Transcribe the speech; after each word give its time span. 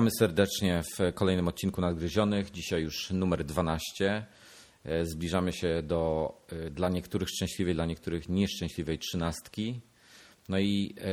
Witamy 0.00 0.10
serdecznie 0.18 0.82
w 0.98 1.14
kolejnym 1.14 1.48
odcinku 1.48 1.80
Nadgryzionych. 1.80 2.50
Dzisiaj 2.50 2.82
już 2.82 3.10
numer 3.10 3.44
12. 3.44 4.26
E, 4.84 5.06
zbliżamy 5.06 5.52
się 5.52 5.82
do 5.82 6.32
e, 6.48 6.70
dla 6.70 6.88
niektórych 6.88 7.28
szczęśliwej, 7.28 7.74
dla 7.74 7.86
niektórych 7.86 8.28
nieszczęśliwej 8.28 8.98
trzynastki. 8.98 9.80
No 10.48 10.58
i 10.58 10.94
e, 10.98 11.04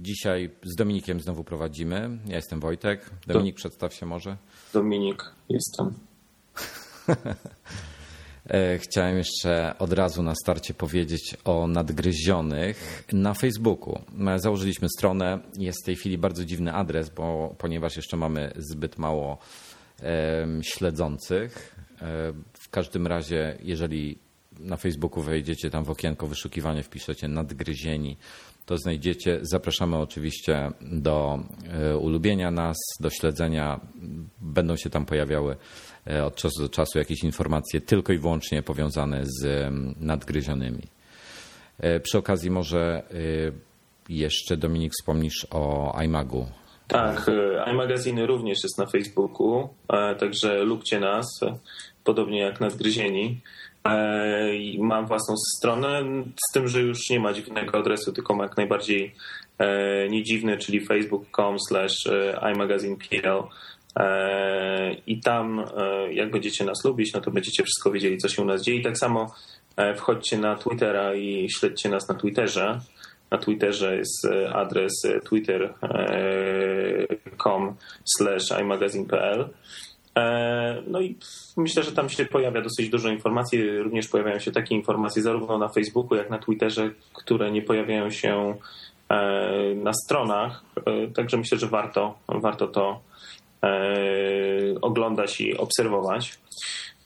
dzisiaj 0.00 0.50
z 0.62 0.76
Dominikiem 0.76 1.20
znowu 1.20 1.44
prowadzimy. 1.44 2.18
Ja 2.26 2.36
jestem 2.36 2.60
Wojtek. 2.60 3.10
Dominik, 3.26 3.56
przedstaw 3.56 3.94
się 3.94 4.06
może. 4.06 4.36
Dominik, 4.72 5.24
jestem. 5.48 5.94
E, 8.50 8.78
chciałem 8.78 9.18
jeszcze 9.18 9.74
od 9.78 9.92
razu 9.92 10.22
na 10.22 10.34
starcie 10.34 10.74
powiedzieć 10.74 11.36
o 11.44 11.66
nadgryzionych 11.66 13.04
na 13.12 13.34
Facebooku. 13.34 13.98
E, 14.28 14.38
założyliśmy 14.38 14.88
stronę, 14.88 15.38
jest 15.58 15.82
w 15.82 15.86
tej 15.86 15.96
chwili 15.96 16.18
bardzo 16.18 16.44
dziwny 16.44 16.72
adres, 16.72 17.10
bo 17.10 17.54
ponieważ 17.58 17.96
jeszcze 17.96 18.16
mamy 18.16 18.52
zbyt 18.56 18.98
mało 18.98 19.38
śledzących. 20.62 21.76
E, 22.02 22.32
w 22.52 22.68
każdym 22.70 23.06
razie, 23.06 23.58
jeżeli 23.62 24.18
na 24.58 24.76
Facebooku 24.76 25.22
wejdziecie 25.22 25.70
tam 25.70 25.84
w 25.84 25.90
okienko 25.90 26.26
wyszukiwanie, 26.26 26.82
wpiszecie 26.82 27.28
nadgryzieni, 27.28 28.16
to 28.66 28.78
znajdziecie. 28.78 29.38
Zapraszamy 29.42 29.96
oczywiście 29.96 30.70
do 30.82 31.44
ulubienia 32.00 32.50
nas, 32.50 32.76
do 33.00 33.10
śledzenia. 33.10 33.80
Będą 34.40 34.76
się 34.76 34.90
tam 34.90 35.06
pojawiały 35.06 35.56
od 36.24 36.34
czasu 36.34 36.62
do 36.62 36.68
czasu 36.68 36.98
jakieś 36.98 37.24
informacje 37.24 37.80
tylko 37.80 38.12
i 38.12 38.18
wyłącznie 38.18 38.62
powiązane 38.62 39.22
z 39.24 39.70
nadgryzionymi. 40.00 40.82
E, 41.78 42.00
przy 42.00 42.18
okazji 42.18 42.50
może 42.50 42.80
e, 42.80 43.02
jeszcze 44.08 44.56
Dominik 44.56 44.92
wspomnisz 44.92 45.46
o 45.50 45.94
iMagu. 46.04 46.46
Tak, 46.88 47.30
iMagaziny 47.72 48.26
również 48.26 48.58
jest 48.62 48.78
na 48.78 48.86
Facebooku, 48.86 49.68
także 50.18 50.64
lubcie 50.64 51.00
nas, 51.00 51.40
podobnie 52.04 52.40
jak 52.40 52.60
nadgryzieni. 52.60 53.40
Mam 54.78 55.06
własną 55.06 55.34
stronę, 55.56 56.02
z 56.48 56.52
tym, 56.52 56.68
że 56.68 56.80
już 56.80 57.10
nie 57.10 57.20
ma 57.20 57.32
dziwnego 57.32 57.78
adresu, 57.78 58.12
tylko 58.12 58.34
ma 58.34 58.44
jak 58.44 58.56
najbardziej 58.56 59.14
niedziwny, 60.10 60.58
czyli 60.58 60.86
facebook.com 60.86 61.56
slash 61.68 62.08
imagazinepl 62.54 63.06
E, 63.22 63.48
I 65.06 65.20
tam, 65.20 65.64
e, 65.76 66.12
jak 66.12 66.30
będziecie 66.30 66.64
nas 66.64 66.84
lubić, 66.84 67.12
no 67.12 67.20
to 67.20 67.30
będziecie 67.30 67.62
wszystko 67.62 67.90
wiedzieli, 67.90 68.18
co 68.18 68.28
się 68.28 68.42
u 68.42 68.44
nas 68.44 68.62
dzieje. 68.62 68.78
I 68.78 68.82
tak 68.82 68.98
samo 68.98 69.34
e, 69.76 69.94
wchodźcie 69.94 70.38
na 70.38 70.56
Twittera 70.56 71.14
i 71.14 71.50
śledźcie 71.50 71.88
nas 71.88 72.08
na 72.08 72.14
Twitterze. 72.14 72.80
Na 73.30 73.38
Twitterze 73.38 73.96
jest 73.96 74.28
adres 74.52 74.92
twitter.com 75.28 75.76
slash 78.16 78.60
imagazine.pl 78.60 79.48
no 80.86 81.00
i 81.00 81.16
myślę, 81.56 81.82
że 81.82 81.92
tam 81.92 82.08
się 82.08 82.24
pojawia 82.24 82.62
dosyć 82.62 82.88
dużo 82.88 83.08
informacji. 83.08 83.78
Również 83.78 84.08
pojawiają 84.08 84.38
się 84.38 84.52
takie 84.52 84.74
informacje 84.74 85.22
zarówno 85.22 85.58
na 85.58 85.68
Facebooku, 85.68 86.18
jak 86.18 86.30
na 86.30 86.38
Twitterze, 86.38 86.90
które 87.12 87.50
nie 87.50 87.62
pojawiają 87.62 88.10
się 88.10 88.54
na 89.76 89.92
stronach. 90.04 90.64
Także 91.14 91.36
myślę, 91.36 91.58
że 91.58 91.66
warto, 91.66 92.18
warto 92.28 92.66
to 92.66 93.00
E, 93.00 93.09
oglądać 94.80 95.40
i 95.40 95.56
obserwować. 95.56 96.38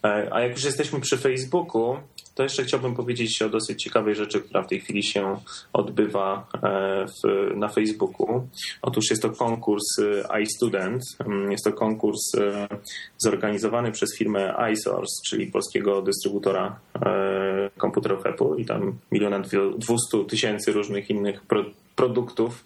E, 0.05 0.29
a 0.33 0.41
jak 0.41 0.53
już 0.53 0.65
jesteśmy 0.65 1.01
przy 1.01 1.19
Facebooku, 1.19 1.97
to 2.35 2.43
jeszcze 2.43 2.65
chciałbym 2.65 2.95
powiedzieć 2.95 3.43
o 3.43 3.49
dosyć 3.49 3.83
ciekawej 3.83 4.15
rzeczy, 4.15 4.41
która 4.41 4.63
w 4.63 4.67
tej 4.67 4.81
chwili 4.81 5.05
się 5.05 5.41
odbywa 5.73 6.47
e, 6.55 7.07
w, 7.07 7.57
na 7.57 7.69
Facebooku. 7.69 8.49
Otóż 8.83 9.11
jest 9.11 9.23
to 9.23 9.31
konkurs 9.31 9.85
iStudent. 10.43 11.03
Mm, 11.27 11.53
jest 11.53 11.65
to 11.65 11.73
konkurs 11.73 12.33
zorganizowany 13.19 13.93
przez 13.93 14.19
firmę 14.19 14.55
iSource, 14.73 15.21
czyli 15.29 15.47
polskiego 15.47 16.03
dystrybutora 16.03 16.81
komputerów 17.77 18.27
Apple 18.27 18.57
i 18.59 18.65
tam 18.65 18.99
miliona 19.13 19.41
dwustu 19.79 20.25
tysięcy 20.25 20.73
różnych 20.73 21.11
innych 21.11 21.41
produktów 21.97 22.65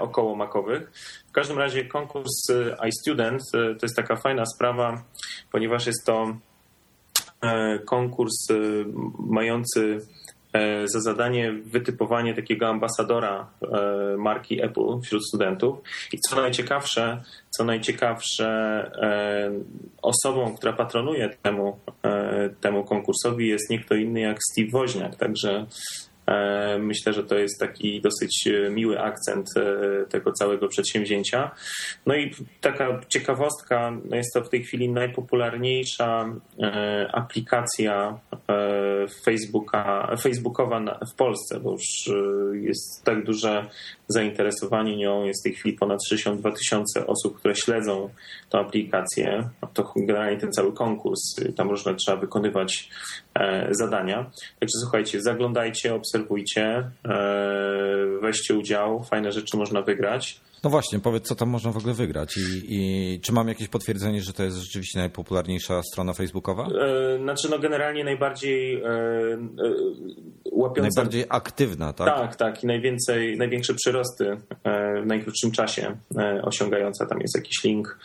około 0.00 0.36
makowych. 0.36 0.92
W 1.28 1.32
każdym 1.32 1.58
razie 1.58 1.84
konkurs 1.84 2.46
iStudent 2.88 3.42
to 3.52 3.86
jest 3.86 3.96
taka 3.96 4.16
fajna 4.16 4.46
sprawa, 4.46 5.02
ponieważ 5.52 5.86
jest 5.86 6.06
to 6.06 6.22
e, 6.22 6.36
konkurs 7.84 8.50
e, 8.50 8.54
mający 9.18 10.00
e, 10.52 10.88
za 10.88 11.00
zadanie 11.00 11.52
wytypowanie 11.52 12.34
takiego 12.34 12.68
ambasadora 12.68 13.50
marki 14.18 14.62
Apple 14.62 15.00
wśród 15.02 15.28
studentów. 15.28 15.78
I 16.12 16.18
co 16.28 16.36
najciekawsze, 16.36 17.22
co 17.50 17.64
najciekawsze 17.64 18.90
osobą, 20.02 20.56
która 20.56 20.72
patronuje 20.72 21.36
temu, 21.42 21.78
temu 22.60 22.84
konkursowi 22.84 23.48
jest 23.48 23.70
nie 23.70 23.78
kto 23.78 23.94
inny 23.94 24.20
jak 24.20 24.38
Steve 24.52 24.70
Woźniak. 24.70 25.16
Także 25.16 25.66
E, 26.06 26.09
myślę, 26.78 27.12
że 27.12 27.24
to 27.24 27.38
jest 27.38 27.60
taki 27.60 28.00
dosyć 28.00 28.46
e, 28.46 28.70
miły 28.70 29.00
akcent 29.00 29.46
e, 29.56 30.06
tego 30.06 30.32
całego 30.32 30.68
przedsięwzięcia. 30.68 31.50
No 32.06 32.14
i 32.14 32.34
taka 32.60 33.00
ciekawostka, 33.08 33.92
no 34.04 34.16
jest 34.16 34.34
to 34.34 34.44
w 34.44 34.48
tej 34.48 34.64
chwili 34.64 34.88
najpopularniejsza 34.88 36.34
aplikacja 37.12 38.18
Facebooka, 39.24 40.16
Facebookowa 40.22 40.98
w 41.12 41.16
Polsce, 41.16 41.60
bo 41.60 41.70
już 41.70 42.16
jest 42.52 43.04
tak 43.04 43.24
duże 43.24 43.66
zainteresowanie 44.08 44.96
nią. 44.96 45.24
Jest 45.24 45.42
w 45.42 45.44
tej 45.44 45.54
chwili 45.54 45.76
ponad 45.76 45.98
62 46.08 46.52
tysiące 46.52 47.06
osób, 47.06 47.38
które 47.38 47.56
śledzą 47.56 48.10
tę 48.50 48.58
aplikację. 48.58 49.48
To 49.74 49.92
generalnie 49.96 50.40
ten 50.40 50.52
cały 50.52 50.72
konkurs, 50.72 51.20
tam 51.56 51.70
różne 51.70 51.94
trzeba 51.94 52.20
wykonywać 52.20 52.90
zadania. 53.70 54.30
Także 54.60 54.78
słuchajcie, 54.82 55.22
zaglądajcie, 55.22 55.94
obserwujcie, 55.94 56.19
weźcie 58.22 58.54
udział, 58.54 59.02
fajne 59.02 59.32
rzeczy 59.32 59.56
można 59.56 59.82
wygrać. 59.82 60.40
No 60.64 60.70
właśnie, 60.70 61.00
powiedz, 61.00 61.28
co 61.28 61.34
tam 61.34 61.48
można 61.48 61.72
w 61.72 61.76
ogóle 61.76 61.94
wygrać 61.94 62.36
i, 62.36 62.40
i 62.68 63.20
czy 63.20 63.32
mam 63.32 63.48
jakieś 63.48 63.68
potwierdzenie, 63.68 64.22
że 64.22 64.32
to 64.32 64.42
jest 64.42 64.56
rzeczywiście 64.56 64.98
najpopularniejsza 64.98 65.82
strona 65.82 66.12
facebookowa? 66.12 66.66
E, 66.66 67.18
znaczy, 67.18 67.50
no 67.50 67.58
generalnie 67.58 68.04
najbardziej 68.04 68.82
e, 68.82 68.88
e, 68.88 69.38
łapiąca... 70.52 70.90
Najbardziej 70.96 71.24
aktywna, 71.28 71.92
tak? 71.92 72.06
Tak, 72.06 72.36
tak 72.36 72.64
i 72.64 72.66
najwięcej, 72.66 73.36
największe 73.36 73.74
przyrosty 73.74 74.36
e, 74.64 75.02
w 75.02 75.06
najkrótszym 75.06 75.50
czasie 75.50 75.96
e, 76.16 76.42
osiągająca. 76.42 77.06
Tam 77.06 77.20
jest 77.20 77.36
jakiś 77.36 77.64
link 77.64 77.98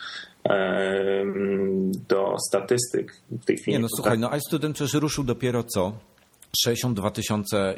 e, 0.48 1.24
do 2.08 2.36
statystyk 2.48 3.12
w 3.30 3.44
tej 3.44 3.56
chwili. 3.56 3.76
Nie, 3.76 3.82
no 3.82 3.88
słuchaj, 3.96 4.18
no 4.18 4.36
iStudent 4.36 4.74
przecież 4.74 4.94
ruszył 4.94 5.24
dopiero 5.24 5.62
co? 5.64 5.92
62 6.64 7.10
tysiące. 7.10 7.74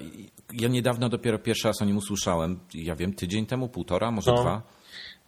Ja 0.53 0.69
niedawno 0.69 1.09
dopiero 1.09 1.39
pierwszy 1.39 1.69
raz 1.69 1.83
o 1.83 1.85
nim 1.85 1.97
usłyszałem. 1.97 2.61
Ja 2.75 2.97
wiem, 2.97 3.13
tydzień 3.13 3.47
temu, 3.47 3.69
półtora, 3.69 4.11
może 4.11 4.33
no. 4.33 4.43
dwa. 4.43 4.63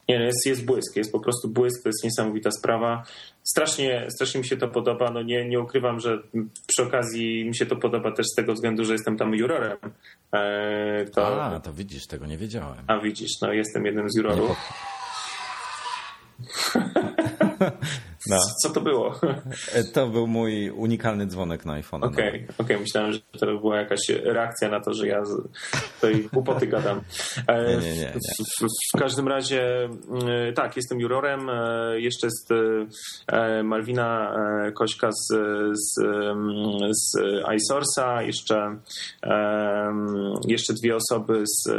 Nie, 0.08 0.18
no, 0.18 0.24
jest, 0.24 0.46
jest 0.46 0.64
błysk, 0.64 0.96
jest 0.96 1.12
po 1.12 1.20
prostu 1.20 1.48
błysk, 1.48 1.82
to 1.82 1.88
jest 1.88 2.04
niesamowita 2.04 2.50
sprawa. 2.50 3.02
Strasznie, 3.42 4.06
strasznie 4.10 4.40
mi 4.40 4.46
się 4.46 4.56
to 4.56 4.68
podoba. 4.68 5.10
No 5.10 5.22
nie, 5.22 5.48
nie 5.48 5.60
ukrywam, 5.60 6.00
że 6.00 6.18
przy 6.66 6.82
okazji 6.82 7.44
mi 7.44 7.56
się 7.56 7.66
to 7.66 7.76
podoba 7.76 8.12
też 8.12 8.26
z 8.26 8.34
tego 8.34 8.54
względu, 8.54 8.84
że 8.84 8.92
jestem 8.92 9.16
tam 9.16 9.34
jurorem. 9.34 9.78
E, 10.32 11.04
to... 11.04 11.44
A, 11.44 11.60
to 11.60 11.72
widzisz, 11.72 12.06
tego 12.06 12.26
nie 12.26 12.38
wiedziałem. 12.38 12.84
A 12.86 12.98
widzisz, 12.98 13.30
no 13.42 13.52
jestem 13.52 13.86
jednym 13.86 14.10
z 14.10 14.16
jurorów. 14.16 14.56
No. 18.26 18.36
Co 18.62 18.70
to 18.70 18.80
było? 18.80 19.14
E, 19.74 19.84
to 19.84 20.06
był 20.06 20.26
mój 20.26 20.70
unikalny 20.70 21.26
dzwonek 21.26 21.64
na 21.64 21.72
iPhone. 21.72 22.04
Okej, 22.04 22.28
okay, 22.28 22.46
no. 22.58 22.64
okay, 22.64 22.78
myślałem, 22.78 23.12
że 23.12 23.20
to 23.38 23.46
była 23.46 23.76
jakaś 23.76 24.08
reakcja 24.08 24.68
na 24.68 24.80
to, 24.80 24.94
że 24.94 25.06
ja 25.06 25.22
tej 26.00 26.28
głupoty 26.32 26.66
gadam. 26.66 27.00
E, 27.46 27.76
nie, 27.76 27.76
nie, 27.76 27.94
nie, 27.94 28.12
w, 28.60 28.66
w, 28.96 28.98
każdym 28.98 29.28
razie 29.28 29.84
mm, 29.84 30.54
tak, 30.54 30.76
jestem 30.76 31.00
jurorem. 31.00 31.50
E, 31.50 32.00
jeszcze 32.00 32.26
jest 32.26 32.48
Malwina 33.64 34.36
Kośka 34.74 35.10
z, 35.12 35.28
z, 35.72 36.04
z 36.90 37.18
iSource'a, 37.44 38.20
jeszcze, 38.20 38.76
jeszcze 40.46 40.74
dwie 40.74 40.96
osoby 40.96 41.44
z, 41.46 41.70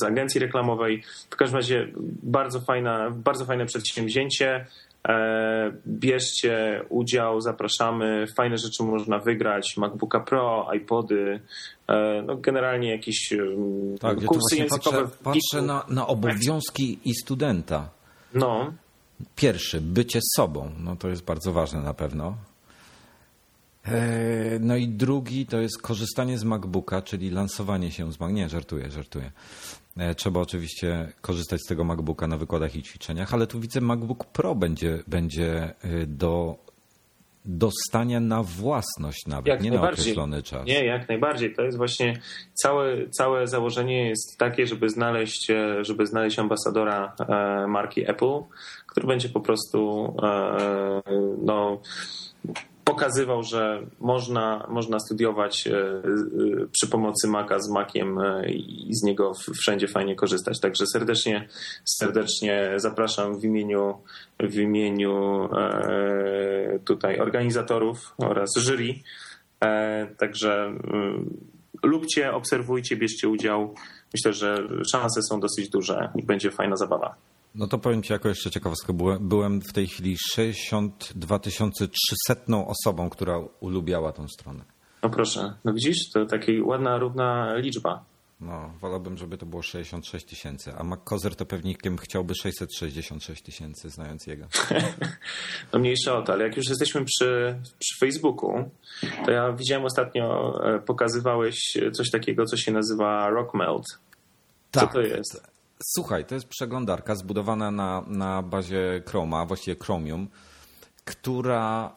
z 0.00 0.02
agencji 0.02 0.40
reklamowej. 0.40 1.02
W 1.30 1.36
każdym 1.36 1.56
razie 1.56 1.88
bardzo, 2.22 2.60
fajna, 2.60 3.10
bardzo 3.10 3.44
fajne 3.44 3.66
przedsięwzięcie. 3.66 4.66
E, 5.08 5.72
bierzcie 5.86 6.84
udział, 6.88 7.40
zapraszamy. 7.40 8.26
Fajne 8.36 8.58
rzeczy 8.58 8.82
można 8.82 9.18
wygrać. 9.18 9.76
MacBooka 9.76 10.20
Pro, 10.20 10.68
iPody, 10.76 11.40
e, 11.88 12.22
no 12.26 12.36
generalnie 12.36 12.90
jakieś 12.90 13.34
tak, 14.00 14.24
kursy 14.24 14.56
językowe. 14.56 15.02
Patrzę, 15.02 15.16
patrzę 15.24 15.62
na, 15.62 15.84
na 15.88 16.06
obowiązki 16.06 16.98
i 17.04 17.14
studenta. 17.14 17.88
No. 18.34 18.72
Pierwszy, 19.36 19.80
bycie 19.80 20.20
sobą. 20.36 20.70
No 20.78 20.96
to 20.96 21.08
jest 21.08 21.24
bardzo 21.24 21.52
ważne 21.52 21.80
na 21.80 21.94
pewno. 21.94 22.36
E, 23.84 24.58
no 24.60 24.76
i 24.76 24.88
drugi 24.88 25.46
to 25.46 25.60
jest 25.60 25.82
korzystanie 25.82 26.38
z 26.38 26.44
MacBooka, 26.44 27.02
czyli 27.02 27.30
lansowanie 27.30 27.92
się 27.92 28.12
z 28.12 28.20
Mac. 28.20 28.32
Nie, 28.32 28.48
żartuję, 28.48 28.90
żartuję. 28.90 29.32
E, 29.98 30.14
trzeba 30.14 30.40
oczywiście 30.40 31.12
korzystać 31.20 31.60
z 31.60 31.68
tego 31.68 31.84
MacBooka 31.84 32.26
na 32.26 32.36
wykładach 32.36 32.76
i 32.76 32.82
ćwiczeniach, 32.82 33.34
ale 33.34 33.46
tu 33.46 33.60
widzę 33.60 33.80
MacBook 33.80 34.24
Pro 34.24 34.54
będzie, 34.54 35.02
będzie 35.06 35.74
e, 35.82 36.06
do 36.06 36.56
dostania 37.44 38.20
na 38.20 38.42
własność 38.42 39.26
nawet, 39.26 39.46
jak 39.46 39.62
nie 39.62 39.70
na 39.70 39.82
określony 39.82 40.42
czas. 40.42 40.66
Nie, 40.66 40.84
jak 40.84 41.08
najbardziej. 41.08 41.54
To 41.54 41.62
jest 41.62 41.76
właśnie 41.76 42.20
całe, 42.54 43.08
całe 43.08 43.46
założenie 43.46 44.08
jest 44.08 44.38
takie, 44.38 44.66
żeby 44.66 44.88
znaleźć, 44.88 45.46
żeby 45.80 46.06
znaleźć 46.06 46.38
ambasadora 46.38 47.16
marki 47.68 48.10
Apple, 48.10 48.42
który 48.86 49.06
będzie 49.06 49.28
po 49.28 49.40
prostu 49.40 50.14
no, 51.42 51.80
pokazywał, 52.88 53.42
że 53.42 53.82
można, 54.00 54.66
można 54.68 55.00
studiować 55.00 55.66
e, 55.66 55.72
e, 55.72 56.02
przy 56.72 56.86
pomocy 56.90 57.28
Maca 57.28 57.58
z 57.58 57.70
Maciem 57.70 58.18
e, 58.18 58.50
i 58.50 58.88
z 58.94 59.02
niego 59.02 59.32
wszędzie 59.60 59.88
fajnie 59.88 60.16
korzystać. 60.16 60.60
Także 60.60 60.86
serdecznie, 60.86 61.48
serdecznie 61.84 62.72
zapraszam 62.76 63.40
w 63.40 63.44
imieniu, 63.44 63.98
w 64.40 64.54
imieniu 64.54 65.48
tutaj 66.84 67.18
organizatorów 67.20 68.14
oraz 68.18 68.50
jury. 68.56 68.94
Także 70.18 70.72
lubcie, 71.82 72.32
obserwujcie, 72.32 72.96
bierzcie 72.96 73.28
udział. 73.28 73.74
Myślę, 74.14 74.32
że 74.32 74.68
szanse 74.92 75.22
są 75.22 75.40
dosyć 75.40 75.68
duże 75.68 76.12
i 76.16 76.22
będzie 76.22 76.50
fajna 76.50 76.76
zabawa. 76.76 77.14
No 77.58 77.66
to 77.66 77.78
powiem 77.78 78.02
Ci 78.02 78.12
jako 78.12 78.28
jeszcze 78.28 78.50
ciekawostkę. 78.50 78.92
Byłem 79.20 79.60
w 79.60 79.72
tej 79.72 79.86
chwili 79.86 80.16
62 80.32 81.38
300 81.38 82.56
osobą, 82.66 83.10
która 83.10 83.38
ulubiała 83.60 84.12
tą 84.12 84.28
stronę. 84.28 84.64
No 85.02 85.10
proszę, 85.10 85.54
no 85.64 85.72
widzisz, 85.72 86.10
to 86.14 86.26
taka 86.26 86.52
ładna, 86.64 86.98
równa 86.98 87.54
liczba. 87.56 88.04
No, 88.40 88.70
wolałbym, 88.80 89.16
żeby 89.16 89.38
to 89.38 89.46
było 89.46 89.62
66 89.62 90.26
tysięcy, 90.26 90.72
a 90.78 90.84
McCozer 90.84 91.36
to 91.36 91.46
pewnie 91.46 91.74
chciałby 92.00 92.34
666 92.34 93.42
tysięcy, 93.42 93.90
znając 93.90 94.26
jego. 94.26 94.46
no 95.72 95.78
mniejsza 95.78 96.18
o 96.18 96.22
to, 96.22 96.32
ale 96.32 96.44
jak 96.44 96.56
już 96.56 96.68
jesteśmy 96.68 97.04
przy, 97.04 97.58
przy 97.78 97.98
Facebooku, 98.00 98.70
to 99.24 99.30
ja 99.30 99.52
widziałem 99.52 99.84
ostatnio, 99.84 100.54
e, 100.64 100.78
pokazywałeś 100.78 101.78
coś 101.92 102.10
takiego, 102.10 102.44
co 102.44 102.56
się 102.56 102.72
nazywa 102.72 103.30
Rockmelt. 103.30 103.84
Co 104.72 104.80
tak, 104.80 104.92
to 104.92 105.00
jest? 105.00 105.57
Słuchaj, 105.82 106.24
to 106.24 106.34
jest 106.34 106.48
przeglądarka 106.48 107.14
zbudowana 107.14 107.70
na, 107.70 108.04
na 108.06 108.42
bazie 108.42 109.02
Chroma, 109.06 109.46
właściwie 109.46 109.76
Chromium, 109.76 110.28
która 111.04 111.96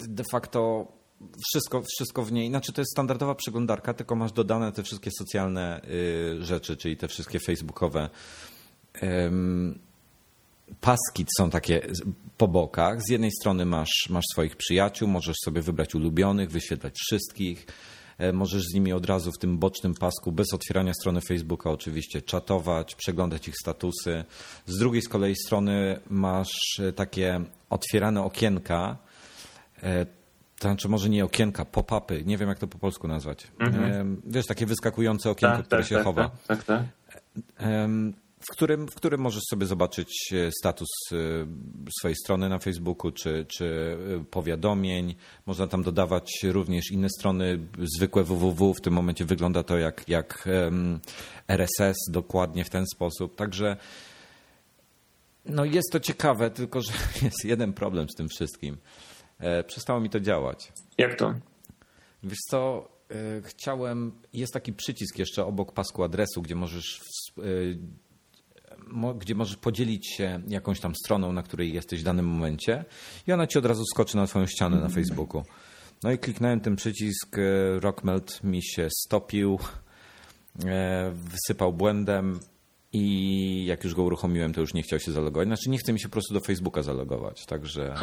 de 0.00 0.24
facto 0.30 0.86
wszystko, 1.48 1.82
wszystko 1.82 2.22
w 2.22 2.32
niej, 2.32 2.48
znaczy 2.48 2.72
to 2.72 2.80
jest 2.80 2.92
standardowa 2.92 3.34
przeglądarka, 3.34 3.94
tylko 3.94 4.16
masz 4.16 4.32
dodane 4.32 4.72
te 4.72 4.82
wszystkie 4.82 5.10
socjalne 5.18 5.80
y, 5.84 6.44
rzeczy, 6.44 6.76
czyli 6.76 6.96
te 6.96 7.08
wszystkie 7.08 7.40
facebookowe 7.40 8.10
paski 10.80 11.26
są 11.38 11.50
takie 11.50 11.86
po 12.38 12.48
bokach. 12.48 13.02
Z 13.02 13.10
jednej 13.10 13.30
strony 13.40 13.66
masz, 13.66 14.06
masz 14.10 14.24
swoich 14.32 14.56
przyjaciół, 14.56 15.08
możesz 15.08 15.36
sobie 15.44 15.62
wybrać 15.62 15.94
ulubionych, 15.94 16.50
wyświetlać 16.50 16.94
wszystkich. 16.98 17.66
E, 18.20 18.32
możesz 18.32 18.62
z 18.62 18.74
nimi 18.74 18.92
od 18.92 19.06
razu 19.06 19.32
w 19.32 19.38
tym 19.38 19.58
bocznym 19.58 19.94
pasku, 19.94 20.32
bez 20.32 20.54
otwierania 20.54 20.94
strony 20.94 21.20
Facebooka 21.20 21.70
oczywiście, 21.70 22.22
czatować, 22.22 22.94
przeglądać 22.94 23.48
ich 23.48 23.54
statusy. 23.56 24.24
Z 24.66 24.78
drugiej 24.78 25.02
z 25.02 25.08
kolei 25.08 25.34
strony 25.36 26.00
masz 26.10 26.80
e, 26.80 26.92
takie 26.92 27.40
otwierane 27.70 28.22
okienka, 28.22 28.96
e, 29.82 30.06
to 30.58 30.68
znaczy 30.68 30.88
może 30.88 31.08
nie 31.08 31.24
okienka, 31.24 31.64
pop-upy, 31.64 32.24
nie 32.24 32.38
wiem 32.38 32.48
jak 32.48 32.58
to 32.58 32.66
po 32.66 32.78
polsku 32.78 33.08
nazwać. 33.08 33.46
Mhm. 33.58 34.22
Wiesz, 34.26 34.46
takie 34.46 34.66
wyskakujące 34.66 35.30
okienko, 35.30 35.56
tak, 35.56 35.66
które 35.66 35.82
tak, 35.82 35.88
się 35.88 35.94
tak, 35.94 36.04
chowa. 36.04 36.30
Tak, 36.46 36.64
tak, 36.64 36.64
tak 36.64 36.82
w 38.40 38.46
którym, 38.46 38.88
w 38.88 38.94
którym 38.94 39.20
możesz 39.20 39.42
sobie 39.50 39.66
zobaczyć 39.66 40.32
e, 40.32 40.50
status 40.52 40.88
e, 41.12 41.16
swojej 41.98 42.16
strony 42.16 42.48
na 42.48 42.58
Facebooku 42.58 43.12
czy, 43.12 43.46
czy 43.48 43.96
e, 44.20 44.24
powiadomień. 44.24 45.14
Można 45.46 45.66
tam 45.66 45.82
dodawać 45.82 46.30
również 46.42 46.90
inne 46.90 47.08
strony, 47.18 47.58
zwykłe 47.96 48.24
www. 48.24 48.74
W 48.74 48.80
tym 48.80 48.94
momencie 48.94 49.24
wygląda 49.24 49.62
to 49.62 49.78
jak, 49.78 50.08
jak 50.08 50.48
RSS, 51.48 51.96
dokładnie 52.10 52.64
w 52.64 52.70
ten 52.70 52.84
sposób. 52.94 53.36
Także 53.36 53.76
no 55.44 55.64
jest 55.64 55.92
to 55.92 56.00
ciekawe, 56.00 56.50
tylko 56.50 56.80
że 56.80 56.92
jest 57.22 57.44
jeden 57.44 57.72
problem 57.72 58.06
z 58.08 58.14
tym 58.14 58.28
wszystkim. 58.28 58.76
Przestało 59.66 60.00
mi 60.00 60.10
to 60.10 60.20
działać. 60.20 60.72
Jak 60.98 61.18
to? 61.18 61.34
Wiesz 62.22 62.38
co, 62.50 62.88
chciałem, 63.42 64.12
jest 64.32 64.52
taki 64.52 64.72
przycisk 64.72 65.18
jeszcze 65.18 65.44
obok 65.44 65.72
pasku 65.72 66.02
adresu, 66.02 66.42
gdzie 66.42 66.54
możesz 66.54 67.00
gdzie 69.18 69.34
możesz 69.34 69.56
podzielić 69.56 70.14
się 70.16 70.40
jakąś 70.48 70.80
tam 70.80 70.94
stroną, 70.94 71.32
na 71.32 71.42
której 71.42 71.72
jesteś 71.72 72.00
w 72.00 72.04
danym 72.04 72.26
momencie 72.26 72.84
i 73.26 73.32
ona 73.32 73.46
ci 73.46 73.58
od 73.58 73.66
razu 73.66 73.84
skoczy 73.84 74.16
na 74.16 74.26
twoją 74.26 74.46
ścianę 74.46 74.76
na 74.76 74.88
Facebooku. 74.88 75.42
No 76.02 76.12
i 76.12 76.18
kliknąłem 76.18 76.60
ten 76.60 76.76
przycisk, 76.76 77.38
e, 77.38 77.80
Rockmelt 77.80 78.44
mi 78.44 78.64
się 78.64 78.88
stopił, 79.06 79.58
e, 80.66 81.12
wysypał 81.14 81.72
błędem 81.72 82.40
i 82.92 83.64
jak 83.66 83.84
już 83.84 83.94
go 83.94 84.02
uruchomiłem, 84.02 84.52
to 84.52 84.60
już 84.60 84.74
nie 84.74 84.82
chciał 84.82 84.98
się 84.98 85.12
zalogować. 85.12 85.48
Znaczy 85.48 85.70
nie 85.70 85.78
chce 85.78 85.92
mi 85.92 86.00
się 86.00 86.08
po 86.08 86.12
prostu 86.12 86.34
do 86.34 86.40
Facebooka 86.40 86.82
zalogować, 86.82 87.46
także... 87.46 87.94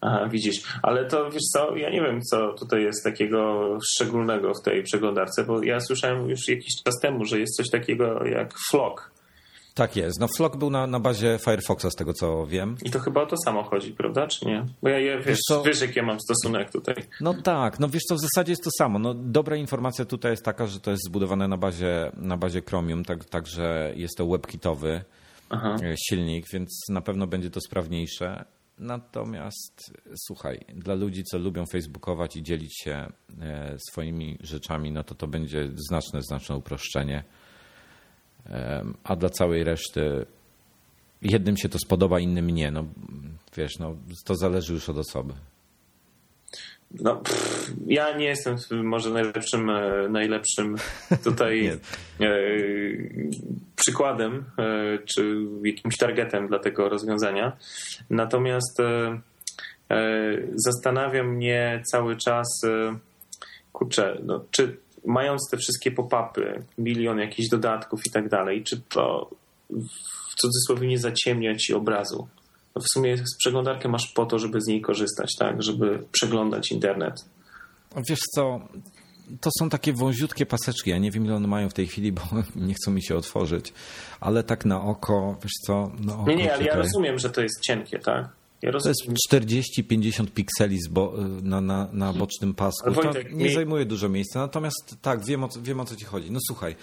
Aha, 0.00 0.28
widzisz. 0.28 0.62
Ale 0.82 1.04
to 1.04 1.30
wiesz 1.30 1.42
co, 1.52 1.76
ja 1.76 1.90
nie 1.90 2.00
wiem, 2.00 2.22
co 2.22 2.52
tutaj 2.52 2.82
jest 2.82 3.04
takiego 3.04 3.68
szczególnego 3.94 4.54
w 4.54 4.62
tej 4.62 4.82
przeglądarce, 4.82 5.44
bo 5.44 5.62
ja 5.62 5.80
słyszałem 5.80 6.30
już 6.30 6.48
jakiś 6.48 6.82
czas 6.84 7.00
temu, 7.02 7.24
że 7.24 7.38
jest 7.40 7.56
coś 7.56 7.70
takiego 7.70 8.26
jak 8.26 8.54
Flock. 8.70 9.10
Tak 9.78 9.96
jest. 9.96 10.20
No 10.20 10.28
Flock 10.36 10.56
był 10.56 10.70
na, 10.70 10.86
na 10.86 11.00
bazie 11.00 11.38
Firefoxa, 11.44 11.90
z 11.90 11.94
tego 11.94 12.12
co 12.12 12.46
wiem. 12.46 12.76
I 12.84 12.90
to 12.90 12.98
chyba 12.98 13.22
o 13.22 13.26
to 13.26 13.36
samo 13.44 13.62
chodzi, 13.62 13.92
prawda? 13.92 14.26
Czy 14.26 14.46
nie? 14.46 14.66
Bo 14.82 14.88
ja, 14.88 14.98
ja 14.98 15.16
wiesz, 15.16 15.26
wiesz, 15.26 15.38
co? 15.48 15.62
wiesz, 15.62 15.80
jak 15.80 15.96
ja 15.96 16.02
mam 16.02 16.20
stosunek 16.20 16.72
tutaj. 16.72 16.94
No 17.20 17.34
tak, 17.42 17.80
no 17.80 17.88
wiesz 17.88 18.02
co, 18.02 18.14
w 18.14 18.20
zasadzie 18.20 18.52
jest 18.52 18.64
to 18.64 18.70
samo. 18.78 18.98
No, 18.98 19.14
dobra 19.14 19.56
informacja 19.56 20.04
tutaj 20.04 20.30
jest 20.32 20.44
taka, 20.44 20.66
że 20.66 20.80
to 20.80 20.90
jest 20.90 21.02
zbudowane 21.04 21.48
na 21.48 21.56
bazie, 21.56 22.12
na 22.16 22.36
bazie 22.36 22.62
Chromium, 22.62 23.04
tak, 23.04 23.24
także 23.24 23.92
jest 23.96 24.16
to 24.16 24.26
webkitowy 24.26 25.04
Aha. 25.50 25.76
E, 25.82 25.94
silnik, 26.08 26.46
więc 26.52 26.68
na 26.88 27.00
pewno 27.00 27.26
będzie 27.26 27.50
to 27.50 27.60
sprawniejsze. 27.60 28.44
Natomiast 28.78 29.92
słuchaj, 30.26 30.64
dla 30.74 30.94
ludzi, 30.94 31.24
co 31.24 31.38
lubią 31.38 31.66
facebookować 31.66 32.36
i 32.36 32.42
dzielić 32.42 32.80
się 32.80 33.12
e, 33.40 33.76
swoimi 33.90 34.38
rzeczami, 34.40 34.92
no 34.92 35.04
to 35.04 35.14
to 35.14 35.26
będzie 35.26 35.68
znaczne, 35.88 36.22
znaczne 36.22 36.56
uproszczenie 36.56 37.24
a 39.04 39.16
dla 39.16 39.30
całej 39.30 39.64
reszty 39.64 40.26
jednym 41.22 41.56
się 41.56 41.68
to 41.68 41.78
spodoba, 41.78 42.20
innym 42.20 42.50
nie. 42.50 42.70
No, 42.70 42.84
wiesz, 43.56 43.78
no, 43.78 43.96
to 44.24 44.34
zależy 44.34 44.72
już 44.72 44.88
od 44.88 44.98
osoby. 44.98 45.34
No, 46.90 47.16
pff, 47.16 47.72
ja 47.86 48.16
nie 48.16 48.24
jestem 48.24 48.56
może 48.70 49.10
najlepszym, 49.10 49.70
e, 49.70 50.08
najlepszym 50.08 50.76
tutaj 51.24 51.66
e, 51.66 51.78
przykładem 53.76 54.44
e, 54.58 54.98
czy 54.98 55.36
jakimś 55.64 55.96
targetem 55.96 56.48
dla 56.48 56.58
tego 56.58 56.88
rozwiązania. 56.88 57.56
Natomiast 58.10 58.78
zastanawia 60.54 61.24
mnie 61.24 61.82
cały 61.92 62.16
czas, 62.16 62.46
kurczę, 63.72 64.18
no, 64.24 64.44
czy 64.50 64.76
mając 65.08 65.50
te 65.50 65.56
wszystkie 65.56 65.90
pop-upy, 65.90 66.62
milion 66.78 67.18
jakichś 67.18 67.48
dodatków 67.48 68.06
i 68.06 68.10
tak 68.10 68.28
dalej, 68.28 68.64
czy 68.64 68.80
to 68.80 69.30
w 69.70 70.40
cudzysłowie 70.40 70.88
nie 70.88 70.98
zaciemnia 70.98 71.56
ci 71.56 71.74
obrazu? 71.74 72.28
No 72.76 72.82
w 72.82 72.92
sumie 72.92 73.16
przeglądarkę 73.38 73.88
masz 73.88 74.12
po 74.14 74.26
to, 74.26 74.38
żeby 74.38 74.60
z 74.60 74.66
niej 74.66 74.80
korzystać, 74.80 75.36
tak? 75.38 75.62
Żeby 75.62 76.04
przeglądać 76.12 76.72
internet. 76.72 77.14
Wiesz 78.08 78.20
co, 78.34 78.60
to 79.40 79.50
są 79.58 79.68
takie 79.68 79.92
wąziutkie 79.92 80.46
paseczki. 80.46 80.90
Ja 80.90 80.98
nie 80.98 81.10
wiem, 81.10 81.24
ile 81.24 81.34
one 81.34 81.48
mają 81.48 81.68
w 81.68 81.74
tej 81.74 81.86
chwili, 81.86 82.12
bo 82.12 82.22
nie 82.56 82.74
chcą 82.74 82.90
mi 82.90 83.02
się 83.02 83.16
otworzyć. 83.16 83.72
Ale 84.20 84.42
tak 84.42 84.64
na 84.64 84.82
oko, 84.82 85.36
wiesz 85.42 85.52
co? 85.66 85.92
Oko, 86.08 86.24
nie, 86.26 86.36
nie, 86.36 86.54
ale 86.54 86.64
ja 86.64 86.74
rozumiem, 86.74 87.18
że 87.18 87.30
to 87.30 87.40
jest 87.40 87.60
cienkie, 87.60 87.98
tak? 87.98 88.37
Ja 88.62 88.72
to 88.72 88.88
jest 88.88 89.06
40-50 89.32 90.26
pikseli 90.26 90.78
bo, 90.90 91.14
na, 91.42 91.60
na, 91.60 91.88
na 91.92 92.12
bocznym 92.12 92.54
pasku. 92.54 92.92
Wojtek, 92.92 93.28
to 93.28 93.36
nie 93.36 93.44
mi... 93.44 93.54
zajmuje 93.54 93.84
dużo 93.84 94.08
miejsca. 94.08 94.40
Natomiast 94.40 94.96
tak, 95.02 95.24
wiem 95.24 95.44
o, 95.44 95.48
wiem 95.62 95.80
o 95.80 95.84
co 95.84 95.96
ci 95.96 96.04
chodzi. 96.04 96.30
No 96.30 96.38
słuchaj, 96.46 96.76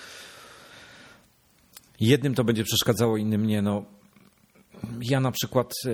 jednym 2.00 2.36
to 2.36 2.44
będzie 2.44 2.64
przeszkadzało, 2.64 3.18
innym 3.18 3.48
nie. 3.48 3.62
No, 3.62 3.86
ja 5.02 5.20
na 5.20 5.32
przykład 5.32 5.74
e, 5.86 5.92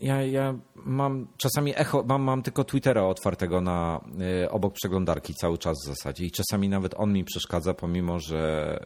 ja, 0.00 0.22
ja 0.22 0.54
mam 0.74 1.28
czasami 1.36 1.72
echo, 1.76 2.04
mam, 2.08 2.22
mam 2.22 2.42
tylko 2.42 2.64
Twittera 2.64 3.04
otwartego 3.04 3.60
na 3.60 4.00
y, 4.44 4.50
obok 4.50 4.74
przeglądarki 4.74 5.34
cały 5.34 5.58
czas 5.58 5.76
w 5.84 5.86
zasadzie 5.86 6.24
i 6.24 6.30
czasami 6.30 6.68
nawet 6.68 6.94
on 6.96 7.12
mi 7.12 7.24
przeszkadza, 7.24 7.74
pomimo 7.74 8.20
że 8.20 8.78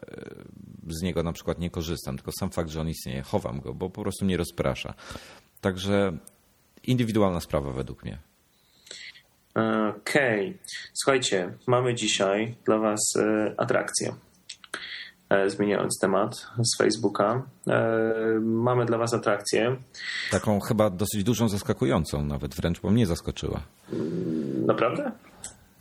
z 0.89 1.03
niego 1.03 1.23
na 1.23 1.33
przykład 1.33 1.59
nie 1.59 1.71
korzystam, 1.71 2.17
tylko 2.17 2.31
sam 2.41 2.51
fakt, 2.51 2.71
że 2.71 2.81
on 2.81 2.89
istnieje, 2.89 3.23
chowam 3.23 3.61
go, 3.61 3.75
bo 3.75 3.91
po 3.91 4.03
prostu 4.03 4.25
nie 4.25 4.37
rozprasza. 4.37 4.95
Także 5.63 6.13
indywidualna 6.83 7.41
sprawa 7.41 7.73
według 7.73 8.05
mnie. 8.05 8.19
Okej. 9.55 10.49
Okay. 10.49 10.59
Słuchajcie, 10.95 11.53
mamy 11.67 11.95
dzisiaj 11.95 12.57
dla 12.65 12.79
Was 12.79 13.01
e, 13.17 13.55
atrakcję. 13.57 14.15
E, 15.31 15.51
zmieniając 15.51 15.99
temat 15.99 16.47
z 16.65 16.79
Facebooka, 16.79 17.43
e, 17.69 17.81
mamy 18.41 18.87
dla 18.87 18.99
Was 18.99 19.15
atrakcję. 19.15 19.77
Taką 20.31 20.61
chyba 20.61 20.91
dosyć 20.91 21.25
dużą, 21.25 21.49
zaskakującą 21.49 22.25
nawet 22.25 22.55
wręcz, 22.55 22.81
bo 22.81 22.91
mnie 22.91 23.07
zaskoczyła. 23.07 23.63
Naprawdę? 24.67 25.13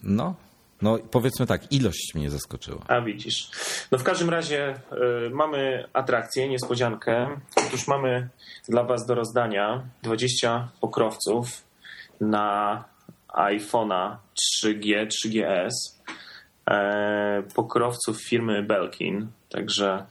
No, 0.04 0.36
no 0.82 0.98
powiedzmy 1.12 1.46
tak, 1.48 1.72
ilość 1.72 2.12
mnie 2.16 2.30
zaskoczyła. 2.30 2.82
A 2.88 3.02
widzisz. 3.02 3.52
No 3.92 3.98
w 3.98 4.04
każdym 4.04 4.30
razie 4.30 4.76
y, 5.28 5.30
mamy 5.30 5.88
atrakcję, 5.94 6.50
niespodziankę. 6.50 7.28
Otóż 7.68 7.88
mamy 7.88 8.30
dla 8.70 8.84
Was 8.84 9.06
do 9.06 9.16
rozdania 9.16 9.84
20 10.04 10.70
pokrowców 10.82 11.64
na 12.22 12.84
iPhone'a 13.34 14.16
3G, 14.64 15.08
3GS. 15.08 16.02
E, 16.70 17.44
pokrowców 17.56 18.24
firmy 18.24 18.64
Belkin, 18.64 19.28
także 19.50 20.06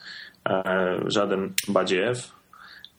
e, 0.48 0.96
żaden 1.06 1.54
badziew. 1.68 2.32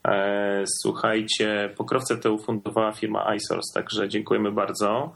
E, 0.07 0.63
słuchajcie, 0.81 1.73
pokrowce 1.77 2.17
te 2.17 2.31
ufundowała 2.31 2.91
firma 2.91 3.35
iSource, 3.35 3.73
także 3.73 4.09
dziękujemy 4.09 4.51
bardzo. 4.51 5.15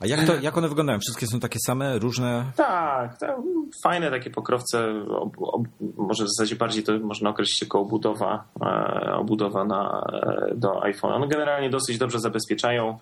A 0.00 0.06
jak, 0.06 0.26
to, 0.26 0.34
jak 0.34 0.58
one 0.58 0.68
wyglądają? 0.68 0.98
Wszystkie 0.98 1.26
są 1.26 1.40
takie 1.40 1.58
same, 1.66 1.98
różne? 1.98 2.44
Tak, 2.56 3.18
tak 3.18 3.36
fajne 3.84 4.10
takie 4.10 4.30
pokrowce. 4.30 5.04
Ob, 5.08 5.36
ob, 5.38 5.62
może 5.96 6.24
w 6.24 6.28
zasadzie 6.28 6.56
bardziej 6.56 6.82
to 6.82 6.98
można 6.98 7.30
określić 7.30 7.62
jako 7.62 7.80
obudowa, 7.80 8.44
e, 8.62 9.14
obudowa 9.14 9.64
na, 9.64 10.04
e, 10.12 10.54
do 10.54 10.68
iPhone'a. 10.68 11.20
No 11.20 11.26
generalnie 11.26 11.70
dosyć 11.70 11.98
dobrze 11.98 12.20
zabezpieczają. 12.20 12.98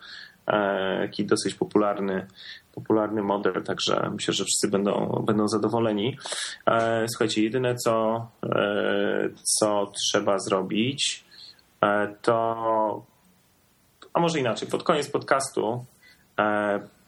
E, 0.46 0.98
taki 1.02 1.24
dosyć 1.24 1.54
popularny, 1.54 2.26
popularny 2.74 3.22
model, 3.22 3.62
także 3.62 4.10
myślę, 4.12 4.34
że 4.34 4.44
wszyscy 4.44 4.68
będą, 4.68 5.22
będą 5.26 5.48
zadowoleni. 5.48 6.18
E, 6.66 7.06
słuchajcie, 7.08 7.42
jedyne 7.42 7.74
co, 7.74 8.26
e, 8.42 9.28
co 9.42 9.92
trzeba 9.96 10.38
zrobić, 10.38 11.24
to 12.22 13.02
a 14.12 14.20
może 14.20 14.38
inaczej, 14.38 14.68
pod 14.68 14.82
koniec 14.82 15.10
podcastu 15.10 15.84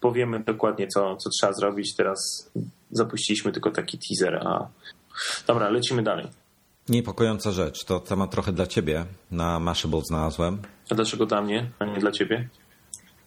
powiemy 0.00 0.40
dokładnie, 0.40 0.88
co, 0.88 1.16
co 1.16 1.30
trzeba 1.30 1.52
zrobić. 1.52 1.94
Teraz 1.96 2.50
zapuściliśmy 2.90 3.52
tylko 3.52 3.70
taki 3.70 3.98
teaser, 3.98 4.36
a 4.46 4.68
dobra, 5.46 5.68
lecimy 5.68 6.02
dalej. 6.02 6.26
Niepokojąca 6.88 7.50
rzecz, 7.50 7.84
to 7.84 8.00
temat 8.00 8.30
trochę 8.30 8.52
dla 8.52 8.66
ciebie 8.66 9.04
na 9.30 9.60
Mashable 9.60 10.00
znalazłem. 10.08 10.58
A 10.90 10.94
dlaczego 10.94 11.26
dla 11.26 11.42
mnie, 11.42 11.70
a 11.78 11.84
nie 11.84 11.98
dla 11.98 12.12
ciebie? 12.12 12.48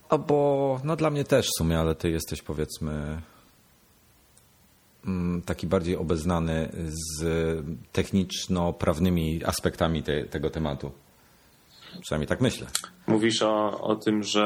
A 0.09 0.17
bo 0.17 0.79
no 0.83 0.95
dla 0.95 1.09
mnie 1.09 1.23
też 1.23 1.45
w 1.45 1.57
sumie, 1.57 1.79
ale 1.79 1.95
ty 1.95 2.09
jesteś 2.09 2.41
powiedzmy 2.41 3.21
mm, 5.05 5.41
taki 5.41 5.67
bardziej 5.67 5.97
obeznany 5.97 6.69
z 6.87 7.23
techniczno-prawnymi 7.91 9.45
aspektami 9.45 10.03
te, 10.03 10.25
tego 10.25 10.49
tematu. 10.49 10.91
Przynajmniej 12.01 12.27
tak 12.27 12.41
myślę. 12.41 12.67
Mówisz 13.07 13.41
o, 13.41 13.81
o 13.81 13.95
tym, 13.95 14.23
że 14.23 14.41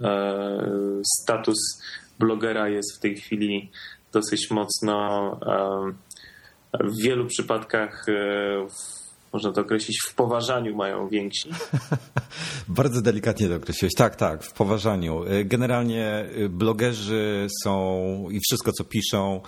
e, 0.00 1.02
status 1.22 1.58
blogera 2.18 2.68
jest 2.68 2.96
w 2.96 3.00
tej 3.00 3.16
chwili 3.16 3.70
dosyć 4.12 4.50
mocno 4.50 5.30
e, 5.46 6.86
w 6.86 7.02
wielu 7.02 7.26
przypadkach 7.26 8.08
e, 8.08 8.66
można 9.36 9.52
to 9.52 9.60
określić, 9.60 10.00
w 10.08 10.14
poważaniu 10.14 10.76
mają 10.76 11.08
więksi. 11.08 11.48
Bardzo 12.68 13.02
delikatnie 13.02 13.48
to 13.48 13.56
określiłeś. 13.56 13.94
Tak, 13.94 14.16
tak, 14.16 14.42
w 14.42 14.52
poważaniu. 14.52 15.24
Y, 15.32 15.44
generalnie 15.44 16.28
y, 16.38 16.48
blogerzy 16.48 17.46
są 17.62 18.28
i 18.30 18.40
wszystko, 18.40 18.72
co 18.72 18.84
piszą, 18.84 19.40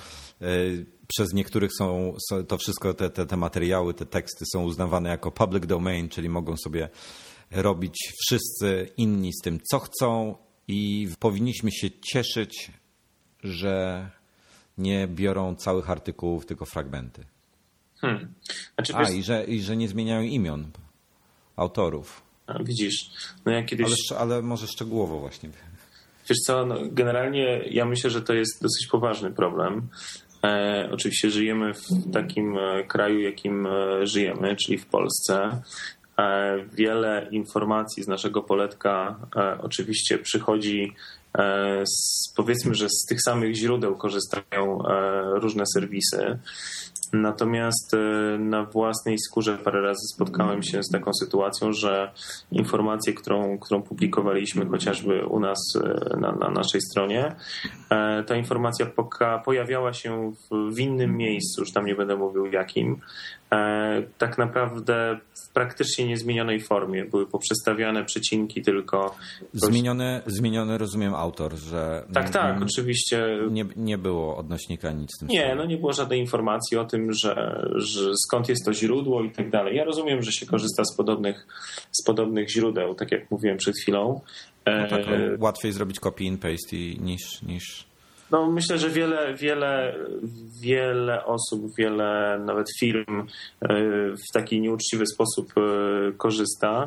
y, 0.42 0.86
przez 1.06 1.32
niektórych 1.32 1.70
są, 1.78 2.14
to 2.48 2.58
wszystko, 2.58 2.94
te, 2.94 3.10
te, 3.10 3.26
te 3.26 3.36
materiały, 3.36 3.94
te 3.94 4.06
teksty 4.06 4.44
są 4.52 4.62
uznawane 4.62 5.08
jako 5.08 5.30
public 5.30 5.66
domain, 5.66 6.08
czyli 6.08 6.28
mogą 6.28 6.56
sobie 6.56 6.88
robić 7.50 8.12
wszyscy 8.24 8.88
inni 8.96 9.32
z 9.32 9.42
tym, 9.42 9.60
co 9.70 9.78
chcą 9.78 10.36
i 10.68 11.08
powinniśmy 11.18 11.72
się 11.72 11.90
cieszyć, 11.90 12.70
że 13.44 14.08
nie 14.78 15.08
biorą 15.08 15.54
całych 15.54 15.90
artykułów, 15.90 16.46
tylko 16.46 16.64
fragmenty. 16.66 17.24
Hmm. 18.00 18.34
Znaczy, 18.74 18.94
A, 18.94 19.04
wiesz... 19.04 19.14
i, 19.14 19.22
że, 19.22 19.44
i 19.44 19.60
że 19.60 19.76
nie 19.76 19.88
zmieniają 19.88 20.22
imion 20.22 20.70
autorów. 21.56 22.22
A, 22.46 22.62
widzisz, 22.62 23.10
no 23.46 23.52
ja 23.52 23.62
kiedyś... 23.62 23.86
Ale, 24.10 24.20
ale 24.20 24.42
może 24.42 24.66
szczegółowo 24.66 25.20
właśnie. 25.20 25.50
Wiesz 26.28 26.38
co, 26.46 26.66
no, 26.66 26.76
generalnie 26.90 27.64
ja 27.70 27.84
myślę, 27.84 28.10
że 28.10 28.22
to 28.22 28.34
jest 28.34 28.62
dosyć 28.62 28.86
poważny 28.86 29.30
problem. 29.30 29.88
E, 30.44 30.88
oczywiście 30.92 31.30
żyjemy 31.30 31.74
w 31.74 32.12
takim 32.12 32.58
e, 32.58 32.84
kraju, 32.84 33.20
jakim 33.20 33.66
e, 33.66 34.06
żyjemy, 34.06 34.56
czyli 34.56 34.78
w 34.78 34.86
Polsce. 34.86 35.62
E, 36.18 36.58
wiele 36.72 37.28
informacji 37.30 38.02
z 38.02 38.08
naszego 38.08 38.42
poletka 38.42 39.16
e, 39.36 39.58
oczywiście 39.62 40.18
przychodzi 40.18 40.94
z, 41.84 42.32
powiedzmy, 42.36 42.74
że 42.74 42.88
z 42.88 43.04
tych 43.08 43.22
samych 43.22 43.54
źródeł 43.54 43.96
korzystają 43.96 44.78
różne 45.40 45.64
serwisy. 45.74 46.38
Natomiast 47.12 47.94
e, 47.94 48.38
na 48.38 48.64
własnej 48.64 49.18
skórze 49.18 49.58
parę 49.58 49.80
razy 49.80 50.06
spotkałem 50.14 50.62
się 50.62 50.82
z 50.82 50.90
taką 50.90 51.10
sytuacją, 51.20 51.72
że 51.72 52.12
informację, 52.52 53.12
którą, 53.12 53.58
którą 53.58 53.82
publikowaliśmy 53.82 54.66
chociażby 54.66 55.26
u 55.26 55.40
nas 55.40 55.58
e, 55.84 56.16
na, 56.16 56.32
na 56.32 56.50
naszej 56.50 56.80
stronie, 56.80 57.36
e, 57.90 58.24
ta 58.24 58.36
informacja 58.36 58.86
pojawiała 59.44 59.92
się 59.92 60.32
w, 60.32 60.74
w 60.74 60.78
innym 60.78 61.16
miejscu, 61.16 61.60
już 61.60 61.72
tam 61.72 61.86
nie 61.86 61.94
będę 61.94 62.16
mówił 62.16 62.46
jakim, 62.46 63.00
tak 64.18 64.38
naprawdę 64.38 65.18
w 65.44 65.52
praktycznie 65.52 66.06
niezmienionej 66.06 66.60
formie. 66.60 67.04
Były 67.04 67.26
poprzestawiane 67.26 68.04
przecinki 68.04 68.62
tylko. 68.62 69.14
Zmienione, 69.52 70.22
zmienione 70.26 70.78
rozumiem 70.78 71.14
autor, 71.14 71.54
że. 71.54 72.04
Tak, 72.14 72.30
tak, 72.30 72.62
oczywiście. 72.62 73.38
Nie, 73.50 73.64
nie 73.76 73.98
było 73.98 74.36
odnośnika 74.36 74.92
nic 74.92 75.18
tym. 75.18 75.28
Nie, 75.28 75.54
no 75.54 75.66
nie 75.66 75.76
było 75.76 75.92
żadnej 75.92 76.20
informacji 76.20 76.76
o 76.76 76.84
tym, 76.84 77.12
że, 77.12 77.64
że 77.74 78.10
skąd 78.26 78.48
jest 78.48 78.64
to 78.64 78.72
źródło 78.72 79.22
i 79.22 79.30
tak 79.30 79.50
dalej. 79.50 79.76
Ja 79.76 79.84
rozumiem, 79.84 80.22
że 80.22 80.32
się 80.32 80.46
korzysta 80.46 80.84
z 80.84 80.96
podobnych, 80.96 81.46
z 81.92 82.04
podobnych 82.06 82.50
źródeł, 82.50 82.94
tak 82.94 83.12
jak 83.12 83.30
mówiłem 83.30 83.56
przed 83.56 83.74
chwilą. 83.78 84.20
No 84.66 84.88
tak, 84.88 85.00
e... 85.00 85.36
łatwiej 85.38 85.72
zrobić 85.72 86.00
copy 86.00 86.28
and 86.28 86.40
paste 86.40 86.76
niż, 86.76 87.42
niż 87.42 87.88
no, 88.30 88.50
myślę, 88.50 88.78
że 88.78 88.90
wiele, 88.90 89.34
wiele, 89.34 89.94
wiele 90.62 91.24
osób, 91.24 91.62
wiele 91.78 92.40
nawet 92.44 92.66
firm 92.80 93.20
e, 93.20 93.26
w 94.10 94.32
taki 94.32 94.60
nieuczciwy 94.60 95.06
sposób 95.06 95.52
e, 95.56 96.12
korzysta. 96.12 96.86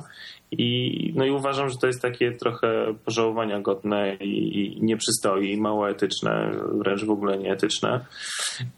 I, 0.52 1.14
no 1.16 1.26
i 1.26 1.32
uważam, 1.32 1.70
że 1.70 1.76
to 1.78 1.88
jest 1.88 2.02
takie 2.02 2.32
trochę 2.32 2.94
pożałowania 3.06 3.60
godne 3.60 4.16
i, 4.16 4.60
i 4.60 4.84
nie 4.84 4.98
przystoi, 4.98 5.58
mało 5.58 5.90
etyczne, 5.90 6.52
wręcz 6.72 7.06
w 7.06 7.12
ogóle 7.12 7.38
nieetyczne. 7.38 8.06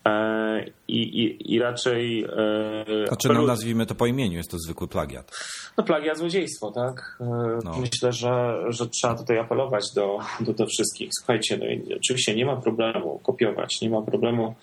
E, 0.07 0.65
i, 0.87 1.01
i, 1.23 1.53
I 1.53 1.59
raczej. 1.59 2.23
E, 2.23 3.07
znaczy, 3.07 3.29
no, 3.33 3.41
nazwijmy 3.41 3.85
to 3.85 3.95
po 3.95 4.05
imieniu, 4.05 4.37
jest 4.37 4.51
to 4.51 4.57
zwykły 4.59 4.87
plagiat. 4.87 5.31
No, 5.77 5.83
plagiat, 5.83 6.17
złodziejstwo, 6.17 6.71
tak? 6.71 7.17
E, 7.21 7.25
no. 7.63 7.77
Myślę, 7.79 8.11
że, 8.11 8.55
że 8.69 8.87
trzeba 8.87 9.15
tutaj 9.15 9.39
apelować 9.39 9.83
do, 9.95 10.19
do, 10.39 10.53
do 10.53 10.65
wszystkich. 10.65 11.09
Słuchajcie, 11.19 11.57
no 11.57 11.65
i 11.65 11.95
oczywiście 11.95 12.35
nie 12.35 12.45
ma 12.45 12.55
problemu 12.61 13.19
kopiować, 13.19 13.81
nie 13.81 13.89
ma 13.89 14.01
problemu 14.01 14.55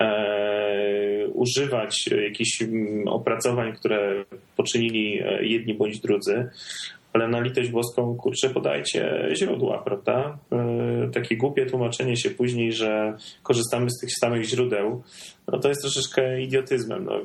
e, 0.00 0.47
używać 1.34 2.06
jakichś 2.06 2.62
mm, 2.62 3.08
opracowań, 3.08 3.72
które 3.72 4.24
poczynili 4.56 5.20
e, 5.22 5.44
jedni 5.44 5.74
bądź 5.74 6.00
drudzy, 6.00 6.48
ale 7.12 7.28
na 7.28 7.40
litość 7.40 7.70
boską, 7.70 8.16
kurczę, 8.16 8.50
podajcie 8.50 9.28
źródła, 9.34 9.78
prawda? 9.78 10.38
E, 10.52 11.10
takie 11.12 11.36
głupie 11.36 11.66
tłumaczenie 11.66 12.16
się 12.16 12.30
później, 12.30 12.72
że 12.72 13.16
korzystamy 13.42 13.90
z 13.90 14.00
tych 14.00 14.10
samych 14.20 14.44
źródeł, 14.44 15.02
no 15.48 15.58
to 15.58 15.68
jest 15.68 15.80
troszeczkę 15.80 16.42
idiotyzmem. 16.42 17.04
No, 17.04 17.20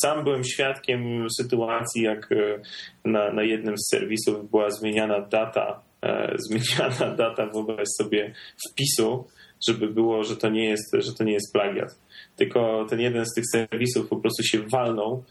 sam 0.00 0.24
byłem 0.24 0.44
świadkiem 0.44 1.26
sytuacji, 1.30 2.02
jak 2.02 2.32
e, 2.32 2.60
na, 3.04 3.32
na 3.32 3.42
jednym 3.42 3.78
z 3.78 3.90
serwisów 3.90 4.50
była 4.50 4.70
zmieniana 4.70 5.20
data, 5.20 5.80
zmieniana 6.48 7.16
data, 7.16 7.46
wyobraź 7.46 7.88
sobie, 7.98 8.34
wpisu, 8.70 9.24
żeby 9.68 9.88
było, 9.88 10.24
że 10.24 10.36
to 10.36 10.48
nie 10.48 10.64
jest, 10.64 10.96
że 10.98 11.12
to 11.12 11.24
nie 11.24 11.32
jest 11.32 11.52
plagiat. 11.52 11.98
Tylko 12.36 12.86
ten 12.90 13.00
jeden 13.00 13.26
z 13.26 13.34
tych 13.34 13.44
serwisów 13.52 14.08
po 14.08 14.16
prostu 14.16 14.42
się 14.42 14.58
walnął, 14.58 15.24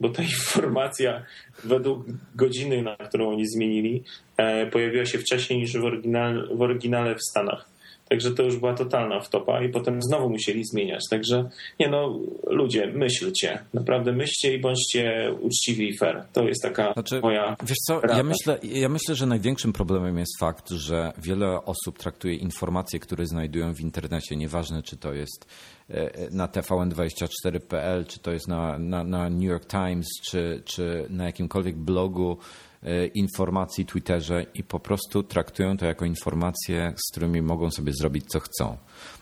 bo 0.00 0.08
ta 0.08 0.22
informacja 0.38 1.24
według 1.64 2.06
godziny, 2.34 2.82
na 2.82 2.96
którą 2.96 3.30
oni 3.30 3.46
zmienili, 3.46 4.04
e, 4.36 4.66
pojawiła 4.66 5.06
się 5.06 5.18
wcześniej 5.18 5.58
niż 5.58 5.76
w, 5.76 5.84
oryginal, 5.84 6.48
w 6.56 6.62
oryginale 6.62 7.14
w 7.14 7.22
Stanach. 7.30 7.68
Także 8.12 8.30
to 8.30 8.42
już 8.42 8.56
była 8.56 8.74
totalna 8.74 9.20
wtopa 9.20 9.62
i 9.62 9.68
potem 9.68 10.02
znowu 10.02 10.30
musieli 10.30 10.64
zmieniać. 10.64 11.00
Także 11.10 11.48
nie 11.80 11.88
no, 11.88 12.18
ludzie, 12.46 12.86
myślcie, 12.86 13.58
naprawdę 13.74 14.12
myślcie 14.12 14.54
i 14.54 14.60
bądźcie 14.60 15.34
uczciwi 15.40 15.88
i 15.88 15.98
fair. 15.98 16.24
To 16.32 16.42
jest 16.42 16.62
taka 16.62 16.92
znaczy, 16.92 17.20
moja 17.20 17.56
Wiesz 17.62 17.78
co, 17.86 18.00
ja 18.16 18.22
myślę, 18.22 18.58
ja 18.62 18.88
myślę, 18.88 19.14
że 19.14 19.26
największym 19.26 19.72
problemem 19.72 20.18
jest 20.18 20.38
fakt, 20.40 20.70
że 20.70 21.12
wiele 21.18 21.64
osób 21.64 21.98
traktuje 21.98 22.34
informacje, 22.34 23.00
które 23.00 23.26
znajdują 23.26 23.74
w 23.74 23.80
internecie, 23.80 24.36
nieważne 24.36 24.82
czy 24.82 24.96
to 24.96 25.12
jest 25.12 25.46
e, 25.90 26.10
na 26.30 26.46
tvn24.pl, 26.48 28.06
czy 28.06 28.18
to 28.18 28.32
jest 28.32 28.48
na, 28.48 28.78
na, 28.78 29.04
na 29.04 29.30
New 29.30 29.50
York 29.50 29.66
Times, 29.66 30.08
czy, 30.22 30.62
czy 30.64 31.06
na 31.10 31.24
jakimkolwiek 31.24 31.76
blogu, 31.76 32.38
E, 32.38 32.71
informacji 33.14 33.86
Twitterze 33.86 34.46
i 34.54 34.62
po 34.62 34.80
prostu 34.80 35.22
traktują 35.22 35.76
to 35.76 35.86
jako 35.86 36.04
informacje, 36.04 36.94
z 36.96 37.12
którymi 37.12 37.42
mogą 37.42 37.70
sobie 37.70 37.92
zrobić 37.92 38.24
co 38.26 38.40
chcą. 38.40 38.76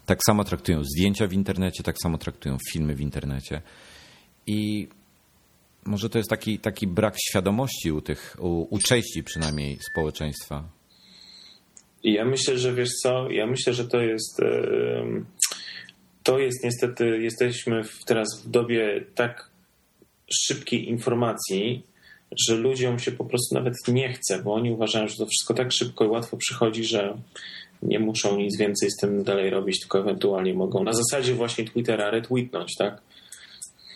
Tak 0.06 0.18
samo 0.26 0.44
traktują 0.44 0.84
zdjęcia 0.84 1.26
w 1.26 1.32
internecie, 1.32 1.82
tak 1.82 1.96
samo 2.02 2.18
traktują 2.18 2.56
filmy 2.72 2.94
w 2.94 3.00
internecie. 3.00 3.62
I 4.46 4.88
może 5.84 6.08
to 6.08 6.18
jest 6.18 6.30
taki, 6.30 6.58
taki 6.58 6.86
brak 6.86 7.14
świadomości 7.28 7.92
u 7.92 8.00
tych, 8.00 8.36
u, 8.38 8.74
u 8.74 8.78
części 8.78 9.24
przynajmniej 9.24 9.78
społeczeństwa. 9.90 10.68
Ja 12.02 12.24
myślę, 12.24 12.58
że 12.58 12.74
wiesz 12.74 12.90
co, 13.02 13.30
ja 13.30 13.46
myślę, 13.46 13.74
że 13.74 13.88
to 13.88 14.00
jest 14.00 14.40
to 16.22 16.38
jest 16.38 16.64
niestety, 16.64 17.18
jesteśmy 17.22 17.82
teraz 18.06 18.42
w 18.44 18.50
dobie 18.50 19.04
tak 19.14 19.50
szybkiej 20.46 20.88
informacji, 20.88 21.82
że 22.49 22.56
ludziom 22.56 22.99
się 22.99 23.12
po 23.12 23.25
prostu 23.25 23.54
nawet 23.54 23.75
nie 23.88 24.12
chce, 24.12 24.42
bo 24.42 24.54
oni 24.54 24.70
uważają, 24.70 25.08
że 25.08 25.16
to 25.16 25.26
wszystko 25.26 25.54
tak 25.54 25.72
szybko 25.72 26.04
i 26.04 26.08
łatwo 26.08 26.37
przychodzi, 26.37 26.84
że 26.84 27.18
nie 27.82 27.99
muszą 27.99 28.37
nic 28.37 28.58
więcej 28.58 28.90
z 28.90 28.96
tym 28.96 29.25
dalej 29.25 29.50
robić, 29.50 29.80
tylko 29.80 29.99
ewentualnie 29.99 30.54
mogą 30.54 30.84
na 30.84 30.92
zasadzie 30.92 31.34
właśnie 31.34 31.64
Twittera 31.64 32.10
retweetnąć, 32.10 32.76
tak? 32.78 33.02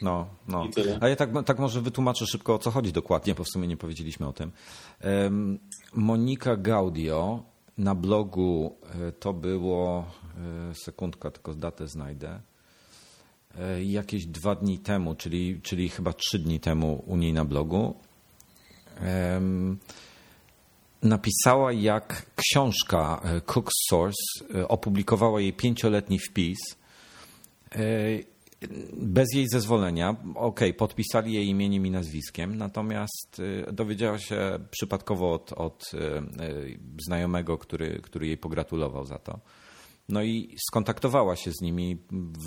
No, 0.03 0.27
no. 0.49 0.69
A 1.01 1.09
ja 1.09 1.17
tak, 1.17 1.31
tak 1.47 1.59
może 1.59 1.81
wytłumaczę 1.81 2.27
szybko 2.27 2.55
o 2.55 2.59
co 2.59 2.71
chodzi 2.71 2.93
dokładnie, 2.93 3.35
bo 3.35 3.45
w 3.45 3.49
sumie 3.49 3.69
nie 3.69 3.77
powiedzieliśmy 3.77 4.29
o 4.29 4.33
tym. 4.33 4.53
Monika 5.93 6.57
Gaudio 6.57 7.43
na 7.79 7.95
blogu 7.95 8.77
e, 9.09 9.13
to 9.13 9.33
było, 9.33 10.05
e, 10.71 10.75
sekundka, 10.75 11.31
tylko 11.31 11.55
datę 11.55 11.89
znajdę, 11.89 12.41
e, 13.59 13.85
jakieś 13.85 14.27
dwa 14.27 14.55
dni 14.55 14.79
temu, 14.79 15.15
czyli, 15.15 15.61
czyli 15.63 15.89
chyba 15.89 16.13
trzy 16.13 16.39
dni 16.39 16.61
temu 16.61 17.05
u 17.07 17.17
niej 17.17 17.33
na 17.33 17.45
blogu 17.45 17.95
napisała, 21.05 21.73
jak 21.73 22.27
książka 22.37 23.21
e, 23.25 23.41
Cook's 23.41 23.71
Source 23.89 24.45
e, 24.55 24.69
opublikowała 24.69 25.41
jej 25.41 25.53
pięcioletni 25.53 26.19
wpis 26.19 26.59
e, 27.73 27.79
bez 28.93 29.29
jej 29.35 29.49
zezwolenia. 29.49 30.17
Ok, 30.35 30.61
podpisali 30.79 31.33
jej 31.33 31.47
imieniem 31.47 31.87
i 31.87 31.91
nazwiskiem, 31.91 32.57
natomiast 32.57 33.43
dowiedziała 33.73 34.19
się 34.19 34.59
przypadkowo 34.71 35.33
od, 35.33 35.53
od 35.53 35.91
znajomego, 37.07 37.59
który, 37.59 38.01
który 38.03 38.27
jej 38.27 38.37
pogratulował 38.37 39.07
za 39.07 39.19
to. 39.19 39.41
No 40.09 40.23
i 40.23 40.57
skontaktowała 40.69 41.37
się 41.37 41.53
z 41.53 41.61
nimi, 41.61 41.99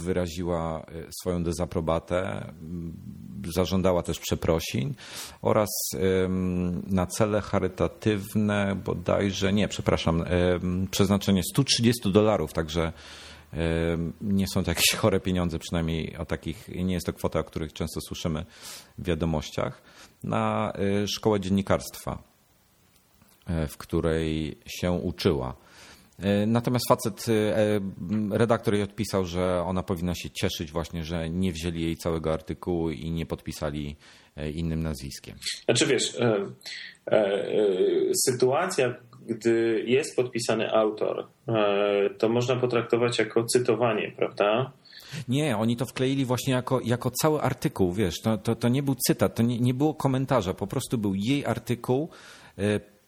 wyraziła 0.03 0.81
e, 0.81 1.11
swoją 1.21 1.43
dezaprobatę, 1.43 2.53
zażądała 3.53 4.03
też 4.03 4.19
przeprosin 4.19 4.93
oraz 5.41 5.69
na 6.87 7.05
cele 7.05 7.41
charytatywne 7.41 8.75
bodajże, 8.85 9.53
nie, 9.53 9.67
przepraszam, 9.67 10.23
przeznaczenie 10.91 11.41
130 11.43 12.11
dolarów, 12.11 12.53
także 12.53 12.93
nie 14.21 14.45
są 14.47 14.63
to 14.63 14.71
jakieś 14.71 14.95
chore 14.99 15.19
pieniądze, 15.19 15.59
przynajmniej 15.59 16.17
o 16.17 16.25
takich, 16.25 16.69
nie 16.69 16.93
jest 16.93 17.05
to 17.05 17.13
kwota, 17.13 17.39
o 17.39 17.43
których 17.43 17.73
często 17.73 18.01
słyszymy 18.01 18.45
w 18.97 19.05
wiadomościach, 19.05 19.81
na 20.23 20.73
e, 20.73 21.07
szkołę 21.07 21.39
dziennikarstwa, 21.39 22.23
e, 23.47 23.67
w 23.67 23.77
której 23.77 24.57
się 24.65 24.91
uczyła. 24.91 25.55
E, 26.19 26.45
natomiast 26.45 26.87
facet, 26.87 27.25
e, 27.29 27.79
redaktor 28.37 28.73
jej 28.73 28.83
odpisał, 28.83 29.25
że 29.25 29.63
ona 29.65 29.83
powinna 29.83 30.15
się 30.15 30.29
cieszyć 30.29 30.71
właśnie, 30.71 31.03
że 31.03 31.29
nie 31.29 31.51
wzięli 31.51 31.81
jej 31.81 31.97
całego 31.97 32.33
artykułu 32.33 32.91
i 32.91 33.11
nie 33.11 33.25
podpisali 33.25 33.95
e, 34.35 34.49
innym 34.49 34.83
nazwiskiem. 34.83 35.37
Znaczy 35.65 35.85
wiesz, 35.85 36.19
e, 36.19 36.45
e, 37.11 37.35
sytuacja, 38.25 38.95
gdy 39.27 39.83
jest 39.87 40.15
podpisany 40.15 40.71
autor, 40.71 41.27
e, 41.47 42.09
to 42.17 42.29
można 42.29 42.55
potraktować 42.55 43.19
jako 43.19 43.43
cytowanie, 43.43 44.11
prawda? 44.17 44.71
Nie, 45.27 45.57
oni 45.57 45.77
to 45.77 45.85
wkleili 45.85 46.25
właśnie 46.25 46.53
jako, 46.53 46.81
jako 46.83 47.11
cały 47.11 47.41
artykuł, 47.41 47.93
wiesz, 47.93 48.21
to, 48.21 48.37
to, 48.37 48.55
to 48.55 48.67
nie 48.67 48.83
był 48.83 48.95
cytat, 49.07 49.35
to 49.35 49.43
nie, 49.43 49.59
nie 49.59 49.73
było 49.73 49.93
komentarza, 49.93 50.53
po 50.53 50.67
prostu 50.67 50.97
był 50.97 51.15
jej 51.15 51.45
artykuł 51.45 52.09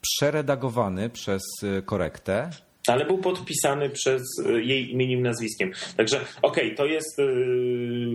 przeredagowany 0.02 1.10
przez 1.10 1.42
korektę 1.86 2.50
ale 2.94 3.06
był 3.06 3.18
podpisany 3.18 3.90
przez 3.90 4.22
e, 4.46 4.52
jej 4.64 4.92
imieniem, 4.92 5.22
nazwiskiem. 5.22 5.72
Także 5.98 6.20
okej, 6.42 6.66
okay, 6.66 6.76
to 6.76 6.86
jest 6.86 7.20
e, 7.20 7.24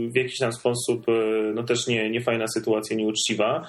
w 0.09 0.17
jakiś 0.17 0.39
tam 0.39 0.53
sposób 0.53 1.09
e, 1.09 1.13
no 1.55 1.63
też 1.63 1.87
nie, 1.87 2.11
nie 2.11 2.21
fajna 2.21 2.45
sytuacja, 2.55 2.97
nieuczciwa 2.97 3.69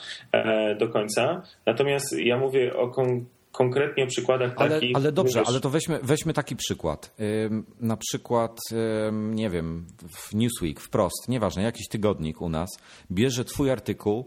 do 0.79 0.87
końca. 0.87 1.41
Natomiast 1.65 2.15
ja 2.19 2.37
mówię 2.37 2.75
o 2.75 2.87
kon 2.87 3.25
konkretnie 3.51 4.03
o 4.03 4.07
przykładach 4.07 4.51
ale, 4.55 4.69
takich... 4.69 4.95
Ale 4.95 5.11
dobrze, 5.11 5.43
ale 5.45 5.59
to 5.59 5.69
weźmy, 5.69 5.99
weźmy 6.03 6.33
taki 6.33 6.55
przykład. 6.55 7.15
Na 7.79 7.97
przykład, 7.97 8.59
nie 9.11 9.49
wiem, 9.49 9.85
w 10.09 10.33
Newsweek, 10.33 10.79
wprost, 10.79 11.29
nieważne, 11.29 11.63
jakiś 11.63 11.87
tygodnik 11.87 12.41
u 12.41 12.49
nas, 12.49 12.69
bierze 13.11 13.45
twój 13.45 13.71
artykuł, 13.71 14.25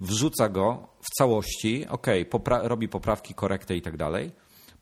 wrzuca 0.00 0.48
go 0.48 0.88
w 1.00 1.10
całości, 1.18 1.86
ok, 1.88 2.06
popra 2.30 2.68
robi 2.68 2.88
poprawki, 2.88 3.34
korektę 3.34 3.76
i 3.76 3.82
tak 3.82 3.96
dalej, 3.96 4.30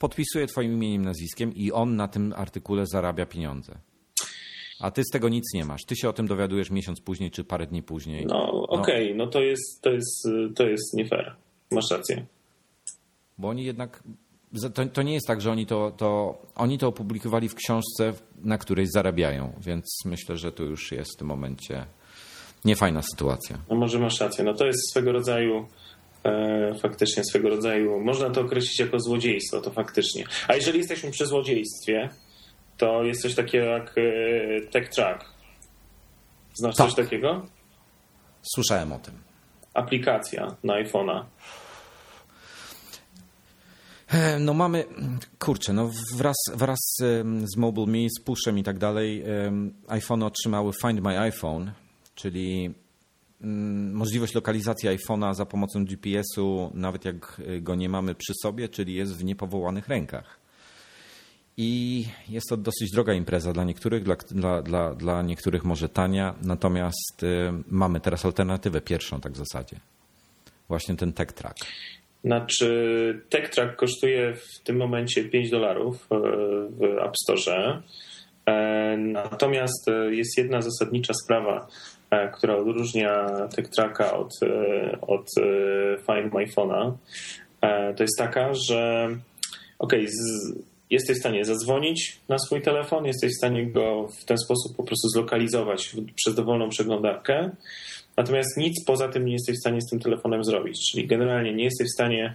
podpisuje 0.03 0.47
twoim 0.47 0.73
imieniem, 0.73 1.05
nazwiskiem 1.05 1.55
i 1.55 1.73
on 1.73 1.97
na 1.97 2.09
tym 2.09 2.35
artykule 2.37 2.87
zarabia 2.87 3.27
pieniądze. 3.27 3.79
A 4.81 4.91
ty 4.91 5.03
z 5.05 5.11
tego 5.13 5.29
nic 5.29 5.45
nie 5.55 5.65
masz. 5.65 5.85
Ty 5.87 5.97
się 5.97 6.09
o 6.09 6.13
tym 6.13 6.27
dowiadujesz 6.27 6.71
miesiąc 6.71 7.01
później 7.01 7.31
czy 7.31 7.45
parę 7.45 7.67
dni 7.67 7.83
później. 7.83 8.27
No, 8.27 8.35
no. 8.53 8.63
okej, 8.63 9.05
okay. 9.05 9.15
no, 9.15 9.27
to 9.27 9.41
jest, 9.41 9.83
to 9.83 9.91
jest, 9.91 10.29
to 10.55 10.67
jest 10.67 10.95
nie 10.95 11.09
fair. 11.09 11.37
Masz 11.71 11.91
rację. 11.91 12.27
Bo 13.39 13.49
oni 13.49 13.65
jednak 13.65 14.03
to, 14.75 14.87
to, 14.87 15.03
nie 15.03 15.15
jest 15.15 15.27
tak, 15.27 15.41
że 15.41 15.51
oni 15.51 15.67
to, 15.67 15.91
to, 15.91 16.43
oni 16.55 16.79
to 16.79 16.89
opublikowali 16.89 17.49
w 17.49 17.55
książce, 17.55 18.13
na 18.45 18.59
której 18.59 18.87
zarabiają, 18.87 19.53
więc 19.61 19.85
myślę, 20.05 20.37
że 20.37 20.53
to 20.53 20.63
już 20.63 20.93
jest 20.93 21.15
w 21.15 21.19
tym 21.19 21.29
momencie 21.29 21.87
niefajna 22.65 23.03
sytuacja. 23.03 23.59
No 23.71 23.77
może 23.77 23.99
masz 23.99 24.21
rację. 24.21 24.45
No 24.45 24.55
to 24.55 24.67
jest 24.67 24.91
swego 24.91 25.13
rodzaju 25.13 25.67
faktycznie 26.83 27.25
swego 27.25 27.49
rodzaju, 27.49 28.01
można 28.01 28.31
to 28.31 28.41
określić 28.41 28.81
jako 28.81 29.01
złodziejstwo, 29.01 29.61
to 29.61 29.71
faktycznie. 29.71 30.25
A 30.49 30.55
jeżeli 30.55 30.79
jesteśmy 30.79 31.11
przy 31.11 31.27
złodziejstwie, 31.27 32.09
to 32.77 33.05
jest 33.05 33.23
coś 33.23 33.35
takiego 33.35 33.65
jak 33.65 33.95
e, 33.99 34.03
Tech 34.71 34.89
Track. 34.89 35.25
Znasz 36.55 36.77
tak. 36.77 36.87
coś 36.87 36.97
takiego? 36.97 37.47
Słyszałem 38.55 38.93
o 38.93 38.99
tym. 38.99 39.15
Aplikacja 39.75 40.57
na 40.65 40.75
iPhone'a. 40.85 41.25
E, 44.09 44.39
no 44.39 44.55
mamy, 44.55 44.85
kurczę, 45.39 45.73
no 45.73 45.91
wraz, 46.15 46.37
wraz 46.55 46.79
z 47.45 47.57
MobileMe, 47.57 48.09
z 48.19 48.25
Pushem 48.25 48.59
i 48.59 48.63
tak 48.63 48.79
dalej, 48.79 49.25
iPhone 49.89 50.23
otrzymały 50.23 50.73
Find 50.83 51.01
My 51.01 51.21
iPhone, 51.21 51.73
czyli 52.15 52.75
możliwość 53.93 54.35
lokalizacji 54.35 54.89
iPhone'a 54.89 55.35
za 55.35 55.47
pomocą 55.47 55.85
GPS-u, 55.85 56.71
nawet 56.75 57.05
jak 57.05 57.41
go 57.61 57.75
nie 57.75 57.89
mamy 57.89 58.15
przy 58.15 58.33
sobie, 58.43 58.69
czyli 58.69 58.95
jest 58.95 59.17
w 59.17 59.25
niepowołanych 59.25 59.89
rękach. 59.89 60.43
I 61.57 62.05
jest 62.29 62.47
to 62.49 62.57
dosyć 62.57 62.91
droga 62.91 63.15
impreza 63.15 63.53
dla 63.53 63.65
niektórych, 63.65 64.03
dla, 64.03 64.17
dla, 64.31 64.63
dla, 64.63 64.95
dla 64.95 65.23
niektórych 65.23 65.65
może 65.65 65.89
tania, 65.89 66.35
natomiast 66.43 67.23
y, 67.23 67.53
mamy 67.71 68.01
teraz 68.01 68.25
alternatywę 68.25 68.81
pierwszą 68.81 69.21
tak 69.21 69.33
w 69.33 69.37
zasadzie. 69.37 69.77
Właśnie 70.69 70.97
ten 70.97 71.13
Tech 71.13 71.33
Track. 71.33 71.57
Znaczy, 72.25 73.21
Tech 73.29 73.49
Track 73.49 73.77
kosztuje 73.77 74.35
w 74.35 74.65
tym 74.65 74.77
momencie 74.77 75.25
5 75.25 75.51
dolarów 75.51 76.07
e, 76.11 76.19
w 76.71 76.83
App 76.83 77.17
Store. 77.17 77.83
E, 78.47 78.97
natomiast 78.97 79.91
jest 80.11 80.39
jedna 80.39 80.63
zasadnicza 80.63 81.15
sprawa. 81.25 81.67
E, 82.13 82.29
która 82.29 82.57
odróżnia 82.57 83.27
TechTracka 83.57 84.15
od, 84.15 84.33
e, 84.43 85.01
od 85.01 85.27
e, 85.39 85.97
Find 85.97 86.35
My 86.35 86.47
Phone'a, 86.47 86.93
to 87.97 88.03
jest 88.03 88.19
taka, 88.19 88.55
że 88.55 89.09
ok, 89.79 89.93
jesteś 90.91 91.17
w 91.17 91.21
stanie 91.21 91.45
zadzwonić 91.45 92.21
na 92.29 92.39
swój 92.39 92.63
telefon, 92.63 93.07
jesteś 93.07 93.33
w 93.33 93.37
stanie 93.37 93.67
go 93.67 94.09
w 94.21 94.25
ten 94.25 94.39
sposób 94.39 94.77
po 94.77 94.83
prostu 94.83 95.09
zlokalizować 95.09 95.97
przez 96.15 96.35
dowolną 96.35 96.69
przeglądarkę, 96.69 97.51
natomiast 98.17 98.57
nic 98.57 98.85
poza 98.87 99.09
tym 99.09 99.25
nie 99.25 99.33
jesteś 99.33 99.57
w 99.57 99.61
stanie 99.61 99.81
z 99.81 99.91
tym 99.91 100.01
telefonem 100.01 100.45
zrobić. 100.45 100.91
Czyli 100.91 101.07
generalnie 101.07 101.55
nie 101.55 101.65
jesteś 101.65 101.89
w 101.89 101.95
stanie 101.95 102.35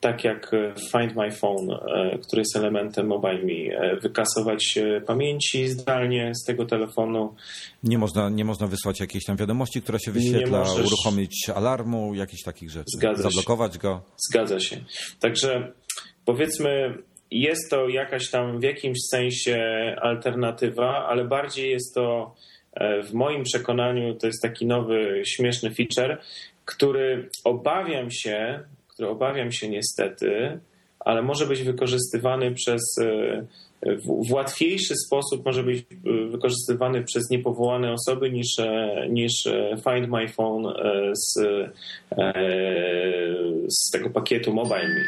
tak 0.00 0.24
jak 0.24 0.50
Find 0.92 1.16
My 1.16 1.30
Phone, 1.30 1.78
który 2.26 2.40
jest 2.40 2.56
elementem 2.56 3.06
MobileMe, 3.06 3.98
wykasować 4.02 4.78
pamięci 5.06 5.68
zdalnie 5.68 6.32
z 6.34 6.44
tego 6.44 6.66
telefonu. 6.66 7.34
Nie 7.82 7.98
można, 7.98 8.28
nie 8.28 8.44
można 8.44 8.66
wysłać 8.66 9.00
jakiejś 9.00 9.24
tam 9.24 9.36
wiadomości, 9.36 9.82
która 9.82 9.98
się 9.98 10.12
wyświetla, 10.12 10.58
możesz... 10.58 10.86
uruchomić 10.86 11.50
alarmu, 11.54 12.14
jakichś 12.14 12.42
takich 12.42 12.70
rzeczy. 12.70 12.90
Zgadza 12.96 13.22
Zablokować 13.22 13.72
się. 13.72 13.78
go. 13.78 14.02
Zgadza 14.30 14.60
się. 14.60 14.76
Także 15.20 15.72
powiedzmy, 16.24 16.94
jest 17.30 17.70
to 17.70 17.88
jakaś 17.88 18.30
tam 18.30 18.60
w 18.60 18.62
jakimś 18.62 18.98
sensie 19.10 19.58
alternatywa, 20.00 21.06
ale 21.06 21.24
bardziej 21.24 21.70
jest 21.70 21.94
to 21.94 22.34
e, 22.74 23.02
w 23.02 23.12
moim 23.14 23.42
przekonaniu 23.42 24.14
to 24.14 24.26
jest 24.26 24.42
taki 24.42 24.66
nowy, 24.66 25.22
śmieszny 25.26 25.74
feature, 25.74 26.18
który 26.64 27.28
obawiam 27.44 28.10
się, 28.10 28.64
który 28.98 29.10
obawiam 29.10 29.52
się 29.52 29.68
niestety, 29.68 30.60
ale 31.00 31.22
może 31.22 31.46
być 31.46 31.62
wykorzystywany 31.62 32.54
przez 32.54 32.82
e, 32.98 33.46
w 34.28 34.32
łatwiejszy 34.32 34.94
sposób 35.06 35.44
może 35.44 35.62
być 35.62 35.78
e, 35.78 36.28
wykorzystywany 36.28 37.04
przez 37.04 37.30
niepowołane 37.30 37.92
osoby 37.92 38.30
niż, 38.30 38.56
niż 39.10 39.32
Find 39.84 40.08
My 40.08 40.28
Phone 40.28 40.74
z, 41.12 41.40
z 43.68 43.90
tego 43.90 44.10
pakietu 44.10 44.54
Mobile 44.54 44.88
Me. 44.88 45.04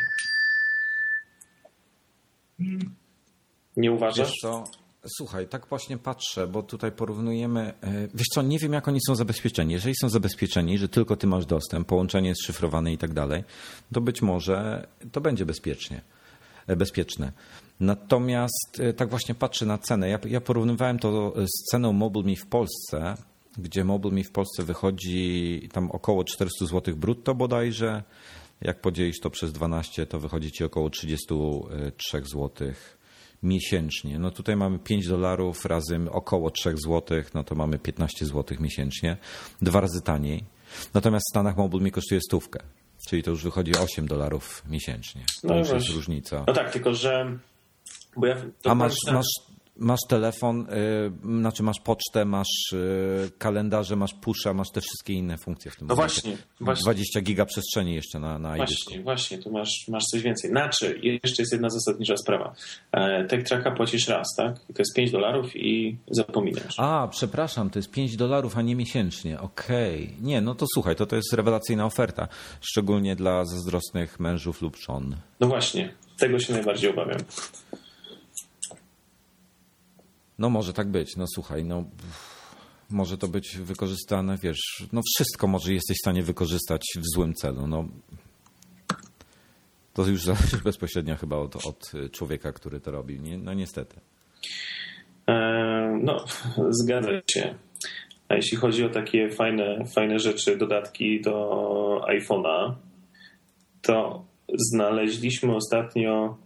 Nie 3.76 3.92
uważasz? 3.92 4.28
Wiesz 4.28 4.36
co? 4.40 4.79
Słuchaj, 5.08 5.48
tak 5.48 5.66
właśnie 5.66 5.98
patrzę, 5.98 6.46
bo 6.46 6.62
tutaj 6.62 6.92
porównujemy. 6.92 7.72
E, 7.80 8.08
wiesz 8.14 8.26
co, 8.34 8.42
nie 8.42 8.58
wiem, 8.58 8.72
jak 8.72 8.88
oni 8.88 8.98
są 9.06 9.14
zabezpieczeni. 9.14 9.72
Jeżeli 9.72 9.94
są 10.00 10.08
zabezpieczeni, 10.08 10.78
że 10.78 10.88
tylko 10.88 11.16
ty 11.16 11.26
masz 11.26 11.46
dostęp, 11.46 11.88
połączenie 11.88 12.28
jest 12.28 12.42
szyfrowane 12.42 12.92
i 12.92 12.98
tak 12.98 13.12
dalej, 13.12 13.44
to 13.92 14.00
być 14.00 14.22
może 14.22 14.86
to 15.12 15.20
będzie 15.20 15.46
bezpiecznie, 15.46 16.00
e, 16.66 16.76
bezpieczne. 16.76 17.32
Natomiast 17.80 18.80
e, 18.80 18.92
tak 18.92 19.10
właśnie 19.10 19.34
patrzę 19.34 19.66
na 19.66 19.78
cenę. 19.78 20.08
Ja, 20.08 20.18
ja 20.24 20.40
porównywałem 20.40 20.98
to 20.98 21.34
z 21.46 21.70
ceną 21.70 21.92
MobileMe 21.92 22.36
w 22.36 22.46
Polsce, 22.46 23.14
gdzie 23.58 23.84
MobileMe 23.84 24.24
w 24.24 24.30
Polsce 24.30 24.62
wychodzi 24.62 25.68
tam 25.72 25.90
około 25.90 26.24
400 26.24 26.66
zł 26.66 26.96
brutto 26.96 27.34
bodajże. 27.34 28.02
Jak 28.60 28.80
podzielisz 28.80 29.20
to 29.20 29.30
przez 29.30 29.52
12, 29.52 30.06
to 30.06 30.20
wychodzi 30.20 30.52
ci 30.52 30.64
około 30.64 30.90
33 30.90 32.22
złotych 32.24 32.99
miesięcznie. 33.42 34.18
No 34.18 34.30
tutaj 34.30 34.56
mamy 34.56 34.78
5 34.78 35.08
dolarów 35.08 35.64
razy 35.64 36.00
około 36.10 36.50
3 36.50 36.74
zł, 36.86 37.22
no 37.34 37.44
to 37.44 37.54
mamy 37.54 37.78
15 37.78 38.26
zł 38.26 38.58
miesięcznie, 38.60 39.16
dwa 39.62 39.80
razy 39.80 40.02
taniej. 40.02 40.44
Natomiast 40.94 41.24
w 41.28 41.32
Stanach 41.32 41.56
Mobile 41.56 41.84
mi 41.84 41.90
kosztuje 41.90 42.20
stówkę, 42.20 42.60
czyli 43.08 43.22
to 43.22 43.30
już 43.30 43.42
wychodzi 43.42 43.72
8 43.76 44.06
dolarów 44.06 44.62
miesięcznie. 44.68 45.24
To 45.42 45.48
no 45.48 45.56
już 45.56 45.68
jest 45.70 45.88
różnica. 45.88 46.44
No 46.46 46.52
tak, 46.52 46.72
tylko 46.72 46.94
że... 46.94 47.38
Ja 48.22 48.36
A 48.64 48.74
masz, 48.74 48.94
masz 49.12 49.26
masz 49.80 50.00
telefon, 50.08 50.66
yy, 51.24 51.38
znaczy 51.40 51.62
masz 51.62 51.80
pocztę, 51.80 52.24
masz 52.24 52.72
yy, 52.72 53.30
kalendarze, 53.38 53.96
masz 53.96 54.14
pusha, 54.14 54.54
masz 54.54 54.70
te 54.70 54.80
wszystkie 54.80 55.12
inne 55.12 55.38
funkcje 55.38 55.70
w 55.70 55.76
tym 55.76 55.88
No 55.88 55.96
właśnie, 55.96 56.36
właśnie. 56.60 56.82
20 56.82 57.20
giga 57.20 57.44
przestrzeni 57.44 57.94
jeszcze 57.94 58.18
na, 58.18 58.38
na 58.38 58.56
Właśnie, 58.56 59.00
właśnie, 59.00 59.38
tu 59.38 59.50
masz, 59.50 59.88
masz 59.88 60.02
coś 60.04 60.22
więcej. 60.22 60.50
Znaczy, 60.50 61.00
jeszcze 61.02 61.42
jest 61.42 61.52
jedna 61.52 61.70
zasadnicza 61.70 62.16
sprawa. 62.16 62.54
E, 62.92 63.24
TechTracka 63.24 63.70
płacisz 63.70 64.08
raz, 64.08 64.26
tak? 64.36 64.56
I 64.70 64.74
to 64.74 64.82
jest 64.82 64.96
5 64.96 65.10
dolarów 65.10 65.56
i 65.56 65.96
zapominasz. 66.10 66.74
A, 66.78 67.08
przepraszam, 67.10 67.70
to 67.70 67.78
jest 67.78 67.90
5 67.90 68.16
dolarów, 68.16 68.58
a 68.58 68.62
nie 68.62 68.76
miesięcznie. 68.76 69.40
Okej. 69.40 70.04
Okay. 70.04 70.16
Nie, 70.20 70.40
no 70.40 70.54
to 70.54 70.66
słuchaj, 70.74 70.96
to 70.96 71.06
to 71.06 71.16
jest 71.16 71.32
rewelacyjna 71.32 71.86
oferta. 71.86 72.28
Szczególnie 72.60 73.16
dla 73.16 73.44
zazdrosnych 73.44 74.20
mężów 74.20 74.62
lub 74.62 74.76
żon. 74.76 75.16
No 75.40 75.46
właśnie, 75.46 75.94
tego 76.18 76.38
się 76.38 76.52
najbardziej 76.52 76.90
obawiam. 76.90 77.18
No 80.40 80.50
może 80.50 80.72
tak 80.72 80.88
być, 80.88 81.16
no 81.16 81.24
słuchaj, 81.34 81.64
no 81.64 81.84
może 82.90 83.18
to 83.18 83.28
być 83.28 83.58
wykorzystane, 83.58 84.36
wiesz, 84.42 84.86
no 84.92 85.00
wszystko 85.16 85.46
może 85.46 85.72
jesteś 85.72 85.96
w 85.96 86.04
stanie 86.04 86.22
wykorzystać 86.22 86.82
w 86.96 87.14
złym 87.14 87.34
celu, 87.34 87.66
no 87.66 87.88
to 89.94 90.06
już 90.06 90.24
zależy 90.24 90.56
bezpośrednio 90.64 91.16
chyba 91.16 91.36
od, 91.36 91.66
od 91.66 91.92
człowieka, 92.12 92.52
który 92.52 92.80
to 92.80 92.90
robi, 92.90 93.20
nie? 93.20 93.38
no 93.38 93.54
niestety. 93.54 94.00
E, 95.28 96.00
no, 96.02 96.24
zgadza 96.70 97.10
się. 97.32 97.54
A 98.28 98.34
jeśli 98.34 98.56
chodzi 98.56 98.84
o 98.84 98.88
takie 98.88 99.30
fajne, 99.30 99.84
fajne 99.94 100.18
rzeczy, 100.18 100.56
dodatki 100.56 101.20
do 101.20 102.00
iPhone'a, 102.08 102.74
to 103.82 104.24
znaleźliśmy 104.72 105.54
ostatnio, 105.54 106.36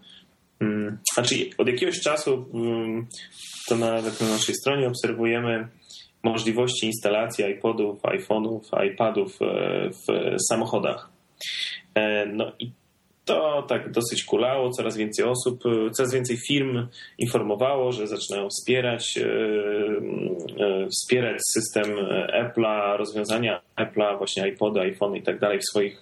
znaczy 1.15 1.35
od 1.59 1.69
jakiegoś 1.69 2.01
czasu 2.01 2.47
hmm, 2.53 3.07
to 3.69 3.77
nawet 3.77 4.21
na 4.21 4.29
naszej 4.29 4.55
stronie 4.55 4.89
obserwujemy 4.89 5.69
możliwości 6.23 6.87
instalacji 6.87 7.45
iPodów, 7.45 8.03
iPhone'ów, 8.03 8.61
iPadów 8.93 9.39
e, 9.43 9.91
w 9.91 10.37
samochodach. 10.49 11.11
E, 11.95 12.27
no 12.27 12.53
i 12.59 12.73
to 13.25 13.63
tak 13.69 13.91
dosyć 13.91 14.25
kulało, 14.25 14.71
coraz 14.71 14.97
więcej 14.97 15.25
osób, 15.25 15.61
e, 15.67 15.91
coraz 15.91 16.13
więcej 16.13 16.37
firm 16.49 16.87
informowało, 17.19 17.93
że 17.93 18.07
zaczynają 18.07 18.49
wspierać, 18.49 19.19
wspierać 20.91 21.37
system 21.53 21.85
Apple'a, 22.43 22.97
rozwiązania 22.97 23.61
Apple'a, 23.77 24.19
właśnie 24.19 24.49
iPody, 24.49 24.81
iPhone 24.81 25.17
i 25.17 25.23
tak 25.23 25.39
dalej 25.39 25.59
w 25.59 25.71
swoich 25.71 26.01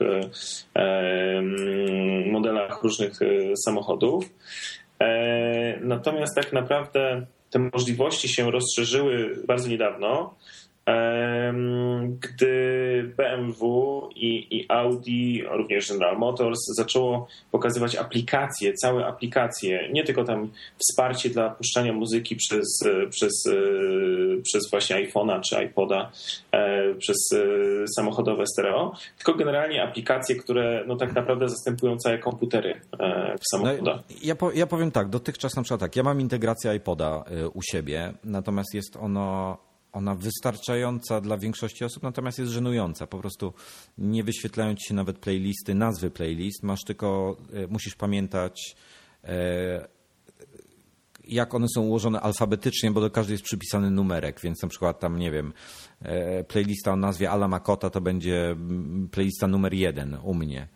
modelach 2.30 2.82
różnych 2.82 3.12
samochodów. 3.64 4.24
Natomiast 5.80 6.36
tak 6.36 6.52
naprawdę 6.52 7.26
te 7.52 7.58
możliwości 7.58 8.28
się 8.28 8.50
rozszerzyły 8.50 9.42
bardzo 9.46 9.68
niedawno, 9.68 10.34
gdy 12.20 13.14
BMW 13.16 14.08
i, 14.16 14.56
i, 14.56 14.66
Audi, 14.68 15.42
również 15.50 15.88
General 15.88 16.18
Motors 16.18 16.60
zaczęło 16.76 17.26
pokazywać 17.50 17.96
aplikacje, 17.96 18.72
całe 18.72 19.06
aplikacje, 19.06 19.88
nie 19.92 20.04
tylko 20.04 20.24
tam 20.24 20.50
wsparcie 20.78 21.30
dla 21.30 21.50
puszczania 21.50 21.92
muzyki 21.92 22.36
przez, 22.36 22.80
przez, 23.10 23.32
przez 24.42 24.70
właśnie 24.70 24.96
iPhone'a 24.96 25.40
czy 25.40 25.64
iPoda, 25.64 26.10
e, 26.52 26.94
przez 26.94 27.16
e, 27.32 27.38
samochodowe 27.96 28.46
stereo, 28.46 28.94
tylko 29.16 29.34
generalnie 29.34 29.82
aplikacje, 29.82 30.36
które 30.36 30.84
no 30.86 30.96
tak 30.96 31.14
naprawdę 31.14 31.48
zastępują 31.48 31.96
całe 31.96 32.18
komputery 32.18 32.80
e, 32.98 33.36
w 33.38 33.42
samochodach. 33.50 33.96
No, 33.96 34.16
ja, 34.22 34.34
po, 34.34 34.52
ja 34.52 34.66
powiem 34.66 34.90
tak, 34.90 35.08
dotychczas 35.08 35.56
na 35.56 35.62
przykład 35.62 35.80
tak, 35.80 35.96
ja 35.96 36.02
mam 36.02 36.20
integrację 36.20 36.74
iPoda 36.74 37.24
u 37.54 37.62
siebie, 37.62 38.12
natomiast 38.24 38.74
jest 38.74 38.96
ono 38.96 39.58
ona 39.92 40.14
wystarczająca 40.14 41.20
dla 41.20 41.38
większości 41.38 41.84
osób, 41.84 42.02
natomiast 42.02 42.38
jest 42.38 42.52
żenująca. 42.52 43.06
Po 43.06 43.18
prostu 43.18 43.52
nie 43.98 44.24
wyświetlają 44.24 44.74
ci 44.74 44.88
się 44.88 44.94
nawet 44.94 45.18
playlisty, 45.18 45.74
nazwy 45.74 46.10
playlist. 46.10 46.62
Masz 46.62 46.84
tylko, 46.84 47.36
e, 47.52 47.66
musisz 47.66 47.94
pamiętać, 47.94 48.76
e, 49.24 49.88
jak 51.24 51.54
one 51.54 51.66
są 51.74 51.82
ułożone 51.82 52.20
alfabetycznie, 52.20 52.90
bo 52.90 53.00
do 53.00 53.10
każdej 53.10 53.34
jest 53.34 53.44
przypisany 53.44 53.90
numerek, 53.90 54.40
więc 54.40 54.62
na 54.62 54.68
przykład 54.68 55.00
tam, 55.00 55.18
nie 55.18 55.30
wiem, 55.30 55.52
e, 56.02 56.44
playlista 56.44 56.92
o 56.92 56.96
nazwie 56.96 57.30
Ala 57.30 57.48
Makota 57.48 57.90
to 57.90 58.00
będzie 58.00 58.50
mm, 58.50 59.08
playlista 59.08 59.46
numer 59.46 59.74
jeden 59.74 60.18
u 60.22 60.34
mnie. 60.34 60.68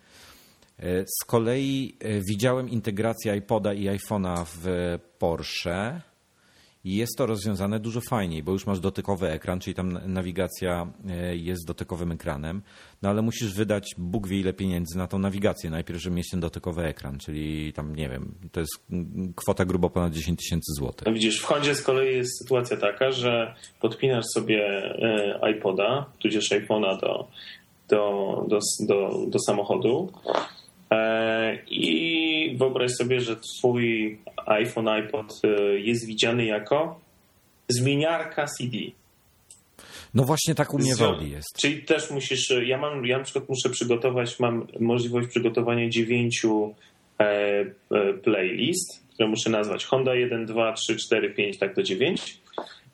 Z 1.21 1.25
kolei 1.25 1.97
widziałem 2.29 2.69
integrację 2.69 3.35
iPoda 3.35 3.73
i 3.73 3.85
iPhone'a 3.85 4.45
w 4.45 4.97
Porsche 5.19 6.01
jest 6.95 7.17
to 7.17 7.25
rozwiązane 7.25 7.79
dużo 7.79 8.01
fajniej, 8.09 8.43
bo 8.43 8.51
już 8.51 8.65
masz 8.65 8.79
dotykowy 8.79 9.29
ekran, 9.29 9.59
czyli 9.59 9.73
tam 9.73 9.99
nawigacja 10.05 10.87
e, 11.09 11.35
jest 11.35 11.67
dotykowym 11.67 12.11
ekranem, 12.11 12.61
no 13.01 13.09
ale 13.09 13.21
musisz 13.21 13.53
wydać 13.53 13.95
Bóg 13.97 14.27
wie 14.27 14.39
ile 14.39 14.53
pieniędzy 14.53 14.97
na 14.97 15.07
tą 15.07 15.19
nawigację. 15.19 15.69
Najpierw, 15.69 16.01
żeby 16.01 16.15
mieć 16.15 16.29
ten 16.31 16.39
dotykowy 16.39 16.83
ekran, 16.83 17.19
czyli 17.19 17.73
tam 17.73 17.95
nie 17.95 18.09
wiem, 18.09 18.35
to 18.51 18.59
jest 18.59 18.71
kwota 19.35 19.65
grubo 19.65 19.89
ponad 19.89 20.13
10 20.13 20.39
tysięcy 20.39 20.73
złotych. 20.77 21.07
No 21.07 21.13
widzisz, 21.13 21.41
w 21.41 21.45
Hondzie 21.45 21.75
z 21.75 21.81
kolei 21.81 22.15
jest 22.15 22.39
sytuacja 22.39 22.77
taka, 22.77 23.11
że 23.11 23.55
podpinasz 23.81 24.25
sobie 24.33 24.63
e, 24.63 25.51
iPoda, 25.51 26.05
tudzież 26.19 26.51
iPhone'a 26.51 26.99
do, 27.01 27.27
do, 27.89 28.45
do, 28.47 28.59
do, 28.87 29.25
do 29.27 29.39
samochodu 29.39 30.11
I 31.69 32.55
wyobraź 32.57 32.91
sobie, 32.91 33.21
że 33.21 33.35
twój 33.35 34.17
iPhone, 34.45 34.87
iPod 34.87 35.41
e, 35.43 35.79
jest 35.79 36.05
widziany 36.05 36.45
jako 36.45 36.99
zmieniarka 37.67 38.45
CD. 38.45 38.77
No 40.13 40.23
właśnie 40.23 40.55
tak 40.55 40.73
u 40.73 40.79
mnie 40.79 40.95
woli 40.95 41.31
jest. 41.31 41.57
Czyli 41.61 41.83
też 41.83 42.11
musisz, 42.11 42.53
ja 42.65 42.77
mam, 42.77 43.05
ja 43.05 43.17
na 43.17 43.23
przykład 43.23 43.49
muszę 43.49 43.69
przygotować, 43.69 44.39
mam 44.39 44.67
możliwość 44.79 45.27
przygotowania 45.27 45.89
dziewięciu 45.89 46.75
e, 47.19 47.65
playlist, 48.23 49.03
które 49.13 49.29
muszę 49.29 49.49
nazwać 49.49 49.85
Honda 49.85 50.15
1, 50.15 50.45
2, 50.45 50.73
3, 50.73 50.95
4, 50.95 51.29
5, 51.29 51.57
tak 51.57 51.75
do 51.75 51.83
9 51.83 52.39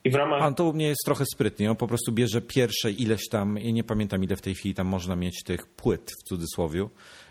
I 0.06 0.10
w 0.10 0.16
ramach... 0.16 0.42
A 0.42 0.52
to 0.52 0.66
u 0.66 0.74
mnie 0.74 0.88
jest 0.88 1.02
trochę 1.06 1.26
sprytnie. 1.34 1.70
On 1.70 1.76
po 1.76 1.88
prostu 1.88 2.12
bierze 2.12 2.42
pierwsze 2.42 2.92
ileś 2.92 3.30
tam, 3.30 3.58
nie 3.58 3.84
pamiętam 3.84 4.24
ile 4.24 4.36
w 4.36 4.42
tej 4.42 4.56
chwili 4.56 4.76
tam 4.76 4.88
można 4.88 5.16
mieć 5.16 5.44
tych 5.44 5.68
płyt 5.68 6.12
w 6.20 6.30
cudzysłowie, 6.30 6.88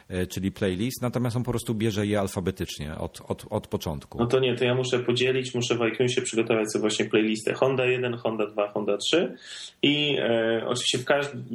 e, 0.09 0.27
czyli 0.27 0.53
playlist, 0.53 1.03
natomiast 1.03 1.37
on 1.37 1.43
po 1.43 1.51
prostu 1.51 1.75
bierze 1.75 2.07
je 2.07 2.21
alfabetycznie 2.21 2.95
od, 2.99 3.21
od, 3.29 3.45
od 3.51 3.67
początku. 3.67 4.19
No 4.19 4.27
to 4.27 4.41
nie, 4.41 4.57
to 4.57 4.65
ja 4.65 4.75
muszę 4.75 4.99
podzielić, 4.99 5.55
muszę 5.55 5.75
w 5.75 5.87
iTunesie 5.93 6.23
przygotować 6.23 6.73
sobie 6.73 6.81
właśnie 6.81 7.05
playlistę 7.05 7.55
Honda 7.55 7.87
1, 7.87 8.17
Honda 8.17 8.47
2, 8.47 8.69
Honda 8.69 8.97
3 8.97 9.37
i 9.83 10.17
e, 10.19 10.63
oczywiście 10.67 10.99
w, 10.99 11.05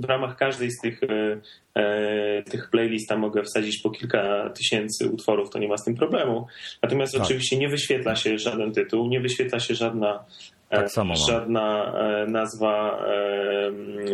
w, 0.02 0.06
ramach 0.06 0.38
każdej 0.38 0.72
z 0.72 0.82
tych, 0.82 1.04
e, 1.04 1.42
e, 1.76 2.44
tych 2.44 2.70
playlist 2.70 3.16
mogę 3.16 3.44
wsadzić 3.44 3.82
po 3.82 3.90
kilka 3.90 4.50
tysięcy 4.50 5.10
utworów, 5.10 5.50
to 5.50 5.60
nie 5.60 5.68
ma 5.68 5.78
z 5.78 5.84
tym 5.84 5.96
problemu. 5.96 6.48
Natomiast 6.84 7.14
tak. 7.14 7.22
oczywiście 7.22 7.58
nie 7.58 7.70
wyświetla 7.70 8.16
się 8.16 8.40
żaden 8.40 8.72
tytuł, 8.72 9.08
nie 9.08 9.20
wyświetla 9.20 9.60
się 9.60 9.76
żadna 9.76 10.26
tak 10.70 10.86
e, 10.86 10.90
samo 10.90 11.16
żadna 11.16 11.94
e, 11.94 12.26
nazwa 12.26 13.06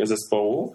e, 0.02 0.06
zespołu. 0.06 0.74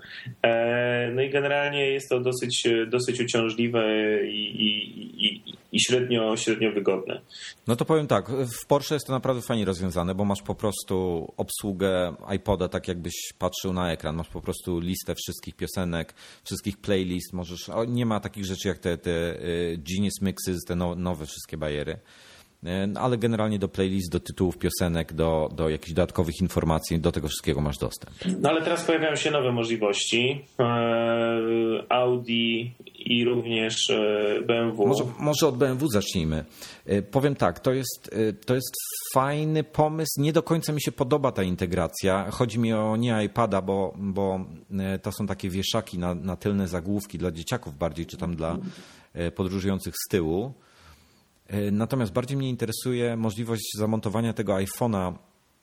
No 1.15 1.22
i 1.22 1.30
generalnie 1.30 1.92
jest 1.92 2.10
to 2.10 2.20
dosyć, 2.20 2.68
dosyć 2.88 3.22
uciążliwe 3.22 3.84
i, 4.28 4.63
i, 4.63 5.26
i, 5.26 5.44
i, 5.72 5.82
średnio, 5.82 6.38
średnio 6.38 6.72
wygodne. 6.72 7.22
No 7.68 7.76
to 7.76 7.86
powiem 7.86 8.08
tak, 8.08 8.30
w 8.30 8.65
Porsche 8.68 8.96
jest 8.96 9.08
to 9.08 9.13
naprawdę 9.13 9.42
fajnie 9.42 9.65
rozwiązane, 9.65 10.15
bo 10.15 10.26
masz 10.26 10.42
po 10.42 10.56
prostu 10.56 11.28
obsługę 11.38 12.13
iPoda, 12.36 12.68
tak 12.68 12.88
jakbyś 12.88 13.13
patrzył 13.38 13.74
na 13.74 13.92
ekran. 13.92 14.15
Masz 14.15 14.30
po 14.30 14.42
prostu 14.42 14.80
listę 14.80 15.15
wszystkich 15.15 15.56
piosenek, 15.56 16.13
wszystkich 16.44 16.78
playlist. 16.78 17.34
Możesz, 17.34 17.72
nie 17.88 18.06
ma 18.06 18.20
takich 18.20 18.46
rzeczy 18.46 18.68
jak 18.68 18.78
te, 18.78 18.98
te 18.98 19.36
Genius 19.78 20.22
Mixes, 20.22 20.58
te 20.68 20.76
nowe 20.76 21.26
wszystkie 21.26 21.58
bajery. 21.58 22.00
E, 22.65 22.88
ale 22.95 23.17
generalnie 23.17 23.60
do 23.60 23.67
playlist, 23.67 24.12
do 24.12 24.19
tytułów 24.19 24.58
piosenek, 24.58 25.13
do, 25.13 25.50
do 25.56 25.69
jakichś 25.69 25.93
dodatkowych 25.93 26.41
informacji, 26.41 27.00
do 27.00 27.12
tego 27.12 27.28
wszystkiego 27.28 27.62
masz 27.62 27.78
dostęp. 27.78 28.15
No 28.41 28.50
ale 28.50 28.62
teraz 28.62 28.86
pojawiają 28.86 29.15
się 29.15 29.32
nowe 29.32 29.52
możliwości. 29.52 30.45
E, 30.60 30.65
Audi 31.89 32.74
i 32.95 33.26
również 33.26 33.89
e, 33.89 34.41
BMW. 34.48 34.88
Może, 34.88 35.04
może 35.19 35.48
od 35.48 35.58
BMW 35.58 35.88
zacznijmy. 35.91 36.45
Powiem 37.12 37.36
tak, 37.36 37.60
to 37.60 37.74
jest, 37.74 38.15
to 38.45 38.56
jest 38.56 38.76
fajny 39.13 39.63
pomysł. 39.63 40.22
Nie 40.22 40.34
do 40.34 40.43
końca 40.43 40.74
mi 40.74 40.82
się 40.82 40.91
podoba 40.91 41.32
ta 41.32 41.43
integracja. 41.43 42.32
Chodzi 42.32 42.60
mi 42.60 42.74
o 42.74 42.95
nie 42.95 43.24
iPada, 43.26 43.62
bo, 43.62 43.93
bo 43.98 44.39
to 45.02 45.12
są 45.12 45.28
takie 45.28 45.50
wieszaki 45.50 46.00
na, 46.00 46.15
na 46.15 46.36
tylne 46.36 46.67
zagłówki 46.67 47.17
dla 47.17 47.32
dzieciaków 47.32 47.78
bardziej, 47.78 48.06
czy 48.06 48.17
tam 48.17 48.36
dla 48.36 48.58
podróżujących 49.36 49.93
z 50.06 50.08
tyłu. 50.08 50.54
E, 51.49 51.71
natomiast 51.71 52.13
bardziej 52.13 52.38
mnie 52.38 52.49
interesuje 52.49 53.17
możliwość 53.17 53.63
zamontowania 53.77 54.33
tego 54.33 54.53
iPhone'a 54.53 55.13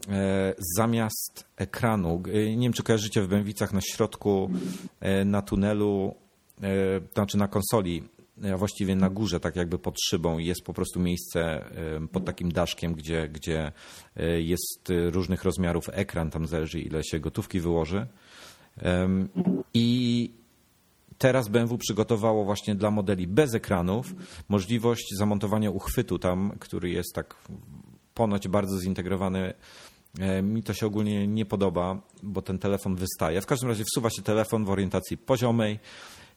e, 0.09 0.55
zamiast 0.77 1.45
ekranu. 1.57 2.23
E, 2.33 2.57
nie 2.57 2.63
wiem, 2.63 2.73
czy 2.73 2.83
kojarzycie 2.83 3.23
w 3.23 3.29
Bębicach 3.29 3.73
na 3.73 3.81
środku, 3.81 4.51
na 5.25 5.43
tunelu, 5.43 6.15
znaczy 7.15 7.39
na 7.39 7.49
konsoli, 7.49 8.03
a 8.55 8.57
właściwie 8.57 8.97
na 8.97 9.11
górze, 9.11 9.41
tak 9.41 9.57
jakby 9.57 9.79
pod 9.79 9.95
szybą, 10.01 10.39
jest 10.39 10.63
po 10.63 10.73
prostu 10.73 11.01
miejsce 11.01 11.65
pod 12.13 12.25
takim 12.25 12.53
daszkiem, 12.53 12.95
gdzie, 12.95 13.29
gdzie 13.29 13.73
jest 14.39 14.93
różnych 15.11 15.45
rozmiarów 15.45 15.89
ekran, 15.93 16.31
tam 16.31 16.47
zależy 16.47 16.81
ile 16.81 17.05
się 17.05 17.21
gotówki 17.21 17.61
wyłoży. 17.61 18.07
I 19.75 20.31
Teraz 21.19 21.49
BMW 21.49 21.79
przygotowało 21.79 22.45
właśnie 22.45 22.75
dla 22.75 22.91
modeli 22.91 23.27
bez 23.27 23.55
ekranów 23.55 24.15
możliwość 24.49 25.15
zamontowania 25.19 25.71
uchwytu 25.71 26.19
tam, 26.19 26.53
który 26.59 26.91
jest 26.91 27.15
tak 27.15 27.37
ponoć 28.15 28.49
bardzo 28.49 28.79
zintegrowany. 28.79 29.55
E, 30.21 30.43
mi 30.43 30.63
to 30.63 30.75
się 30.75 30.87
ogólnie 30.87 31.27
nie 31.27 31.47
podoba, 31.47 32.03
bo 32.23 32.43
ten 32.43 32.59
telefon 32.59 32.97
wystaje. 32.97 33.41
W 33.41 33.47
każdym 33.47 33.69
razie 33.69 33.85
wsuwa 33.93 34.11
się 34.11 34.23
telefon 34.23 34.65
w 34.65 34.71
orientacji 34.71 35.19
poziomej 35.19 35.79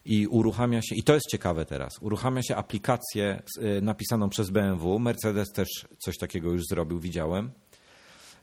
i 0.04 0.26
uruchamia 0.26 0.82
się, 0.82 0.94
i 0.94 1.02
to 1.02 1.14
jest 1.14 1.26
ciekawe 1.30 1.64
teraz, 1.64 1.92
uruchamia 2.00 2.42
się 2.42 2.56
aplikację 2.56 3.42
e, 3.58 3.80
napisaną 3.80 4.28
przez 4.28 4.50
BMW. 4.50 4.98
Mercedes 4.98 5.52
też 5.52 5.68
coś 5.98 6.18
takiego 6.18 6.52
już 6.52 6.62
zrobił, 6.70 6.98
widziałem. 6.98 7.50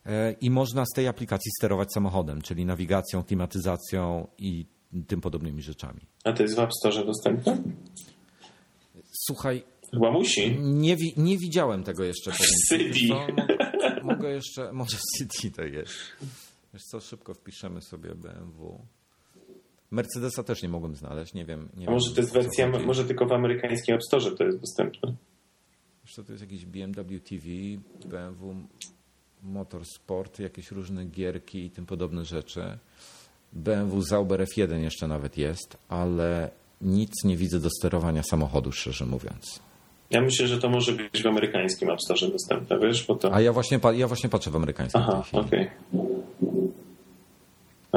E, 0.06 0.32
I 0.32 0.50
można 0.50 0.86
z 0.86 0.96
tej 0.96 1.08
aplikacji 1.08 1.52
sterować 1.60 1.94
samochodem, 1.94 2.42
czyli 2.42 2.66
nawigacją, 2.66 3.24
klimatyzacją 3.24 4.28
i 4.38 4.66
tym 5.04 5.22
podobnymi 5.22 5.62
rzeczami. 5.62 6.00
A 6.24 6.34
to 6.34 6.44
jest 6.44 6.56
w 6.56 6.60
App 6.60 6.72
Store 6.74 7.06
dostępne? 7.06 7.58
Słuchaj. 9.28 9.64
Chyba 9.94 10.12
musi. 10.12 10.60
Nie, 10.60 10.96
nie 11.18 11.38
widziałem 11.38 11.84
tego 11.84 12.04
jeszcze. 12.04 12.32
W 12.32 12.38
City. 12.70 13.14
mogę, 13.14 13.36
mogę, 14.04 14.32
jeszcze, 14.32 14.74
może 14.74 14.98
City 15.18 15.52
to 15.52 15.64
jest. 15.64 15.94
Wiesz 16.74 16.84
co, 16.84 17.00
szybko 17.00 17.34
wpiszemy 17.34 17.82
sobie 17.82 18.16
BMW. 18.16 18.80
Mercedesa 19.92 20.44
też 20.44 20.64
nie 20.64 20.70
mogłem 20.70 20.96
znaleźć, 20.96 21.34
nie 21.34 21.46
wiem. 21.46 21.70
Nie 21.78 21.88
A 21.88 21.92
może 21.92 22.12
to 22.16 22.22
jest 22.22 22.34
wersja, 22.34 22.68
może 22.68 23.06
tylko 23.06 23.26
w 23.26 23.32
amerykańskim 23.32 23.96
App 23.96 24.04
Store 24.04 24.32
to 24.32 24.44
jest 24.44 24.60
dostępne. 24.60 25.16
Wiesz 26.06 26.16
co, 26.16 26.24
to 26.24 26.32
jest 26.32 26.44
jakiś 26.44 26.66
BMW 26.66 27.20
TV, 27.20 27.46
BMW 28.06 28.56
Motorsport, 29.44 30.40
jakieś 30.40 30.72
różne 30.72 31.06
gierki 31.06 31.66
i 31.66 31.70
tym 31.72 31.86
podobne 31.86 32.26
rzeczy. 32.26 32.78
BMW 33.54 34.02
Zauber 34.02 34.42
F1 34.42 34.78
jeszcze 34.78 35.08
nawet 35.08 35.38
jest, 35.38 35.78
ale 35.90 36.50
nic 36.82 37.24
nie 37.24 37.38
widzę 37.38 37.60
do 37.60 37.70
sterowania 37.70 38.24
samochodu, 38.24 38.72
szczerze 38.72 39.06
mówiąc. 39.06 39.60
Ja 40.10 40.22
myślę, 40.22 40.48
że 40.48 40.60
to 40.60 40.70
może 40.70 40.92
być 40.92 41.24
w 41.24 41.28
amerykańskim 41.28 41.90
App 41.90 42.02
Store 42.02 42.32
dostępne, 42.32 42.80
wiesz? 42.80 43.08
Bo 43.08 43.16
to... 43.16 43.34
A 43.34 43.42
ja 43.42 43.54
właśnie, 43.54 43.80
ja 43.96 44.08
właśnie 44.08 44.30
patrzę 44.30 44.52
w 44.52 44.56
amerykańskim. 44.56 45.02
Aha, 45.02 45.24
okej. 45.32 45.70
Okay. 45.94 46.08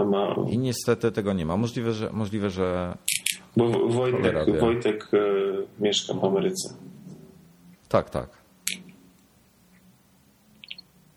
Ma... 0.05 0.37
I 0.51 0.59
niestety 0.59 1.13
tego 1.13 1.33
nie 1.33 1.47
ma. 1.47 1.57
Możliwe, 1.57 1.93
że... 1.93 2.11
Możliwe, 2.13 2.51
że... 2.51 2.97
Bo 3.57 3.89
Wojtek, 3.89 4.61
Wojtek 4.61 5.11
e, 5.15 5.19
mieszka 5.83 6.15
w 6.15 6.25
Ameryce. 6.25 6.75
Tak, 7.89 8.11
tak. 8.11 8.29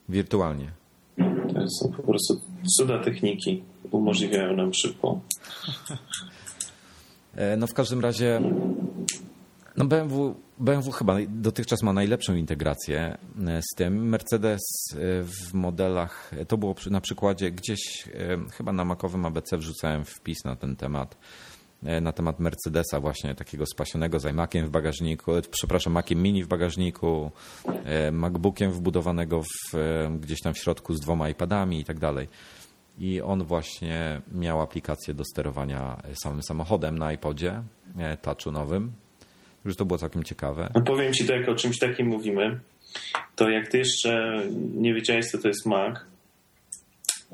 Wirtualnie. 0.10 0.72
To 1.54 1.69
są 1.69 1.91
po 1.91 2.04
prostu 2.04 2.41
cuda 2.78 2.99
techniki 2.99 3.63
umożliwiają 3.91 4.56
nam 4.56 4.73
szybko. 4.73 5.19
E, 7.36 7.58
no 7.58 7.67
w 7.67 7.73
każdym 7.73 7.99
razie 8.02 8.41
no 9.78 9.86
BMW, 9.86 10.36
BMW 10.60 10.91
chyba 10.91 11.17
dotychczas 11.28 11.84
ma 11.84 11.93
najlepszą 11.93 12.36
integrację 12.36 13.17
e, 13.47 13.62
z 13.62 13.76
tym. 13.76 14.10
Mercedes 14.10 14.62
e, 14.91 14.97
w 15.23 15.54
modelach, 15.54 16.32
to 16.47 16.58
było 16.58 16.76
na 16.91 17.02
przykładzie 17.02 17.52
gdzieś, 17.52 18.10
chyba 18.54 18.73
na 18.73 18.86
makowym 18.86 19.26
ABC 19.26 19.58
wrzucałem 19.58 20.06
wpis 20.06 20.43
na 20.45 20.56
ten 20.56 20.76
temat, 20.76 21.17
na 22.02 22.12
temat 22.12 22.39
Mercedesa 22.39 23.00
właśnie 23.00 23.36
takiego 23.36 23.65
spasionego 23.65 24.19
z 24.19 24.26
iMaciem 24.26 24.65
w 24.65 24.69
bagażniku, 24.69 25.32
przepraszam, 25.52 25.93
Maciem 25.93 26.22
Mini 26.22 26.43
w 26.43 26.48
bagażniku, 26.48 27.32
MacBookiem 28.12 28.72
wbudowanego 28.72 29.41
w, 29.41 29.78
gdzieś 30.19 30.41
tam 30.41 30.54
w 30.54 30.58
środku 30.58 30.93
z 30.93 31.00
dwoma 31.00 31.30
iPadami 31.30 31.80
i 31.80 31.84
tak 31.84 32.00
dalej 32.00 32.28
i 33.00 33.22
on 33.22 33.43
właśnie 33.43 34.22
miał 34.32 34.62
aplikację 34.62 35.13
do 35.13 35.24
sterowania 35.26 35.98
samym 36.24 36.43
samochodem 36.43 36.98
na 36.98 37.13
iPodzie 37.13 37.63
e, 37.98 38.17
touchu 38.17 38.52
nowym. 38.52 38.91
Już 39.65 39.76
to 39.76 39.86
było 39.86 39.98
całkiem 39.98 40.24
ciekawe. 40.24 40.69
No 40.76 40.82
powiem 40.82 41.13
ci, 41.13 41.26
to 41.26 41.34
jak 41.34 41.50
o 41.50 41.56
czymś 41.56 41.80
takim 41.80 42.08
mówimy, 42.08 42.60
to 43.36 43.50
jak 43.50 43.67
ty 43.67 43.78
jeszcze 43.78 44.43
nie 44.76 44.93
wiedziałeś, 44.93 45.26
co 45.26 45.38
to 45.38 45.48
jest 45.48 45.65
Mac, 45.65 46.00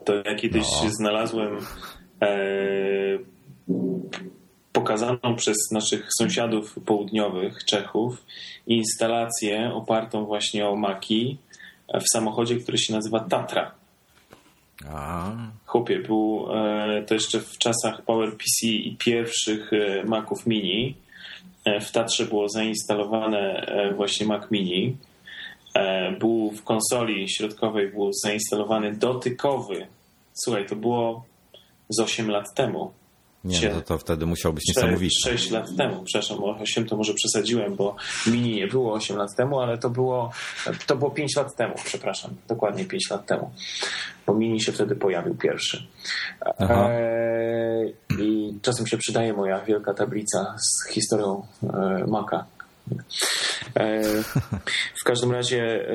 to 0.06 0.16
ja 0.16 0.36
kiedyś 0.36 0.68
no. 0.84 0.90
znalazłem 0.90 1.58
e, 2.22 2.30
pokazaną 4.90 5.36
przez 5.36 5.58
naszych 5.72 6.08
sąsiadów 6.18 6.76
południowych, 6.86 7.66
Czechów, 7.66 8.26
instalację 8.68 9.72
opartą 9.74 10.26
właśnie 10.26 10.68
o 10.68 10.76
Maki 10.76 11.38
w 11.94 12.04
samochodzie, 12.14 12.56
który 12.56 12.78
się 12.78 12.94
nazywa 12.94 13.20
Tatra. 13.20 13.72
A. 14.92 15.32
Chłopie, 15.66 16.00
był 16.00 16.48
e, 16.54 17.04
to 17.08 17.14
jeszcze 17.14 17.40
w 17.40 17.58
czasach 17.58 18.02
PowerPC 18.02 18.66
i 18.68 18.96
pierwszych 19.00 19.74
e, 19.74 20.04
Maców 20.04 20.48
Mini. 20.48 20.96
E, 21.66 21.82
w 21.82 21.92
Tatrze 21.92 22.26
było 22.26 22.50
zainstalowane 22.50 23.66
właśnie 23.96 24.26
Mac 24.26 24.52
Mini. 24.52 24.98
Był 26.20 26.52
w 26.52 26.64
konsoli 26.64 27.30
środkowej 27.30 27.88
był 27.88 28.12
zainstalowany 28.24 28.94
dotykowy. 28.94 29.88
Słuchaj, 30.34 30.66
to 30.66 30.76
było 30.76 31.26
z 31.90 32.00
8 32.00 32.32
lat 32.32 32.46
temu. 32.56 32.99
Nie, 33.44 33.70
no 33.70 33.76
to, 33.76 33.82
to 33.82 33.98
wtedy 33.98 34.26
musiał 34.26 34.54
być 34.54 34.68
niesamowite. 34.68 35.16
6 35.24 35.52
lat 35.52 35.76
temu, 35.78 36.04
przepraszam, 36.04 36.44
8 36.44 36.86
to 36.86 36.98
może 36.98 37.14
przesadziłem, 37.14 37.76
bo 37.76 37.96
mini 38.28 38.56
nie 38.56 38.68
było 38.68 38.94
8 38.94 39.18
lat 39.18 39.36
temu, 39.36 39.60
ale 39.60 39.78
to 39.78 39.90
było, 39.90 40.32
to 40.88 40.96
było 40.96 41.12
5 41.12 41.36
lat 41.36 41.56
temu, 41.56 41.74
przepraszam, 41.86 42.32
dokładnie 42.48 42.86
5 42.86 43.10
lat 43.10 43.26
temu, 43.26 43.52
bo 44.28 44.34
mini 44.34 44.62
się 44.62 44.72
wtedy 44.72 44.96
pojawił 44.96 45.36
pierwszy. 45.36 45.88
E, 46.60 47.86
I 48.20 48.54
czasem 48.62 48.88
się 48.88 48.98
przydaje 48.98 49.34
moja 49.34 49.66
wielka 49.66 49.94
tablica 49.94 50.56
z 50.58 50.94
historią 50.94 51.48
e, 51.64 52.06
Maca 52.08 52.46
W 55.02 55.04
każdym 55.06 55.32
razie 55.32 55.86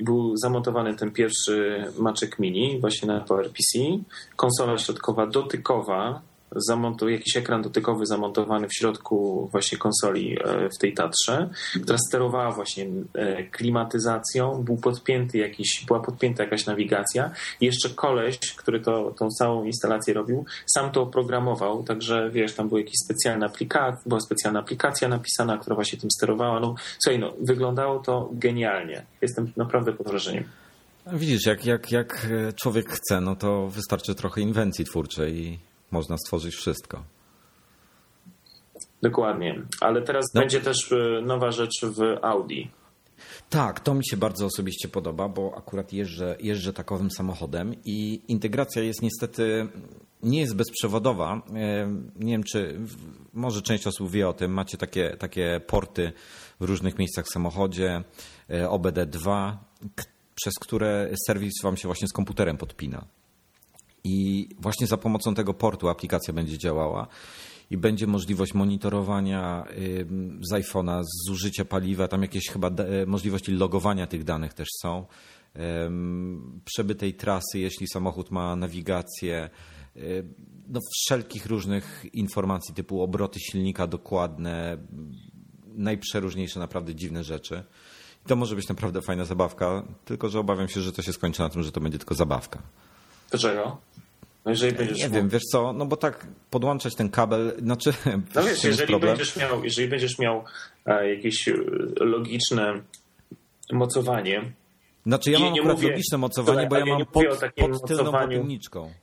był 0.00 0.36
zamontowany 0.36 0.96
ten 0.96 1.10
pierwszy 1.10 1.84
Maczek 1.98 2.38
Mini 2.38 2.80
właśnie 2.80 3.08
na 3.08 3.20
PowerPC. 3.20 3.78
Konsola 4.36 4.78
środkowa 4.78 5.26
dotykowa 5.26 6.22
zamontował 6.56 7.12
jakiś 7.12 7.36
ekran 7.36 7.62
dotykowy 7.62 8.06
zamontowany 8.06 8.68
w 8.68 8.74
środku 8.74 9.48
właśnie 9.52 9.78
konsoli 9.78 10.38
e, 10.44 10.68
w 10.68 10.78
tej 10.78 10.94
Tatrze, 10.94 11.50
która 11.82 11.98
sterowała 12.08 12.50
właśnie 12.50 12.86
e, 13.14 13.44
klimatyzacją, 13.44 14.62
był 14.62 14.76
podpięty 14.76 15.38
jakiś, 15.38 15.84
była 15.86 16.00
podpięta 16.00 16.44
jakaś 16.44 16.66
nawigacja 16.66 17.30
i 17.60 17.66
jeszcze 17.66 17.90
koleś, 17.90 18.38
który 18.56 18.80
to, 18.80 19.14
tą 19.18 19.28
całą 19.28 19.64
instalację 19.64 20.14
robił, 20.14 20.44
sam 20.66 20.90
to 20.90 21.02
oprogramował, 21.02 21.82
także 21.82 22.30
wiesz, 22.30 22.54
tam 22.54 22.68
była 22.68 22.80
jakaś 22.80 22.94
specjalna 23.04 23.46
aplikacja, 23.46 24.02
była 24.06 24.20
specjalna 24.20 24.60
aplikacja 24.60 25.08
napisana, 25.08 25.58
która 25.58 25.74
właśnie 25.74 25.98
tym 25.98 26.10
sterowała. 26.10 26.60
No, 26.60 26.74
słuchaj, 27.04 27.18
no, 27.18 27.32
wyglądało 27.40 27.98
to 27.98 28.30
genialnie. 28.32 29.04
Jestem 29.22 29.52
naprawdę 29.56 29.92
pod 29.92 30.06
wrażeniem. 30.06 30.44
Widzisz, 31.12 31.46
jak, 31.46 31.66
jak, 31.66 31.92
jak 31.92 32.26
człowiek 32.56 32.88
chce, 32.88 33.20
no 33.20 33.36
to 33.36 33.68
wystarczy 33.68 34.14
trochę 34.14 34.40
inwencji 34.40 34.84
twórczej 34.84 35.36
i 35.36 35.58
można 35.94 36.16
stworzyć 36.16 36.54
wszystko. 36.54 37.04
Dokładnie, 39.02 39.62
ale 39.80 40.02
teraz 40.02 40.24
no. 40.34 40.40
będzie 40.40 40.60
też 40.60 40.92
e, 40.92 41.22
nowa 41.22 41.50
rzecz 41.50 41.84
w 41.84 42.18
Audi. 42.22 42.62
Tak, 43.50 43.80
to 43.80 43.94
mi 43.94 44.06
się 44.06 44.16
bardzo 44.16 44.46
osobiście 44.46 44.88
podoba, 44.88 45.28
bo 45.28 45.54
akurat 45.56 45.92
jeżdżę, 45.92 46.36
jeżdżę 46.40 46.72
takowym 46.72 47.10
samochodem 47.10 47.74
i 47.84 48.22
integracja 48.28 48.82
jest 48.82 49.02
niestety 49.02 49.68
nie 50.22 50.40
jest 50.40 50.56
bezprzewodowa. 50.56 51.42
E, 51.54 51.88
nie 52.16 52.32
wiem, 52.32 52.44
czy 52.44 52.80
może 53.32 53.62
część 53.62 53.86
osób 53.86 54.10
wie 54.10 54.28
o 54.28 54.32
tym. 54.32 54.52
Macie 54.52 54.78
takie, 54.78 55.16
takie 55.18 55.60
porty 55.66 56.12
w 56.60 56.64
różnych 56.64 56.98
miejscach 56.98 57.24
w 57.24 57.32
samochodzie, 57.32 58.02
e, 58.50 58.64
OBD2, 58.64 59.52
przez 60.34 60.54
które 60.60 61.08
serwis 61.26 61.52
wam 61.62 61.76
się 61.76 61.88
właśnie 61.88 62.08
z 62.08 62.12
komputerem 62.12 62.56
podpina. 62.56 63.04
I 64.04 64.48
właśnie 64.58 64.86
za 64.86 64.96
pomocą 64.96 65.34
tego 65.34 65.54
portu 65.54 65.88
aplikacja 65.88 66.34
będzie 66.34 66.58
działała 66.58 67.06
i 67.70 67.76
będzie 67.76 68.06
możliwość 68.06 68.54
monitorowania 68.54 69.64
z 70.40 70.52
iPhone'a 70.52 71.02
zużycia 71.28 71.64
paliwa, 71.64 72.08
tam 72.08 72.22
jakieś 72.22 72.48
chyba 72.48 72.68
e, 72.68 73.06
możliwości 73.06 73.52
logowania 73.52 74.06
tych 74.06 74.24
danych 74.24 74.54
też 74.54 74.68
są, 74.82 75.06
przebytej 76.64 77.14
trasy, 77.14 77.58
jeśli 77.58 77.86
samochód 77.88 78.30
ma 78.30 78.56
nawigację, 78.56 79.50
no 80.68 80.80
wszelkich 80.94 81.46
różnych 81.46 82.06
informacji 82.12 82.74
typu 82.74 83.02
obroty 83.02 83.40
silnika 83.40 83.86
dokładne, 83.86 84.78
najprzeróżniejsze 85.66 86.60
naprawdę 86.60 86.94
dziwne 86.94 87.24
rzeczy. 87.24 87.62
I 88.24 88.28
to 88.28 88.36
może 88.36 88.56
być 88.56 88.68
naprawdę 88.68 89.02
fajna 89.02 89.24
zabawka, 89.24 89.82
tylko 90.04 90.28
że 90.28 90.40
obawiam 90.40 90.68
się, 90.68 90.80
że 90.80 90.92
to 90.92 91.02
się 91.02 91.12
skończy 91.12 91.42
na 91.42 91.48
tym, 91.48 91.62
że 91.62 91.72
to 91.72 91.80
będzie 91.80 91.98
tylko 91.98 92.14
zabawka. 92.14 92.62
Dlaczego? 93.34 93.76
No 94.44 94.50
jeżeli 94.50 94.72
będziesz 94.72 94.98
nie 94.98 95.08
wiem, 95.08 95.28
wiesz 95.28 95.42
co, 95.42 95.72
no 95.72 95.86
bo 95.86 95.96
tak 95.96 96.26
podłączać 96.50 96.94
ten 96.94 97.10
kabel, 97.10 97.52
znaczy... 97.58 97.92
No 98.34 98.42
wiesz, 98.42 98.64
jeżeli 98.64 99.00
będziesz, 99.00 99.36
miał, 99.36 99.64
jeżeli 99.64 99.88
będziesz 99.88 100.18
miał 100.18 100.44
e, 100.86 101.14
jakieś 101.14 101.48
e, 101.48 101.54
logiczne 102.00 102.80
mocowanie, 103.72 104.52
znaczy 105.06 105.30
ja 105.30 105.38
mam 105.38 105.52
nie, 105.52 105.62
mówię, 105.62 105.88
logiczne 105.90 106.18
mocowanie, 106.18 106.66
bo 106.66 106.76
ja, 106.76 106.84
ja 106.86 106.94
mam 106.94 107.06
pod, 107.06 107.24
pod 107.56 107.86
tylną. 107.86 108.12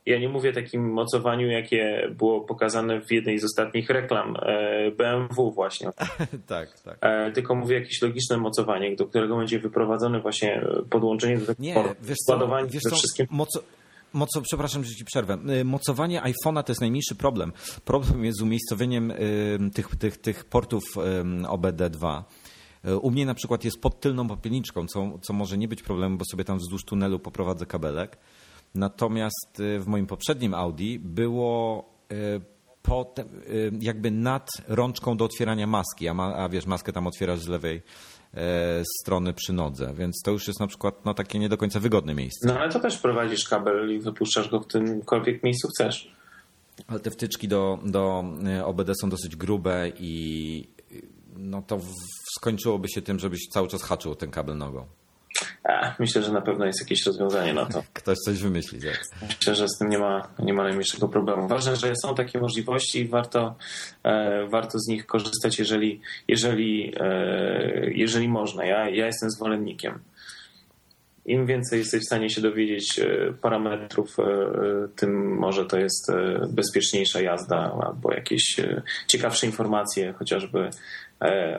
Ja 0.06 0.18
nie 0.18 0.28
mówię 0.28 0.50
o 0.50 0.52
takim 0.52 0.92
mocowaniu, 0.92 1.46
jakie 1.46 2.08
było 2.18 2.40
pokazane 2.40 3.00
w 3.00 3.12
jednej 3.12 3.38
z 3.38 3.44
ostatnich 3.44 3.90
reklam 3.90 4.36
e, 4.42 4.90
BMW 4.90 5.52
właśnie. 5.52 5.90
tak, 6.46 6.80
tak. 6.80 6.98
Tylko 7.34 7.54
mówię 7.54 7.74
jakieś 7.78 8.02
logiczne 8.02 8.36
mocowanie, 8.36 8.96
do 8.96 9.06
którego 9.06 9.36
będzie 9.36 9.58
wyprowadzone 9.58 10.20
właśnie 10.20 10.64
podłączenie 10.90 11.38
do 11.38 11.46
takiego 11.46 11.82
nie, 11.82 11.94
wiesz 12.02 12.18
co, 12.26 12.48
wiesz 12.68 12.82
co, 12.82 12.96
wszystkim. 12.96 13.26
Moco 13.30 13.62
Moco, 14.12 14.42
przepraszam, 14.42 14.84
że 14.84 14.94
ci 14.94 15.04
przerwę. 15.04 15.38
Y, 15.60 15.64
mocowanie 15.64 16.22
iPhone'a 16.22 16.62
to 16.62 16.72
jest 16.72 16.80
najmniejszy 16.80 17.14
problem. 17.14 17.52
Problem 17.84 18.24
jest 18.24 18.38
z 18.38 18.42
umiejscowieniem 18.42 19.10
y, 19.10 19.16
tych, 19.74 19.96
tych, 19.96 20.16
tych 20.16 20.44
portów 20.44 20.82
OBD2. 21.42 22.22
Y, 22.84 22.98
u 22.98 23.10
mnie 23.10 23.26
na 23.26 23.34
przykład 23.34 23.64
jest 23.64 23.80
pod 23.80 24.00
tylną 24.00 24.28
popielniczką, 24.28 24.86
co, 24.86 25.18
co 25.22 25.32
może 25.32 25.58
nie 25.58 25.68
być 25.68 25.82
problemem, 25.82 26.18
bo 26.18 26.24
sobie 26.30 26.44
tam 26.44 26.58
wzdłuż 26.58 26.84
tunelu 26.84 27.18
poprowadzę 27.18 27.66
kabelek. 27.66 28.18
Natomiast 28.74 29.62
w 29.78 29.86
moim 29.86 30.06
poprzednim 30.06 30.54
Audi 30.54 30.98
było 30.98 31.84
po, 32.82 33.14
jakby 33.80 34.10
nad 34.10 34.48
rączką 34.68 35.16
do 35.16 35.24
otwierania 35.24 35.66
maski, 35.66 36.08
a, 36.08 36.14
ma, 36.14 36.36
a 36.36 36.48
wiesz, 36.48 36.66
maskę 36.66 36.92
tam 36.92 37.06
otwierasz 37.06 37.40
z 37.40 37.48
lewej 37.48 37.82
strony 39.00 39.32
przy 39.32 39.52
nodze, 39.52 39.94
więc 39.94 40.22
to 40.24 40.30
już 40.30 40.46
jest 40.46 40.60
na 40.60 40.66
przykład 40.66 41.04
no, 41.04 41.14
takie 41.14 41.38
nie 41.38 41.48
do 41.48 41.56
końca 41.56 41.80
wygodne 41.80 42.14
miejsce. 42.14 42.48
No 42.48 42.58
ale 42.58 42.72
to 42.72 42.80
też 42.80 42.98
prowadzisz 42.98 43.48
kabel 43.48 43.94
i 43.94 43.98
wypuszczasz 43.98 44.48
go 44.48 44.60
w 44.60 44.66
tymkolwiek 44.66 45.42
miejscu 45.42 45.68
chcesz. 45.68 46.12
Ale 46.86 47.00
te 47.00 47.10
wtyczki 47.10 47.48
do, 47.48 47.78
do 47.84 48.24
e, 48.46 48.64
OBD 48.64 48.94
są 49.00 49.10
dosyć 49.10 49.36
grube 49.36 49.92
i 49.98 50.68
no 51.36 51.62
to 51.62 51.80
skończyłoby 52.36 52.88
się 52.88 53.02
tym, 53.02 53.18
żebyś 53.18 53.40
cały 53.52 53.68
czas 53.68 53.82
haczył 53.82 54.14
ten 54.14 54.30
kabel 54.30 54.58
nogą. 54.58 54.86
A, 55.64 55.94
myślę, 55.98 56.22
że 56.22 56.32
na 56.32 56.40
pewno 56.40 56.66
jest 56.66 56.80
jakieś 56.80 57.06
rozwiązanie 57.06 57.54
na 57.54 57.66
to. 57.66 57.82
Ktoś 57.92 58.18
coś 58.18 58.42
wymyśli. 58.42 58.80
Tak? 58.80 59.04
Myślę, 59.38 59.54
że 59.54 59.68
z 59.68 59.78
tym 59.78 59.88
nie 59.88 59.98
ma, 59.98 60.28
nie 60.38 60.54
ma 60.54 60.62
najmniejszego 60.62 61.08
problemu. 61.08 61.48
Ważne, 61.48 61.76
że 61.76 61.92
są 62.02 62.14
takie 62.14 62.40
możliwości 62.40 63.00
i 63.00 63.08
warto, 63.08 63.54
e, 64.04 64.46
warto 64.46 64.78
z 64.78 64.88
nich 64.88 65.06
korzystać, 65.06 65.58
jeżeli, 65.58 66.00
jeżeli, 66.28 66.94
e, 67.00 67.90
jeżeli 67.90 68.28
można. 68.28 68.64
Ja, 68.64 68.88
ja 68.88 69.06
jestem 69.06 69.30
zwolennikiem. 69.30 69.98
Im 71.26 71.46
więcej 71.46 71.78
jesteś 71.78 72.02
w 72.02 72.06
stanie 72.06 72.30
się 72.30 72.40
dowiedzieć 72.40 72.98
e, 72.98 73.32
parametrów, 73.42 74.18
e, 74.18 74.24
tym 74.96 75.38
może 75.38 75.66
to 75.66 75.78
jest 75.78 76.10
e, 76.10 76.46
bezpieczniejsza 76.50 77.20
jazda 77.20 77.78
albo 77.86 78.12
jakieś 78.12 78.56
ciekawsze 79.06 79.46
informacje, 79.46 80.12
chociażby 80.12 80.70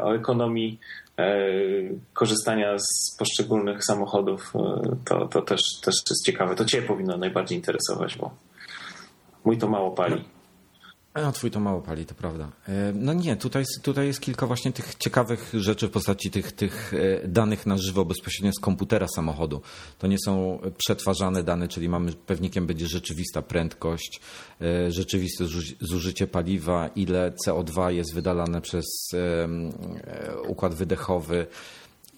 o 0.02 0.16
ekonomii 0.16 0.80
E, 0.80 1.03
korzystania 2.14 2.78
z 2.80 3.16
poszczególnych 3.20 3.86
samochodów, 3.86 4.54
e, 4.56 4.96
to, 5.06 5.28
to 5.28 5.42
też, 5.42 5.62
też 5.84 5.96
jest 6.10 6.26
ciekawe. 6.26 6.56
To 6.56 6.66
Cię 6.66 6.82
powinno 6.82 7.18
najbardziej 7.18 7.58
interesować, 7.58 8.18
bo 8.18 8.32
mój 9.46 9.58
to 9.58 9.68
mało 9.68 9.92
pali. 9.92 10.26
A 11.14 11.32
twój 11.32 11.52
to 11.52 11.60
mało 11.60 11.82
pali, 11.82 12.06
to 12.06 12.16
prawda. 12.16 12.52
E, 12.68 12.94
no 12.96 13.14
nie, 13.14 13.36
tutaj, 13.36 13.64
tutaj 13.82 14.08
jest 14.08 14.22
kilka 14.22 14.48
właśnie 14.48 14.72
tych 14.72 14.96
ciekawych 14.96 15.52
rzeczy 15.54 15.88
w 15.88 15.92
postaci 15.92 16.32
tych, 16.32 16.52
tych 16.52 16.94
e, 16.94 17.28
danych 17.28 17.66
na 17.66 17.78
żywo 17.78 18.06
bezpośrednio 18.06 18.52
z 18.54 18.60
komputera 18.60 19.08
samochodu. 19.08 19.62
To 20.00 20.08
nie 20.08 20.18
są 20.26 20.60
przetwarzane 20.78 21.44
dane, 21.44 21.68
czyli 21.68 21.90
mamy 21.90 22.14
pewnikiem 22.14 22.68
będzie 22.68 22.88
rzeczywista 22.88 23.42
prędkość, 23.42 24.22
e, 24.62 24.92
rzeczywiste 24.92 25.46
zużycie 25.82 26.28
paliwa, 26.28 26.88
ile 26.88 27.34
CO2 27.48 27.88
jest 27.88 28.14
wydalane 28.14 28.62
przez 28.62 28.86
układ 30.48 30.74
wydechowy 30.74 31.48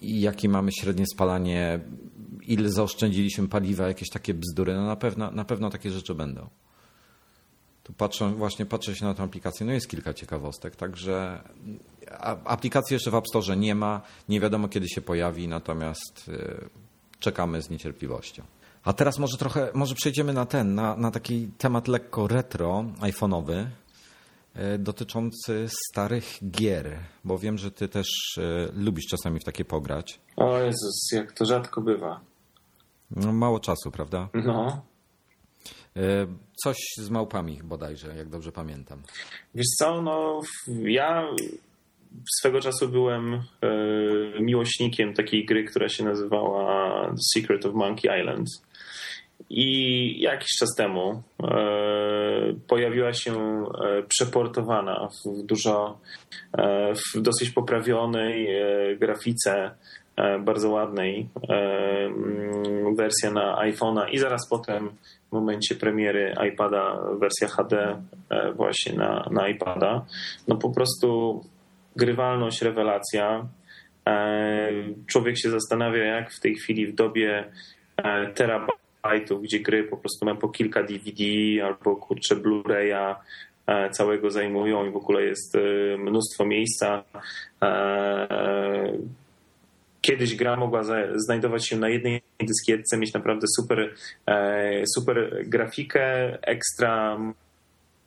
jakie 0.02 0.48
mamy 0.48 0.72
średnie 0.72 1.04
spalanie, 1.06 1.80
ile 2.42 2.70
zaoszczędziliśmy 2.70 3.48
paliwa, 3.48 3.88
jakieś 3.88 4.10
takie 4.10 4.34
bzdury. 4.34 4.74
No 4.74 4.86
na 4.86 4.96
pewno, 4.96 5.30
na 5.30 5.44
pewno 5.44 5.70
takie 5.70 5.90
rzeczy 5.90 6.14
będą. 6.14 6.48
Tu 7.86 7.92
patrzę, 7.92 8.30
właśnie 8.30 8.66
patrzę 8.66 8.96
się 8.96 9.04
na 9.04 9.14
tę 9.14 9.22
aplikację, 9.22 9.66
no 9.66 9.72
jest 9.72 9.88
kilka 9.88 10.14
ciekawostek, 10.14 10.76
także 10.76 11.40
aplikacji 12.44 12.94
jeszcze 12.94 13.10
w 13.10 13.14
App 13.14 13.28
Store 13.28 13.56
nie 13.56 13.74
ma, 13.74 14.00
nie 14.28 14.40
wiadomo 14.40 14.68
kiedy 14.68 14.88
się 14.88 15.00
pojawi, 15.00 15.48
natomiast 15.48 16.28
y, 16.28 16.68
czekamy 17.18 17.62
z 17.62 17.70
niecierpliwością. 17.70 18.42
A 18.84 18.92
teraz 18.92 19.18
może 19.18 19.36
trochę, 19.36 19.70
może 19.74 19.94
przejdziemy 19.94 20.32
na 20.32 20.46
ten, 20.46 20.74
na, 20.74 20.96
na 20.96 21.10
taki 21.10 21.48
temat 21.58 21.88
lekko 21.88 22.28
retro, 22.28 22.84
iPhone'owy, 23.00 23.66
y, 24.74 24.78
dotyczący 24.78 25.68
starych 25.68 26.38
gier, 26.50 26.98
bo 27.24 27.38
wiem, 27.38 27.58
że 27.58 27.70
ty 27.70 27.88
też 27.88 28.38
y, 28.38 28.72
lubisz 28.74 29.06
czasami 29.10 29.40
w 29.40 29.44
takie 29.44 29.64
pograć. 29.64 30.20
O 30.36 30.58
Jezus, 30.58 31.12
jak 31.12 31.32
to 31.32 31.44
rzadko 31.44 31.80
bywa. 31.80 32.20
No, 33.10 33.32
mało 33.32 33.60
czasu, 33.60 33.90
prawda? 33.90 34.28
No. 34.34 34.82
E, 35.96 36.26
coś 36.64 36.76
z 36.96 37.10
małpami 37.10 37.60
bodajże, 37.64 38.16
jak 38.16 38.28
dobrze 38.28 38.52
pamiętam. 38.52 39.02
Wiesz 39.54 39.66
co, 39.78 40.02
no 40.02 40.40
ja 40.82 41.28
swego 42.38 42.60
czasu 42.60 42.88
byłem 42.88 43.34
e, 43.34 43.40
miłośnikiem 44.40 45.14
takiej 45.14 45.44
gry, 45.44 45.64
która 45.64 45.88
się 45.88 46.04
nazywała 46.04 47.06
The 47.10 47.40
Secret 47.40 47.66
of 47.66 47.74
Monkey 47.74 48.20
Island. 48.20 48.48
I 49.50 50.20
jakiś 50.20 50.48
czas 50.58 50.74
temu 50.76 51.22
e, 51.42 51.56
pojawiła 52.68 53.12
się 53.12 53.64
przeportowana 54.08 55.08
w 55.08 55.42
dużo, 55.42 56.00
w 57.14 57.20
dosyć 57.20 57.50
poprawionej 57.50 58.48
grafice, 58.98 59.74
bardzo 60.40 60.70
ładnej 60.70 61.28
wersja 62.96 63.30
na 63.30 63.56
iPhone'a 63.56 64.08
i 64.10 64.18
zaraz 64.18 64.48
potem 64.50 64.90
w 65.28 65.32
momencie 65.32 65.74
premiery 65.74 66.34
iPada 66.48 67.00
wersja 67.20 67.48
HD 67.48 68.02
e, 68.30 68.52
właśnie 68.52 68.92
na, 68.92 69.28
na 69.30 69.48
iPada, 69.48 70.04
no 70.48 70.56
po 70.56 70.70
prostu 70.70 71.40
grywalność, 71.96 72.62
rewelacja. 72.62 73.46
Człowiek 75.06 75.38
się 75.38 75.50
zastanawia, 75.50 76.04
jak 76.04 76.32
w 76.32 76.40
tej 76.40 76.54
chwili 76.54 76.86
w 76.86 76.94
dobie 76.94 77.44
terabajtów, 78.34 79.42
gdzie 79.42 79.60
gry 79.60 79.84
po 79.84 79.96
prostu 79.96 80.24
mają 80.24 80.36
po 80.36 80.48
kilka 80.48 80.82
DVD 80.82 81.24
albo 81.64 81.96
kurczę 81.96 82.36
Blu-raya 82.36 83.14
całego 83.90 84.30
zajmują 84.30 84.86
i 84.86 84.90
w 84.90 84.96
ogóle 84.96 85.22
jest 85.22 85.56
mnóstwo 85.98 86.44
miejsca 86.44 87.04
kiedyś 90.06 90.36
gra 90.36 90.56
mogła 90.56 90.82
znajdować 91.14 91.68
się 91.68 91.76
na 91.76 91.88
jednej 91.88 92.22
dyskietce, 92.40 92.98
mieć 92.98 93.12
naprawdę 93.12 93.46
super, 93.56 93.94
e, 94.26 94.82
super 94.96 95.44
grafikę, 95.46 96.38
ekstra 96.42 97.18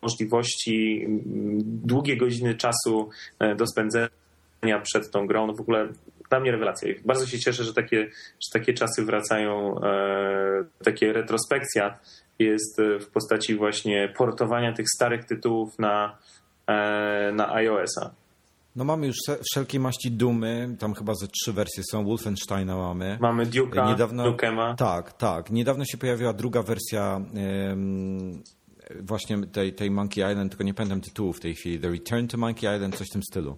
możliwości, 0.01 1.05
długie 1.63 2.17
godziny 2.17 2.55
czasu 2.55 3.09
e, 3.39 3.55
do 3.55 3.67
spędzenia 3.67 4.81
przed 4.83 5.11
tą 5.11 5.27
grą. 5.27 5.47
No 5.47 5.53
w 5.53 5.61
ogóle 5.61 5.87
dla 6.29 6.39
mnie 6.39 6.51
rewelacja. 6.51 6.93
Bardzo 7.05 7.25
się 7.25 7.39
cieszę, 7.39 7.63
że 7.63 7.73
takie, 7.73 8.09
że 8.39 8.49
takie 8.53 8.73
czasy 8.73 9.05
wracają, 9.05 9.81
e, 9.81 10.63
takie 10.83 11.13
retrospekcja 11.13 11.99
jest 12.39 12.81
w 12.99 13.07
postaci 13.07 13.55
właśnie 13.55 14.13
portowania 14.17 14.73
tych 14.73 14.85
starych 14.95 15.25
tytułów 15.25 15.79
na, 15.79 16.17
na 17.33 17.53
iOS-a. 17.53 18.11
No 18.75 18.83
mamy 18.83 19.07
już 19.07 19.17
wszelkie 19.51 19.79
maści 19.79 20.11
dumy, 20.11 20.75
tam 20.79 20.93
chyba 20.93 21.13
ze 21.15 21.27
trzy 21.27 21.53
wersje 21.53 21.83
są, 21.91 22.05
Wolfensteina 22.05 22.77
mamy. 22.77 23.17
Mamy 23.21 23.45
Duke'a, 23.45 23.87
Niedawno, 23.87 24.23
Dukema. 24.23 24.75
Tak, 24.75 25.13
tak. 25.13 25.51
Niedawno 25.51 25.85
się 25.85 25.97
pojawiła 25.97 26.33
druga 26.33 26.63
wersja 26.63 27.21
um, 27.69 28.43
właśnie 29.01 29.47
tej, 29.47 29.73
tej 29.73 29.91
Monkey 29.91 30.31
Island, 30.31 30.51
tylko 30.51 30.63
nie 30.63 30.73
pamiętam 30.73 31.01
tytułu 31.01 31.33
w 31.33 31.39
tej 31.39 31.55
chwili. 31.55 31.79
The 31.79 31.89
Return 31.89 32.27
to 32.27 32.37
Monkey 32.37 32.75
Island, 32.75 32.95
coś 32.95 33.07
w 33.07 33.11
tym 33.11 33.23
stylu. 33.23 33.57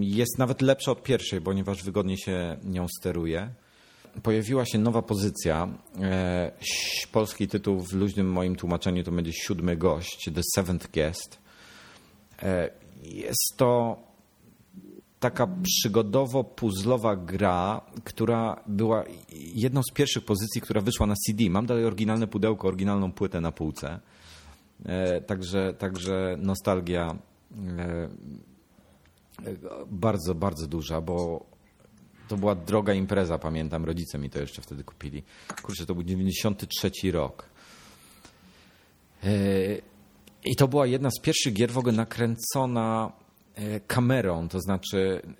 Jest 0.00 0.38
nawet 0.38 0.62
lepsza 0.62 0.92
od 0.92 1.02
pierwszej, 1.02 1.40
ponieważ 1.40 1.82
wygodnie 1.84 2.18
się 2.18 2.56
nią 2.64 2.86
steruje. 3.00 3.50
Pojawiła 4.22 4.66
się 4.66 4.78
nowa 4.78 5.02
pozycja. 5.02 5.68
E, 6.02 6.50
polski 7.12 7.48
tytuł 7.48 7.80
w 7.80 7.92
luźnym 7.92 8.32
moim 8.32 8.56
tłumaczeniu 8.56 9.04
to 9.04 9.12
będzie 9.12 9.32
siódmy 9.32 9.76
gość, 9.76 10.30
The 10.34 10.40
Seventh 10.54 10.90
Guest. 10.90 11.38
E, 13.06 13.08
jest 13.08 13.54
to 13.56 13.96
taka 15.20 15.46
przygodowo-puzzlowa 15.46 17.24
gra, 17.24 17.80
która 18.04 18.62
była 18.66 19.04
jedną 19.54 19.82
z 19.82 19.92
pierwszych 19.92 20.24
pozycji, 20.24 20.60
która 20.60 20.80
wyszła 20.80 21.06
na 21.06 21.14
CD. 21.14 21.50
Mam 21.50 21.66
dalej 21.66 21.84
oryginalne 21.84 22.26
pudełko, 22.26 22.68
oryginalną 22.68 23.12
płytę 23.12 23.40
na 23.40 23.52
półce. 23.52 24.00
E, 24.84 25.20
także, 25.20 25.74
także 25.78 26.36
nostalgia 26.38 27.16
e, 27.78 28.08
bardzo, 29.86 30.34
bardzo 30.34 30.66
duża, 30.66 31.00
bo 31.00 31.46
to 32.28 32.36
była 32.36 32.54
droga 32.54 32.94
impreza, 32.94 33.38
pamiętam. 33.38 33.84
Rodzice 33.84 34.18
mi 34.18 34.30
to 34.30 34.38
jeszcze 34.38 34.62
wtedy 34.62 34.84
kupili. 34.84 35.22
Kurczę, 35.62 35.86
to 35.86 35.94
był 35.94 36.02
93 36.02 36.90
rok. 37.12 37.48
I 40.46 40.56
to 40.56 40.68
była 40.68 40.86
jedna 40.86 41.10
z 41.10 41.20
pierwszych 41.20 41.52
gier 41.52 41.72
w 41.72 41.78
ogóle 41.78 41.92
nakręcona 41.92 43.12
e, 43.54 43.80
kamerą, 43.80 44.48
to 44.48 44.60
znaczy 44.60 45.22
e, 45.24 45.30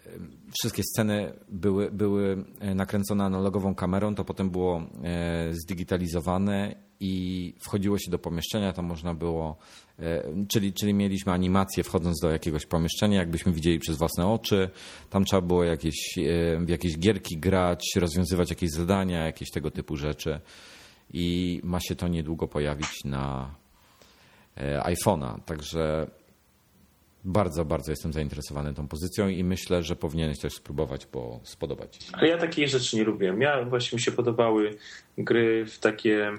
wszystkie 0.59 0.83
sceny 0.93 1.33
były, 1.49 1.91
były 1.91 2.45
e, 2.61 2.75
nakręcone 2.75 3.25
analogową 3.25 3.75
kamerą, 3.75 4.15
to 4.15 4.25
potem 4.25 4.51
było 4.51 4.83
zdigitalizowane 5.51 6.75
i 7.01 7.55
wchodziło 7.61 7.99
się 7.99 8.11
do 8.11 8.19
pomieszczenia, 8.19 8.73
to 8.73 8.83
można 8.83 9.15
było, 9.15 9.57
czyli, 10.49 10.73
czyli 10.73 10.95
mieliśmy 10.95 11.33
animację 11.33 11.85
wchodząc 11.85 12.21
do 12.21 12.31
jakiegoś 12.31 12.67
pomieszczenia, 12.67 13.19
jakbyśmy 13.19 13.53
widzieli 13.53 13.79
przez 13.79 13.97
własne 13.97 14.27
oczy, 14.27 14.71
tam 15.11 15.25
trzeba 15.25 15.43
było 15.43 15.65
jakieś, 15.65 16.19
w 16.61 16.69
jakieś 16.69 16.99
gierki 16.99 17.39
grać, 17.39 17.85
rozwiązywać 17.97 18.51
jakieś 18.51 18.71
zadania, 18.71 19.27
jakieś 19.27 19.51
tego 19.51 19.71
typu 19.71 19.97
rzeczy. 19.97 20.41
I 21.13 21.61
ma 21.65 21.81
się 21.81 21.97
to 21.97 22.09
niedługo 22.09 22.49
pojawić 22.49 23.05
na 23.05 23.55
iPhone'a. 24.85 25.41
Także 25.47 26.07
bardzo, 27.27 27.65
bardzo 27.65 27.93
jestem 27.93 28.13
zainteresowany 28.13 28.75
tą 28.75 28.89
pozycją 28.89 29.29
i 29.29 29.45
myślę, 29.45 29.83
że 29.83 29.97
powinieneś 29.97 30.39
też 30.39 30.55
spróbować, 30.55 31.07
bo 31.13 31.41
spodobać 31.43 31.97
ci 31.97 32.07
się. 32.07 32.13
Ale 32.13 32.29
ja 32.29 32.39
takiej 32.39 32.69
rzeczy 32.69 32.97
nie 32.97 33.05
lubiłem. 33.05 33.41
Ja 33.41 33.65
właśnie 33.65 33.97
mi 33.97 34.03
się 34.03 34.13
podobały 34.13 34.71
gry 35.19 35.67
w 35.67 35.79
takie 35.79 36.33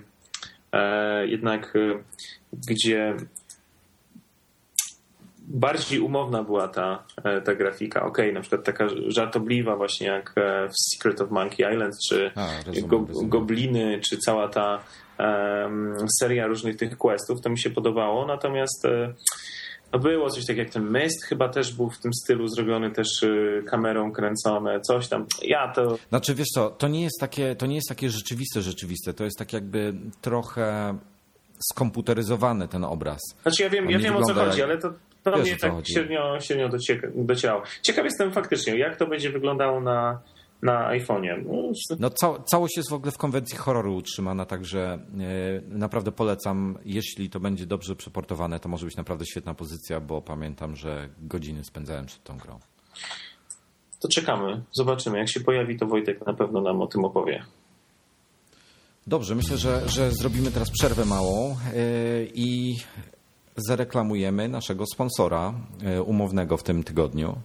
e, 0.71 1.27
jednak, 1.27 1.75
e, 1.75 2.03
gdzie 2.69 3.15
bardziej 5.47 5.99
umowna 5.99 6.43
była 6.43 6.67
ta, 6.67 7.03
e, 7.23 7.41
ta 7.41 7.55
grafika. 7.55 8.05
Okej, 8.05 8.25
okay, 8.25 8.33
na 8.33 8.41
przykład 8.41 8.63
taka 8.63 8.87
żartobliwa 9.07 9.75
właśnie 9.75 10.07
jak 10.07 10.35
w 10.69 10.73
Secret 10.93 11.21
of 11.21 11.31
Monkey 11.31 11.73
Island, 11.73 11.95
czy 12.09 12.31
A, 12.35 12.49
rozumiem, 12.65 12.89
go, 12.89 13.05
rozumiem. 13.07 13.29
Gobliny, 13.29 13.99
czy 14.09 14.17
cała 14.17 14.47
ta 14.47 14.83
seria 16.19 16.47
różnych 16.47 16.77
tych 16.77 16.97
questów, 16.97 17.41
to 17.41 17.49
mi 17.49 17.59
się 17.59 17.69
podobało, 17.69 18.25
natomiast 18.25 18.85
e, 18.85 19.13
no 19.93 19.99
było 19.99 20.29
coś 20.29 20.45
takiego 20.45 20.61
jak 20.61 20.73
ten 20.73 20.91
Mist, 20.91 21.25
chyba 21.25 21.49
też 21.49 21.73
był 21.73 21.89
w 21.89 21.99
tym 21.99 22.13
stylu 22.13 22.47
zrobiony 22.47 22.91
też 22.91 23.23
e, 23.23 23.63
kamerą 23.63 24.11
kręcone, 24.11 24.81
coś 24.81 25.07
tam. 25.07 25.25
Ja 25.41 25.71
to... 25.71 25.97
Znaczy 26.09 26.35
wiesz 26.35 26.47
co, 26.53 26.69
to 26.69 26.87
nie 26.87 27.03
jest 27.03 27.19
takie, 27.19 27.55
to 27.55 27.65
nie 27.65 27.75
jest 27.75 27.89
takie 27.89 28.09
rzeczywiste, 28.09 28.61
rzeczywiste, 28.61 29.13
to 29.13 29.23
jest 29.23 29.37
tak 29.37 29.53
jakby 29.53 29.93
trochę 30.21 30.97
skomputeryzowany 31.71 32.67
ten 32.67 32.83
obraz. 32.83 33.19
Znaczy 33.41 33.63
ja 33.63 33.69
wiem, 33.69 33.89
ja 33.89 33.99
wiem 33.99 34.15
o 34.15 34.23
co 34.23 34.33
chodzi, 34.33 34.59
jak... 34.59 34.69
ale 34.69 34.77
to, 34.77 34.93
to 35.23 35.37
mnie 35.37 35.57
tak 35.57 35.73
średnio, 35.93 36.39
średnio 36.39 36.69
docierało. 37.15 37.63
Ciekaw 37.81 38.05
jestem 38.05 38.31
faktycznie, 38.31 38.77
jak 38.77 38.95
to 38.95 39.07
będzie 39.07 39.29
wyglądało 39.29 39.81
na 39.81 40.19
na 40.61 40.89
iPhone'ie. 40.89 41.43
No, 41.45 41.71
no 41.99 42.09
ca 42.09 42.43
całość 42.43 42.77
jest 42.77 42.89
w 42.89 42.93
ogóle 42.93 43.11
w 43.11 43.17
konwencji 43.17 43.57
horroru 43.57 43.95
utrzymana, 43.95 44.45
także 44.45 44.99
yy, 45.17 45.77
naprawdę 45.77 46.11
polecam. 46.11 46.77
Jeśli 46.85 47.29
to 47.29 47.39
będzie 47.39 47.65
dobrze 47.65 47.95
przeportowane, 47.95 48.59
to 48.59 48.69
może 48.69 48.85
być 48.85 48.95
naprawdę 48.95 49.25
świetna 49.25 49.53
pozycja, 49.53 49.99
bo 49.99 50.21
pamiętam, 50.21 50.75
że 50.75 51.09
godziny 51.19 51.63
spędzałem 51.63 52.05
przed 52.05 52.23
tą 52.23 52.37
grą. 52.37 52.59
To 54.01 54.07
czekamy, 54.07 54.61
zobaczymy. 54.71 55.17
Jak 55.17 55.29
się 55.29 55.39
pojawi, 55.39 55.79
to 55.79 55.85
Wojtek 55.85 56.25
na 56.25 56.33
pewno 56.33 56.61
nam 56.61 56.81
o 56.81 56.87
tym 56.87 57.05
opowie. 57.05 57.45
Dobrze, 59.07 59.35
myślę, 59.35 59.57
że, 59.57 59.89
że 59.89 60.11
zrobimy 60.11 60.51
teraz 60.51 60.71
przerwę 60.71 61.05
małą 61.05 61.49
yy, 61.49 61.55
i 62.33 62.75
zareklamujemy 63.55 64.49
naszego 64.49 64.85
sponsora 64.93 65.53
yy, 65.81 66.03
umownego 66.03 66.57
w 66.57 66.63
tym 66.63 66.83
tygodniu. 66.83 67.35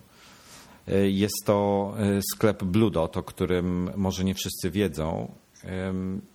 E, 0.89 1.11
jest 1.11 1.45
to 1.45 1.93
e, 1.99 2.20
sklep 2.33 2.64
Blue 2.64 2.91
Dot, 2.91 3.16
o 3.16 3.22
którym 3.22 3.91
może 3.97 4.24
nie 4.24 4.35
wszyscy 4.35 4.70
wiedzą. 4.70 5.35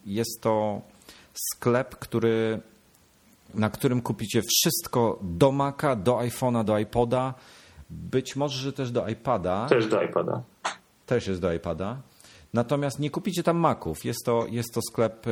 Jest 0.06 0.42
to 0.42 0.82
sklep, 1.34 1.96
który, 1.96 2.60
na 3.54 3.70
którym 3.70 4.02
kupicie 4.02 4.42
wszystko 4.42 5.20
do 5.22 5.52
Maca, 5.52 5.96
do 5.96 6.18
iPhone'a, 6.18 6.64
do 6.64 6.80
iPoda, 6.80 7.34
być 7.90 8.36
może 8.36 8.58
że 8.58 8.74
też 8.74 8.92
do 8.92 9.08
iPada. 9.08 9.68
Też 9.70 9.88
do 9.88 10.04
iPada. 10.04 10.42
Też 11.06 11.28
jest 11.28 11.42
do 11.42 11.54
iPada. 11.54 11.98
Natomiast 12.54 13.00
nie 13.00 13.10
kupicie 13.10 13.44
tam 13.44 13.58
Maców. 13.58 14.06
Jest 14.06 14.20
to, 14.26 14.46
jest 14.50 14.74
to 14.74 14.82
sklep, 14.92 15.26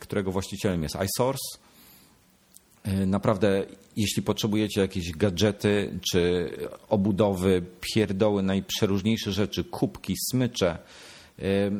którego 0.00 0.32
właścicielem 0.32 0.82
jest 0.82 0.94
iSource. 0.94 1.58
E, 2.82 3.06
naprawdę, 3.06 3.66
jeśli 3.96 4.22
potrzebujecie 4.22 4.80
jakieś 4.80 5.12
gadżety 5.12 5.98
czy 6.12 6.50
obudowy, 6.88 7.62
pierdoły, 7.80 8.42
najprzeróżniejsze 8.42 9.32
rzeczy, 9.32 9.64
kubki, 9.64 10.14
smycze, 10.30 10.78
e, 11.38 11.70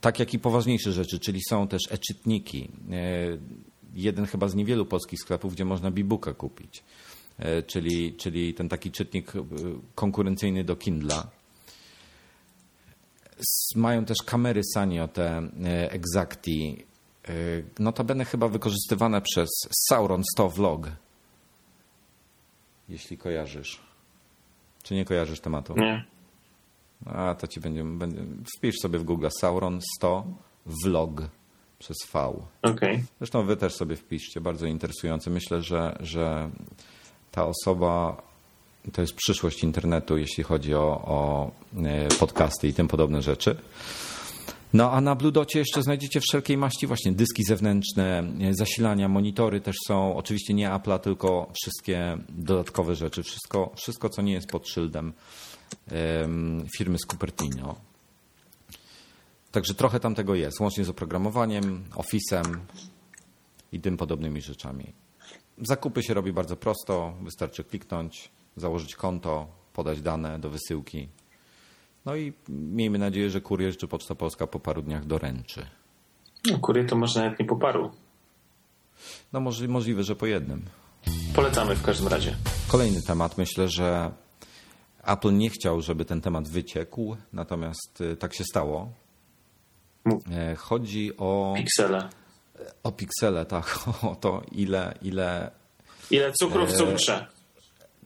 tak 0.00 0.18
jak 0.18 0.34
i 0.34 0.38
poważniejsze 0.38 0.92
rzeczy, 0.92 1.18
czyli 1.18 1.40
są 1.48 1.68
też 1.68 1.82
e-czytniki. 1.90 2.68
E, 2.90 3.38
jeden 3.94 4.26
chyba 4.26 4.48
z 4.48 4.54
niewielu 4.54 4.86
polskich 4.86 5.20
sklepów, 5.20 5.54
gdzie 5.54 5.64
można 5.64 5.90
bibuka 5.90 6.34
kupić, 6.34 6.82
czyli, 7.66 8.14
czyli 8.14 8.54
ten 8.54 8.68
taki 8.68 8.90
czytnik 8.90 9.32
konkurencyjny 9.94 10.64
do 10.64 10.76
Kindla. 10.76 11.30
Mają 13.74 14.04
też 14.04 14.16
kamery 14.26 14.60
Sanyo, 14.74 15.08
te 15.08 15.48
Exacti, 15.90 16.84
notabene 17.78 18.24
chyba 18.24 18.48
wykorzystywane 18.48 19.20
przez 19.20 19.48
Sauron 19.88 20.22
100 20.34 20.48
Vlog. 20.48 20.88
Jeśli 22.88 23.18
kojarzysz. 23.18 23.80
Czy 24.82 24.94
nie 24.94 25.04
kojarzysz 25.04 25.40
tematu? 25.40 25.74
Nie. 25.76 26.04
A 27.06 27.34
to 27.34 27.46
ci 27.46 27.60
będzie, 27.60 27.84
będzie 27.84 28.24
wpisz 28.58 28.74
sobie 28.82 28.98
w 28.98 29.04
Google 29.04 29.26
Sauron 29.40 29.80
100 29.96 30.24
Vlog 30.66 31.22
przez 31.78 31.96
V. 32.12 32.32
Okay. 32.62 33.04
Zresztą 33.18 33.42
wy 33.42 33.56
też 33.56 33.74
sobie 33.74 33.96
wpiszcie, 33.96 34.40
bardzo 34.40 34.66
interesujące. 34.66 35.30
Myślę, 35.30 35.62
że, 35.62 35.96
że 36.00 36.50
ta 37.30 37.46
osoba 37.46 38.22
to 38.92 39.00
jest 39.00 39.14
przyszłość 39.14 39.64
internetu, 39.64 40.16
jeśli 40.16 40.44
chodzi 40.44 40.74
o, 40.74 41.02
o 41.04 41.50
e, 41.84 42.08
podcasty 42.08 42.68
i 42.68 42.74
tym 42.74 42.88
podobne 42.88 43.22
rzeczy. 43.22 43.56
No 44.74 44.92
a 44.92 45.00
na 45.00 45.14
Bluedocie 45.14 45.58
jeszcze 45.58 45.82
znajdziecie 45.82 46.20
wszelkiej 46.20 46.56
maści 46.56 46.86
właśnie 46.86 47.12
dyski 47.12 47.44
zewnętrzne, 47.44 48.32
zasilania, 48.50 49.08
monitory 49.08 49.60
też 49.60 49.76
są. 49.86 50.16
Oczywiście 50.16 50.54
nie 50.54 50.68
Apple'a, 50.68 50.98
tylko 50.98 51.52
wszystkie 51.62 52.18
dodatkowe 52.28 52.94
rzeczy. 52.94 53.22
Wszystko, 53.22 53.72
wszystko 53.76 54.08
co 54.08 54.22
nie 54.22 54.32
jest 54.32 54.48
pod 54.48 54.68
szyldem 54.68 55.12
firmy 56.78 56.98
z 56.98 57.06
Cupertino. 57.06 57.76
Także 59.52 59.74
trochę 59.74 60.00
tam 60.00 60.14
tego 60.14 60.34
jest, 60.34 60.60
łącznie 60.60 60.84
z 60.84 60.88
oprogramowaniem, 60.88 61.84
Office'em 61.90 62.56
i 63.72 63.80
tym 63.80 63.96
podobnymi 63.96 64.40
rzeczami. 64.40 64.92
Zakupy 65.68 66.02
się 66.02 66.14
robi 66.14 66.32
bardzo 66.32 66.56
prosto, 66.56 67.14
wystarczy 67.22 67.64
kliknąć, 67.64 68.30
założyć 68.56 68.96
konto, 68.96 69.46
podać 69.72 70.00
dane 70.00 70.38
do 70.38 70.50
wysyłki. 70.50 71.08
No 72.06 72.16
i 72.16 72.32
miejmy 72.48 72.98
nadzieję, 72.98 73.30
że 73.30 73.40
kurier 73.40 73.76
czy 73.76 73.88
Poczta 73.88 74.14
Polska 74.14 74.46
po 74.46 74.60
paru 74.60 74.82
dniach 74.82 75.06
doręczy. 75.06 75.66
No, 76.50 76.58
kurier 76.58 76.86
to 76.86 76.96
może 76.96 77.20
nawet 77.20 77.40
nie 77.40 77.46
po 77.46 77.56
paru. 77.56 77.90
No 79.32 79.40
możliwe, 79.68 80.02
że 80.02 80.16
po 80.16 80.26
jednym. 80.26 80.62
Polecamy 81.34 81.74
w 81.76 81.82
każdym 81.82 82.08
razie. 82.08 82.36
Kolejny 82.68 83.02
temat. 83.02 83.38
Myślę, 83.38 83.68
że 83.68 84.10
Apple 85.02 85.36
nie 85.36 85.50
chciał, 85.50 85.82
żeby 85.82 86.04
ten 86.04 86.20
temat 86.20 86.48
wyciekł, 86.48 87.16
natomiast 87.32 88.00
y, 88.00 88.16
tak 88.16 88.34
się 88.34 88.44
stało. 88.44 88.92
E, 90.30 90.54
chodzi 90.54 91.16
o. 91.16 91.54
Piksele. 91.56 92.08
O 92.82 92.92
piksele, 92.92 93.46
tak. 93.46 93.78
O 94.10 94.16
to, 94.16 94.42
ile. 94.52 94.94
Ile, 95.02 95.50
ile 96.10 96.32
cukru 96.32 96.66
w 96.66 96.70
e, 96.70 96.72
cukrze. 96.72 97.26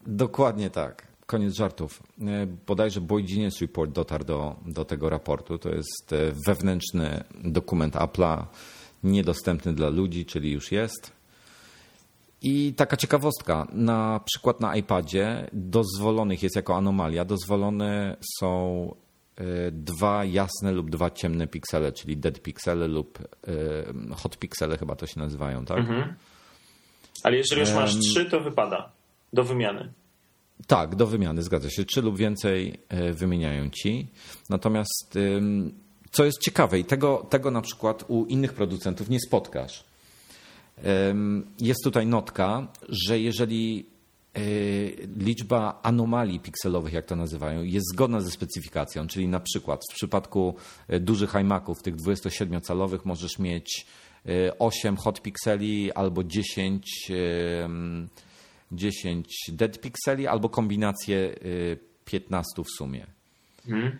Dokładnie 0.06 0.70
tak. 0.70 1.09
Koniec 1.30 1.54
żartów. 1.54 2.02
E, 2.20 2.46
bodajże 2.66 3.00
Boy 3.00 3.22
Genius 3.22 3.60
Report 3.60 3.92
dotarł 3.92 4.24
do, 4.24 4.56
do 4.66 4.84
tego 4.84 5.10
raportu. 5.10 5.58
To 5.58 5.68
jest 5.68 6.14
wewnętrzny 6.46 7.24
dokument 7.44 7.94
Apple'a, 7.94 8.44
niedostępny 9.04 9.74
dla 9.74 9.88
ludzi, 9.88 10.26
czyli 10.26 10.52
już 10.52 10.72
jest. 10.72 11.12
I 12.42 12.74
taka 12.74 12.96
ciekawostka, 12.96 13.66
na 13.72 14.20
przykład 14.24 14.60
na 14.60 14.76
iPadzie 14.76 15.50
dozwolonych 15.52 16.42
jest 16.42 16.56
jako 16.56 16.76
anomalia, 16.76 17.24
dozwolone 17.24 18.16
są 18.40 18.50
e, 19.36 19.44
dwa 19.70 20.24
jasne 20.24 20.72
lub 20.72 20.90
dwa 20.90 21.10
ciemne 21.10 21.46
piksele, 21.46 21.92
czyli 21.92 22.16
dead 22.16 22.42
piksele 22.42 22.88
lub 22.88 23.18
e, 24.08 24.14
hot 24.14 24.38
piksele 24.38 24.78
chyba 24.78 24.96
to 24.96 25.06
się 25.06 25.20
nazywają, 25.20 25.64
tak? 25.64 25.78
Mhm. 25.78 26.14
Ale 27.22 27.36
jeżeli 27.36 27.60
już 27.60 27.72
masz 27.72 27.98
trzy, 27.98 28.24
to 28.24 28.40
wypada 28.40 28.92
do 29.32 29.44
wymiany. 29.44 29.92
Tak, 30.66 30.96
do 30.96 31.06
wymiany, 31.06 31.42
zgadza 31.42 31.70
się. 31.70 31.84
Trzy 31.84 32.02
lub 32.02 32.16
więcej 32.16 32.80
e, 32.88 33.12
wymieniają 33.12 33.70
ci. 33.70 34.08
Natomiast 34.48 35.18
co 36.10 36.24
jest 36.24 36.38
ciekawe 36.38 36.78
i 36.78 36.84
tego, 36.84 37.26
tego 37.30 37.50
na 37.50 37.60
przykład 37.60 38.04
u 38.08 38.26
innych 38.26 38.52
producentów 38.52 39.08
nie 39.08 39.20
spotkasz 39.20 39.90
jest 41.60 41.84
tutaj 41.84 42.06
notka, 42.06 42.68
że 42.88 43.20
jeżeli 43.20 43.86
e, 44.34 44.40
liczba 45.16 45.80
anomalii 45.82 46.40
pikselowych, 46.40 46.92
jak 46.92 47.06
to 47.06 47.16
nazywają, 47.16 47.62
jest 47.62 47.86
zgodna 47.92 48.20
ze 48.20 48.30
specyfikacją, 48.30 49.06
czyli 49.06 49.28
na 49.28 49.40
przykład 49.40 49.80
w 49.92 49.94
przypadku 49.94 50.54
e, 50.88 51.00
dużych 51.00 51.34
iMaców, 51.34 51.82
tych 51.82 51.96
27-calowych, 51.96 53.00
możesz 53.04 53.38
mieć 53.38 53.86
8 54.58 54.94
e, 54.94 54.96
hot 54.96 55.22
pikseli 55.22 55.92
albo 55.92 56.24
10, 56.24 57.12
10 58.72 59.34
dead 59.48 59.80
pikseli, 59.80 60.26
albo 60.26 60.48
kombinację 60.48 61.34
15 62.04 62.64
w 62.64 62.70
sumie. 62.78 63.06
Hmm. 63.66 63.98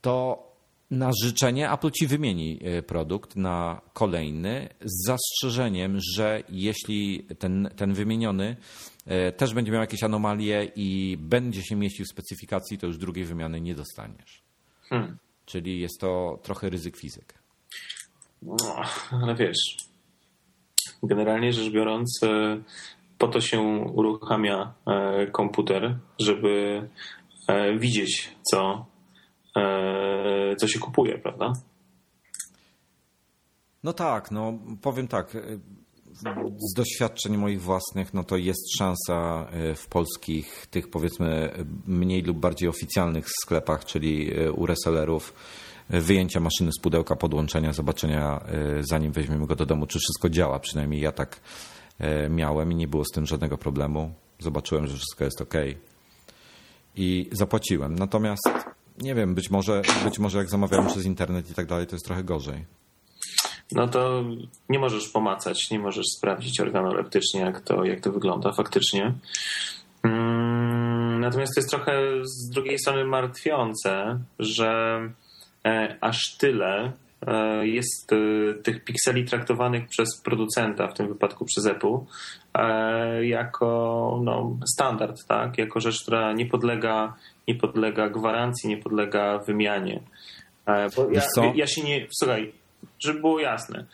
To 0.00 0.52
na 0.92 1.10
życzenie 1.22 1.72
Apple 1.72 1.90
ci 1.90 2.06
wymieni 2.06 2.58
e, 2.62 2.82
produkt 2.82 3.36
na 3.36 3.80
kolejny 3.92 4.68
z 4.84 5.06
zastrzeżeniem, 5.06 5.98
że 6.16 6.42
jeśli 6.48 7.26
ten, 7.38 7.70
ten 7.76 7.94
wymieniony 7.94 8.56
e, 9.06 9.32
też 9.32 9.54
będzie 9.54 9.72
miał 9.72 9.80
jakieś 9.80 10.02
anomalie 10.02 10.72
i 10.76 11.16
będzie 11.20 11.62
się 11.62 11.76
mieścił 11.76 12.04
w 12.04 12.08
specyfikacji, 12.08 12.78
to 12.78 12.86
już 12.86 12.98
drugiej 12.98 13.24
wymiany 13.24 13.60
nie 13.60 13.74
dostaniesz. 13.74 14.42
Hmm. 14.88 15.16
Czyli 15.46 15.80
jest 15.80 16.00
to 16.00 16.38
trochę 16.42 16.70
ryzyk 16.70 16.96
fizyk. 16.96 17.34
No, 18.42 18.56
ale 19.22 19.34
wiesz, 19.34 19.76
generalnie 21.02 21.52
rzecz 21.52 21.72
biorąc, 21.72 22.20
po 23.22 23.28
to 23.28 23.40
się 23.40 23.60
uruchamia 23.94 24.74
komputer, 25.32 25.98
żeby 26.18 26.82
widzieć, 27.78 28.36
co 28.50 28.86
E, 29.56 30.56
co 30.56 30.68
się 30.68 30.78
kupuje, 30.78 31.18
prawda? 31.18 31.52
No 33.82 33.92
tak, 33.92 34.30
no 34.30 34.58
powiem 34.82 35.08
tak. 35.08 35.34
E, 35.34 35.40
z 36.72 36.74
doświadczeń 36.76 37.36
moich 37.36 37.62
własnych, 37.62 38.14
no 38.14 38.24
to 38.24 38.36
jest 38.36 38.76
szansa 38.78 39.46
e, 39.52 39.74
w 39.74 39.86
polskich, 39.86 40.66
tych 40.70 40.90
powiedzmy 40.90 41.52
mniej 41.86 42.22
lub 42.22 42.38
bardziej 42.38 42.68
oficjalnych 42.68 43.26
sklepach, 43.28 43.84
czyli 43.84 44.30
u 44.56 44.66
resellerów, 44.66 45.34
wyjęcia 45.88 46.40
maszyny 46.40 46.70
z 46.78 46.80
pudełka, 46.80 47.16
podłączenia, 47.16 47.72
zobaczenia, 47.72 48.44
zanim 48.80 49.12
weźmiemy 49.12 49.46
go 49.46 49.56
do 49.56 49.66
domu, 49.66 49.86
czy 49.86 49.98
wszystko 49.98 50.28
działa. 50.28 50.58
Przynajmniej 50.58 51.00
ja 51.00 51.12
tak 51.12 51.40
miałem 52.30 52.72
i 52.72 52.74
nie 52.74 52.88
było 52.88 53.04
z 53.04 53.10
tym 53.10 53.26
żadnego 53.26 53.58
problemu. 53.58 54.14
Zobaczyłem, 54.38 54.86
że 54.86 54.96
wszystko 54.96 55.24
jest 55.24 55.40
ok 55.40 55.54
i 56.96 57.28
zapłaciłem. 57.32 57.94
Natomiast 57.94 58.50
nie 58.98 59.14
wiem, 59.14 59.34
być 59.34 59.50
może, 59.50 59.82
być 60.04 60.18
może 60.18 60.38
jak 60.38 60.50
zamawiałem 60.50 60.86
przez 60.86 61.04
internet 61.04 61.50
i 61.50 61.54
tak 61.54 61.66
dalej, 61.66 61.86
to 61.86 61.94
jest 61.94 62.04
trochę 62.04 62.24
gorzej. 62.24 62.64
No 63.72 63.88
to 63.88 64.24
nie 64.68 64.78
możesz 64.78 65.08
pomacać, 65.08 65.70
nie 65.70 65.78
możesz 65.78 66.06
sprawdzić 66.18 66.60
organoleptycznie, 66.60 67.40
jak 67.40 67.60
to, 67.60 67.84
jak 67.84 68.00
to 68.00 68.12
wygląda 68.12 68.52
faktycznie. 68.52 69.14
Mm, 70.02 71.20
natomiast 71.20 71.54
to 71.54 71.60
jest 71.60 71.70
trochę 71.70 71.92
z 72.24 72.48
drugiej 72.50 72.78
strony 72.78 73.04
martwiące, 73.04 74.18
że 74.38 75.00
e, 75.66 75.96
aż 76.00 76.36
tyle 76.38 76.84
e, 76.84 76.92
jest 77.62 78.12
e, 78.12 78.54
tych 78.54 78.84
pikseli 78.84 79.24
traktowanych 79.24 79.88
przez 79.88 80.08
producenta, 80.24 80.88
w 80.88 80.94
tym 80.94 81.08
wypadku 81.08 81.44
przez 81.44 81.66
Apple, 81.66 81.98
jako 83.22 84.20
no, 84.24 84.56
standard, 84.74 85.16
tak? 85.28 85.58
jako 85.58 85.80
rzecz, 85.80 86.02
która 86.02 86.32
nie 86.32 86.46
podlega 86.46 87.14
nie 87.48 87.54
podlega 87.54 88.08
gwarancji, 88.08 88.68
nie 88.68 88.76
podlega 88.76 89.38
wymianie. 89.38 90.00
E, 90.66 90.88
bo 90.96 91.10
ja, 91.10 91.22
ja 91.54 91.66
się 91.66 91.82
nie. 91.82 92.06
Słuchaj, 92.18 92.52
żeby 93.04 93.20
było 93.20 93.40
jasne. 93.40 93.84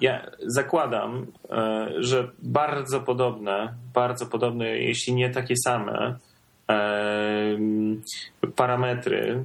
Ja 0.00 0.30
zakładam, 0.46 1.26
e, 1.50 1.88
że 1.98 2.30
bardzo 2.38 3.00
podobne, 3.00 3.74
bardzo 3.94 4.26
podobne, 4.26 4.68
jeśli 4.68 5.14
nie 5.14 5.30
takie 5.30 5.54
same, 5.64 5.92
e, 5.92 6.16
parametry 8.56 9.44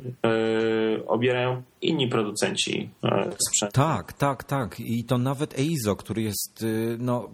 obierają 1.08 1.64
inni 1.82 2.08
producenci 2.08 2.90
sprzętu. 3.48 3.74
Tak, 3.74 4.14
tak, 4.14 4.44
tak. 4.44 4.80
I 4.80 5.04
to 5.04 5.18
nawet 5.18 5.60
EIZO, 5.60 5.96
który 5.96 6.22
jest, 6.22 6.66
no, 7.00 7.30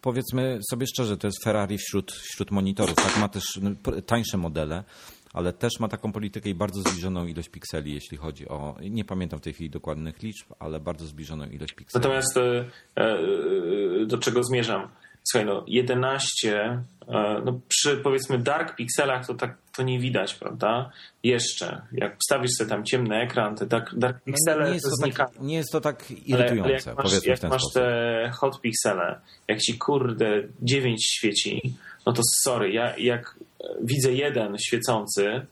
powiedzmy 0.00 0.58
sobie 0.70 0.86
szczerze, 0.86 1.16
to 1.16 1.26
jest 1.26 1.44
Ferrari 1.44 1.78
wśród, 1.78 2.12
wśród 2.12 2.50
monitorów. 2.50 2.94
Tak, 2.94 3.18
ma 3.20 3.28
też 3.28 3.44
no, 3.62 3.70
tańsze 4.06 4.38
modele 4.38 4.84
ale 5.32 5.52
też 5.52 5.80
ma 5.80 5.88
taką 5.88 6.12
politykę 6.12 6.50
i 6.50 6.54
bardzo 6.54 6.80
zbliżoną 6.80 7.26
ilość 7.26 7.48
pikseli, 7.48 7.94
jeśli 7.94 8.16
chodzi 8.16 8.48
o, 8.48 8.76
nie 8.90 9.04
pamiętam 9.04 9.38
w 9.38 9.42
tej 9.42 9.52
chwili 9.52 9.70
dokładnych 9.70 10.22
liczb, 10.22 10.46
ale 10.58 10.80
bardzo 10.80 11.06
zbliżoną 11.06 11.44
ilość 11.46 11.72
pikseli. 11.72 12.02
Natomiast 12.02 12.36
e, 12.36 12.64
e, 12.96 14.06
do 14.06 14.18
czego 14.18 14.44
zmierzam? 14.44 14.88
Słuchaj, 15.24 15.46
no 15.46 15.64
11, 15.66 16.84
e, 17.08 17.42
no 17.44 17.60
przy 17.68 17.96
powiedzmy 17.96 18.38
dark 18.38 18.76
pikselach 18.76 19.26
to 19.26 19.34
tak 19.34 19.56
to 19.76 19.82
nie 19.82 19.98
widać, 19.98 20.34
prawda? 20.34 20.90
Jeszcze. 21.22 21.82
Jak 21.92 22.16
wstawisz 22.18 22.50
sobie 22.58 22.70
tam 22.70 22.84
ciemny 22.84 23.16
ekran, 23.16 23.56
te 23.56 23.66
dark, 23.66 23.94
dark 23.94 24.16
no, 24.16 24.22
piksele 24.24 24.62
no 24.62 24.68
nie, 24.68 24.74
jest 24.74 24.86
to, 24.90 25.06
to 25.06 25.16
tak, 25.16 25.40
nie 25.40 25.56
jest 25.56 25.72
to 25.72 25.80
tak 25.80 26.10
irytujące, 26.10 26.90
ale, 26.90 26.96
ale 26.96 27.14
jak 27.14 27.22
masz, 27.22 27.24
jak 27.24 27.42
masz 27.42 27.62
te 27.74 28.30
hot 28.34 28.60
piksele, 28.60 29.20
jak 29.48 29.58
ci 29.58 29.78
kurde 29.78 30.42
9 30.62 31.06
świeci, 31.06 31.74
no 32.06 32.12
to 32.12 32.22
sorry, 32.44 32.72
ja 32.72 32.96
jak 32.96 33.38
widzę 33.82 34.12
jeden 34.12 34.58
świecący, 34.58 35.46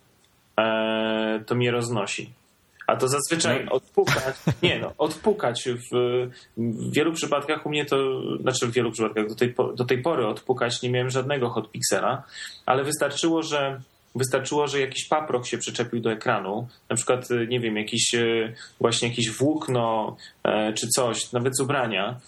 e, 0.58 1.44
to 1.46 1.54
mnie 1.54 1.70
roznosi. 1.70 2.39
A 2.90 2.96
to 2.96 3.08
zazwyczaj 3.08 3.64
no. 3.64 3.72
odpukać, 3.72 4.36
nie 4.62 4.78
no, 4.78 4.92
odpukać 4.98 5.68
w, 5.68 5.96
w, 6.56 6.92
wielu 6.92 7.12
przypadkach 7.12 7.66
u 7.66 7.68
mnie 7.68 7.84
to, 7.84 7.96
znaczy 8.40 8.66
w 8.66 8.72
wielu 8.72 8.92
przypadkach 8.92 9.28
do 9.28 9.34
tej, 9.34 9.54
do 9.76 9.84
tej 9.84 10.02
pory 10.02 10.26
odpukać 10.26 10.82
nie 10.82 10.90
miałem 10.90 11.10
żadnego 11.10 11.50
hotpixela, 11.50 12.22
ale 12.66 12.84
wystarczyło, 12.84 13.42
że 13.42 13.80
wystarczyło, 14.14 14.66
że 14.66 14.80
jakiś 14.80 15.08
paprok 15.08 15.46
się 15.46 15.58
przyczepił 15.58 16.00
do 16.00 16.12
ekranu, 16.12 16.68
na 16.88 16.96
przykład, 16.96 17.28
nie 17.48 17.60
wiem, 17.60 17.76
jakiś 17.76 18.14
e, 18.14 18.54
właśnie 18.80 19.08
jakieś 19.08 19.30
włókno 19.30 20.16
e, 20.44 20.72
czy 20.72 20.88
coś, 20.88 21.32
nawet 21.32 21.56
z 21.56 21.60
ubrania, 21.60 22.20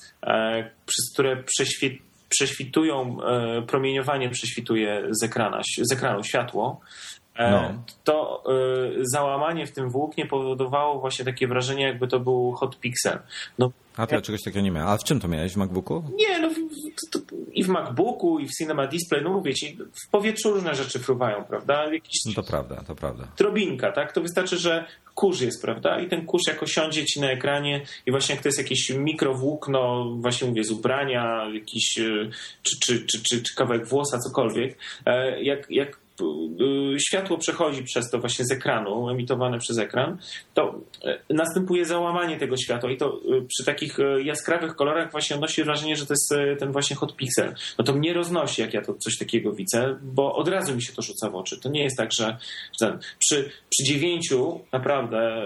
przez 0.86 1.12
które 1.12 1.44
prześwitują, 2.28 3.22
e, 3.22 3.62
promieniowanie 3.62 4.30
prześwituje 4.30 5.08
z, 5.10 5.22
ekrana, 5.22 5.60
z 5.82 5.92
ekranu 5.92 6.24
światło 6.24 6.80
no. 7.50 7.84
to 8.04 8.44
załamanie 9.12 9.66
w 9.66 9.72
tym 9.72 9.90
włóknie 9.90 10.26
powodowało 10.26 11.00
właśnie 11.00 11.24
takie 11.24 11.46
wrażenie, 11.46 11.84
jakby 11.84 12.08
to 12.08 12.20
był 12.20 12.52
hot 12.52 12.78
pixel. 12.80 13.18
No, 13.58 13.70
a 13.96 14.06
to 14.06 14.14
ja 14.14 14.20
czegoś 14.20 14.42
takiego 14.42 14.64
nie 14.64 14.70
miałem. 14.70 14.88
A 14.88 14.96
w 14.96 15.04
czym 15.04 15.20
to 15.20 15.28
miałeś? 15.28 15.52
W 15.52 15.56
MacBooku? 15.56 16.02
Nie, 16.16 16.38
no 16.38 16.48
to, 17.12 17.18
to, 17.18 17.34
i 17.52 17.64
w 17.64 17.68
MacBooku, 17.68 18.38
i 18.38 18.48
w 18.48 18.50
Cinema 18.50 18.86
Display, 18.86 19.22
no 19.22 19.30
mówię 19.30 19.54
ci, 19.54 19.78
w 20.06 20.10
powietrzu 20.10 20.50
różne 20.50 20.74
rzeczy 20.74 20.98
fruwają, 20.98 21.44
prawda? 21.44 21.92
Jakiś 21.92 22.20
no 22.26 22.32
to 22.34 22.42
prawda, 22.42 22.84
to 22.86 22.94
prawda. 22.94 23.28
Drobinka, 23.38 23.92
tak? 23.92 24.12
To 24.12 24.20
wystarczy, 24.20 24.58
że 24.58 24.84
kurz 25.14 25.40
jest, 25.40 25.62
prawda? 25.62 26.00
I 26.00 26.08
ten 26.08 26.26
kurz 26.26 26.42
jako 26.48 26.66
siądzie 26.66 27.04
ci 27.04 27.20
na 27.20 27.30
ekranie 27.30 27.80
i 28.06 28.10
właśnie 28.10 28.34
jak 28.34 28.42
to 28.42 28.48
jest 28.48 28.58
jakieś 28.58 28.90
mikrowłókno, 28.90 30.10
właśnie 30.16 30.48
mówię, 30.48 30.64
z 30.64 30.70
ubrania, 30.70 31.48
jakiś, 31.54 31.94
czy, 31.94 32.30
czy, 32.62 33.06
czy, 33.06 33.22
czy, 33.22 33.42
czy 33.42 33.54
kawałek 33.54 33.86
włosa, 33.86 34.18
cokolwiek, 34.18 34.78
jak, 35.40 35.70
jak 35.70 36.01
światło 36.98 37.38
przechodzi 37.38 37.82
przez 37.82 38.10
to 38.10 38.18
właśnie 38.18 38.44
z 38.44 38.52
ekranu, 38.52 39.10
emitowane 39.10 39.58
przez 39.58 39.78
ekran, 39.78 40.18
to 40.54 40.80
y, 41.30 41.34
następuje 41.34 41.84
załamanie 41.84 42.38
tego 42.38 42.56
światła 42.56 42.90
i 42.90 42.96
to 42.96 43.16
y, 43.16 43.46
przy 43.48 43.64
takich 43.64 43.98
jaskrawych 44.24 44.74
kolorach 44.74 45.12
właśnie 45.12 45.36
odnosi 45.36 45.64
wrażenie, 45.64 45.96
że 45.96 46.06
to 46.06 46.12
jest 46.12 46.58
ten 46.58 46.72
właśnie 46.72 46.96
hot 46.96 47.16
pixel. 47.16 47.54
No 47.78 47.84
to 47.84 47.92
mnie 47.92 48.14
roznosi, 48.14 48.62
jak 48.62 48.74
ja 48.74 48.82
to 48.82 48.94
coś 48.94 49.18
takiego 49.18 49.52
widzę, 49.52 49.96
bo 50.02 50.34
od 50.34 50.48
razu 50.48 50.74
mi 50.74 50.82
się 50.82 50.92
to 50.92 51.02
rzuca 51.02 51.30
w 51.30 51.34
oczy. 51.34 51.60
To 51.60 51.68
nie 51.68 51.82
jest 51.82 51.96
tak, 51.96 52.12
że, 52.12 52.36
że 52.80 52.98
przy, 53.18 53.50
przy 53.70 53.84
dziewięciu 53.84 54.60
naprawdę 54.72 55.42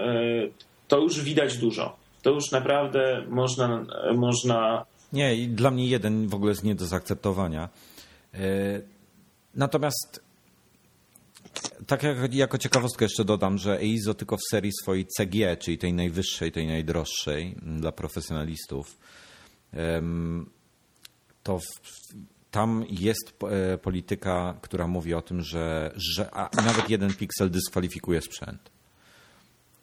to 0.87 0.99
już 0.99 1.21
widać 1.21 1.57
dużo. 1.57 1.95
To 2.21 2.29
już 2.29 2.51
naprawdę 2.51 3.23
można, 3.29 3.85
można... 4.15 4.85
Nie, 5.13 5.35
i 5.35 5.47
dla 5.47 5.71
mnie 5.71 5.87
jeden 5.87 6.27
w 6.27 6.35
ogóle 6.35 6.51
jest 6.51 6.63
nie 6.63 6.75
do 6.75 6.85
zaakceptowania. 6.85 7.69
Natomiast 9.55 10.26
tak 11.87 12.03
jak, 12.03 12.33
jako 12.33 12.57
ciekawostkę 12.57 13.05
jeszcze 13.05 13.25
dodam, 13.25 13.57
że 13.57 13.79
EIZO 13.79 14.13
tylko 14.13 14.37
w 14.37 14.51
serii 14.51 14.71
swojej 14.81 15.05
CG, 15.05 15.57
czyli 15.57 15.77
tej 15.77 15.93
najwyższej, 15.93 16.51
tej 16.51 16.67
najdroższej 16.67 17.55
mm, 17.61 17.81
dla 17.81 17.91
profesjonalistów, 17.91 18.97
to 21.43 21.59
w, 21.59 21.65
tam 22.51 22.85
jest 22.89 23.33
e, 23.43 23.77
polityka, 23.77 24.57
która 24.61 24.87
mówi 24.87 25.13
o 25.13 25.21
tym, 25.21 25.41
że, 25.41 25.91
że 25.95 26.29
nawet 26.65 26.89
jeden 26.89 27.13
piksel 27.13 27.49
dyskwalifikuje 27.49 28.21
sprzęt. 28.21 28.71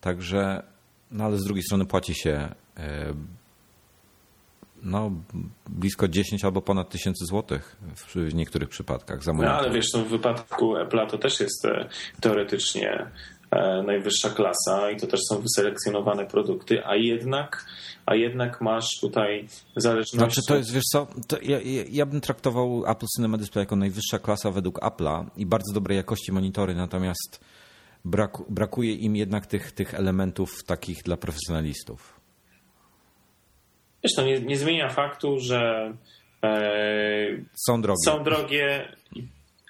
Także, 0.01 0.63
no 1.11 1.25
ale 1.25 1.39
z 1.39 1.45
drugiej 1.45 1.65
strony 1.65 1.87
płaci 1.87 2.15
się 2.15 2.55
e, 2.77 3.15
no, 4.85 5.11
blisko 5.71 6.09
10 6.09 6.45
albo 6.45 6.63
ponad 6.63 6.91
tysięcy 6.91 7.25
złotych 7.27 7.77
w 7.97 8.35
niektórych 8.35 8.69
przypadkach 8.69 9.23
za 9.23 9.33
No 9.33 9.53
ale 9.53 9.71
wiesz, 9.71 9.93
no, 9.95 10.05
w 10.05 10.09
wypadku 10.09 10.75
Apple'a 10.75 11.07
to 11.11 11.19
też 11.19 11.41
jest 11.41 11.65
e, 11.65 11.89
teoretycznie 12.21 13.11
e, 13.51 13.83
najwyższa 13.83 14.31
klasa 14.31 14.91
i 14.91 14.97
to 14.97 15.07
też 15.07 15.21
są 15.29 15.41
wyselekcjonowane 15.41 16.27
produkty, 16.27 16.87
a 16.87 16.97
jednak, 16.97 17.67
a 18.07 18.15
jednak 18.15 18.61
masz 18.61 18.89
tutaj 19.01 19.49
zależność. 19.77 20.13
Znaczy 20.13 20.41
to 20.49 20.57
jest, 20.57 20.73
wiesz 20.73 20.85
co, 20.93 21.07
ja, 21.43 21.59
ja, 21.91 22.07
bym 22.07 22.21
traktował 22.21 22.85
Apple 22.87 23.07
Cinema 23.17 23.39
Display 23.39 23.63
jako 23.63 23.77
najwyższa 23.77 24.19
klasa 24.19 24.51
według 24.51 24.81
Apple'a 24.81 25.27
i 25.37 25.47
bardzo 25.47 25.75
dobrej 25.75 25.97
jakości 25.97 26.33
monitory, 26.33 26.75
natomiast 26.75 27.41
brakuje 28.49 28.95
im 28.95 29.17
jednak 29.17 29.47
tych, 29.47 29.73
tych 29.73 29.95
elementów 29.95 30.65
takich 30.65 31.03
dla 31.03 31.17
profesjonalistów. 31.17 32.14
Wiesz, 34.05 34.15
to 34.17 34.23
nie, 34.23 34.41
nie 34.41 34.57
zmienia 34.57 34.89
faktu, 34.89 35.41
że 35.41 35.93
e, 36.45 37.37
są 37.69 37.83
drogie. 37.83 38.03
Są 38.05 38.25
drogie. 38.25 38.89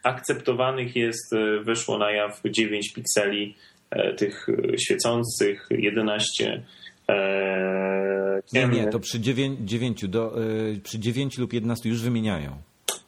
Akceptowanych 0.05 0.97
jest, 0.97 1.32
e, 1.32 1.61
wyszło 1.61 1.99
na 1.99 2.11
jaw 2.11 2.41
9 2.45 2.93
pikseli 2.93 3.55
e, 3.91 4.14
tych 4.14 4.47
świecących, 4.78 5.68
11 5.70 6.62
e, 7.09 8.41
nie, 8.53 8.66
nie, 8.68 8.87
to 8.87 9.01
przy 9.01 9.20
9, 9.20 9.59
9, 9.62 10.09
do, 10.09 10.35
przy 10.82 10.99
9 10.99 11.39
lub 11.39 11.53
11 11.53 11.89
już 11.89 12.03
wymieniają. 12.03 12.57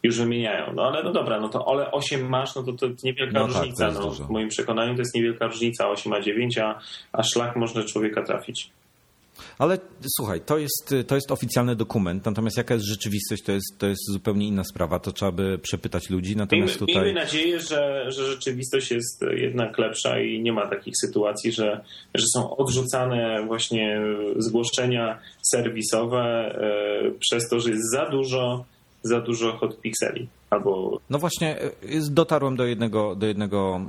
Już 0.02 0.18
wymieniają. 0.18 0.72
No 0.74 0.82
ale 0.82 1.02
no 1.02 1.12
dobra, 1.12 1.40
no 1.40 1.48
to 1.48 1.68
ale 1.68 1.90
8 1.90 2.28
masz, 2.28 2.54
no 2.54 2.62
to 2.62 2.72
to 2.72 2.86
niewielka 3.04 3.40
no 3.40 3.46
różnica. 3.46 3.88
Tak, 3.88 3.94
no, 3.94 4.10
w 4.10 4.30
moim 4.30 4.48
przekonaniu 4.48 4.94
to 4.94 5.00
jest 5.00 5.14
niewielka 5.14 5.46
różnica. 5.46 5.88
8 5.88 6.12
a 6.12 6.20
9, 6.20 6.58
a, 6.58 6.78
a 7.12 7.22
szlak 7.22 7.56
można 7.56 7.84
człowieka 7.84 8.22
trafić. 8.22 8.70
Ale 9.58 9.78
słuchaj, 10.16 10.40
to 10.40 10.58
jest, 10.58 10.94
to 11.06 11.14
jest 11.14 11.32
oficjalny 11.32 11.76
dokument, 11.76 12.26
natomiast 12.26 12.56
jaka 12.56 12.74
jest 12.74 12.86
rzeczywistość, 12.86 13.42
to 13.42 13.52
jest, 13.52 13.78
to 13.78 13.86
jest 13.86 14.12
zupełnie 14.12 14.46
inna 14.46 14.64
sprawa. 14.64 14.98
To 14.98 15.12
trzeba 15.12 15.32
by 15.32 15.58
przepytać 15.58 16.10
ludzi. 16.10 16.36
Natomiast 16.36 16.80
miejmy, 16.80 16.86
tutaj... 16.86 17.04
miejmy 17.04 17.20
nadzieję, 17.20 17.60
że, 17.60 18.04
że 18.08 18.26
rzeczywistość 18.26 18.90
jest 18.90 19.24
jednak 19.36 19.78
lepsza 19.78 20.20
i 20.20 20.42
nie 20.42 20.52
ma 20.52 20.66
takich 20.66 20.94
sytuacji, 21.00 21.52
że, 21.52 21.84
że 22.14 22.24
są 22.34 22.56
odrzucane 22.56 23.44
właśnie 23.46 24.00
zgłoszenia 24.38 25.18
serwisowe 25.42 26.22
e, 26.22 27.10
przez 27.20 27.48
to, 27.48 27.60
że 27.60 27.70
jest 27.70 27.92
za 27.92 28.10
dużo, 28.10 28.64
za 29.06 29.20
dużo 29.20 29.52
hot 29.52 29.80
pixeli. 29.80 30.28
Albo... 30.50 31.00
No 31.10 31.18
właśnie, 31.18 31.60
e, 31.60 31.70
dotarłem 32.10 32.56
do 32.56 32.64
jednego, 32.64 33.16
do 33.16 33.26
jednego 33.26 33.80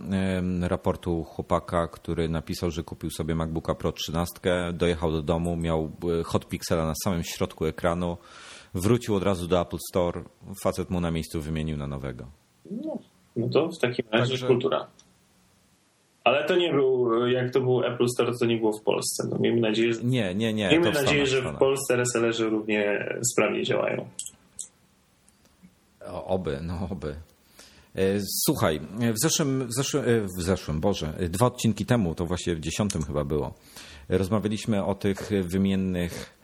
raportu 0.61 1.23
chłopaka, 1.23 1.87
który 1.87 2.29
napisał, 2.29 2.71
że 2.71 2.83
kupił 2.83 3.09
sobie 3.09 3.35
MacBooka 3.35 3.75
Pro 3.75 3.91
13, 3.91 4.39
dojechał 4.73 5.11
do 5.11 5.21
domu, 5.21 5.55
miał 5.55 5.91
e, 6.19 6.23
hot 6.23 6.47
pixela 6.47 6.85
na 6.85 6.93
samym 7.03 7.23
środku 7.23 7.65
ekranu, 7.65 8.17
wrócił 8.73 9.15
od 9.15 9.23
razu 9.23 9.47
do 9.47 9.61
Apple 9.61 9.77
Store, 9.89 10.23
facet 10.63 10.89
mu 10.89 11.01
na 11.01 11.11
miejscu 11.11 11.41
wymienił 11.41 11.77
na 11.77 11.87
nowego. 11.87 12.25
No, 12.71 12.97
no 13.35 13.49
to 13.49 13.69
w 13.69 13.79
takim 13.79 14.05
razie 14.11 14.31
Także... 14.31 14.47
kultura. 14.47 14.87
Ale 16.27 16.43
to 16.43 16.55
nie 16.55 16.73
był, 16.73 17.27
jak 17.27 17.51
to 17.51 17.61
był 17.61 17.83
Apple 17.83 18.07
Store, 18.07 18.31
to 18.39 18.45
nie 18.45 18.57
było 18.57 18.71
w 18.79 18.83
Polsce. 18.83 19.27
No, 19.31 19.37
miejmy 19.39 19.61
nadzieję, 19.61 19.93
że, 19.93 20.03
nie, 20.03 20.35
nie, 20.35 20.53
nie, 20.53 20.69
miejmy 20.69 20.91
nadzieję, 20.91 21.25
że 21.25 21.41
w 21.41 21.57
Polsce 21.57 21.95
resellerzy 21.95 22.49
równie 22.49 23.09
sprawnie 23.33 23.63
działają. 23.63 24.07
Oby, 26.07 26.59
no 26.61 26.87
oby. 26.91 27.15
E, 27.97 28.19
słuchaj, 28.45 28.81
w 29.13 29.19
zeszłym, 29.21 29.67
w 29.67 29.73
zeszłym, 29.73 30.03
e, 30.07 30.21
w 30.21 30.41
zeszłym, 30.41 30.79
Boże, 30.79 31.13
dwa 31.29 31.45
odcinki 31.45 31.85
temu, 31.85 32.15
to 32.15 32.25
właśnie 32.25 32.55
w 32.55 32.59
dziesiątym 32.59 33.03
chyba 33.03 33.23
było, 33.23 33.53
rozmawialiśmy 34.09 34.85
o 34.85 34.95
tych 34.95 35.29
wymiennych 35.43 36.37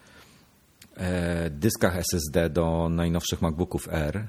e, 0.95 1.49
dyskach 1.49 1.97
SSD 1.97 2.49
do 2.49 2.89
najnowszych 2.89 3.41
MacBooków 3.41 3.87
R. 3.91 4.27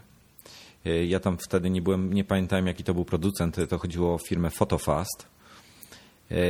Ja 1.07 1.21
tam 1.21 1.39
wtedy 1.39 1.71
nie 1.71 1.83
byłem, 1.83 2.13
nie 2.13 2.25
pamiętałem 2.25 2.67
jaki 2.67 2.85
to 2.85 2.95
był 2.95 3.05
producent, 3.05 3.57
to 3.69 3.79
chodziło 3.79 4.15
o 4.15 4.19
firmę 4.19 4.51
Photofast. 4.51 5.27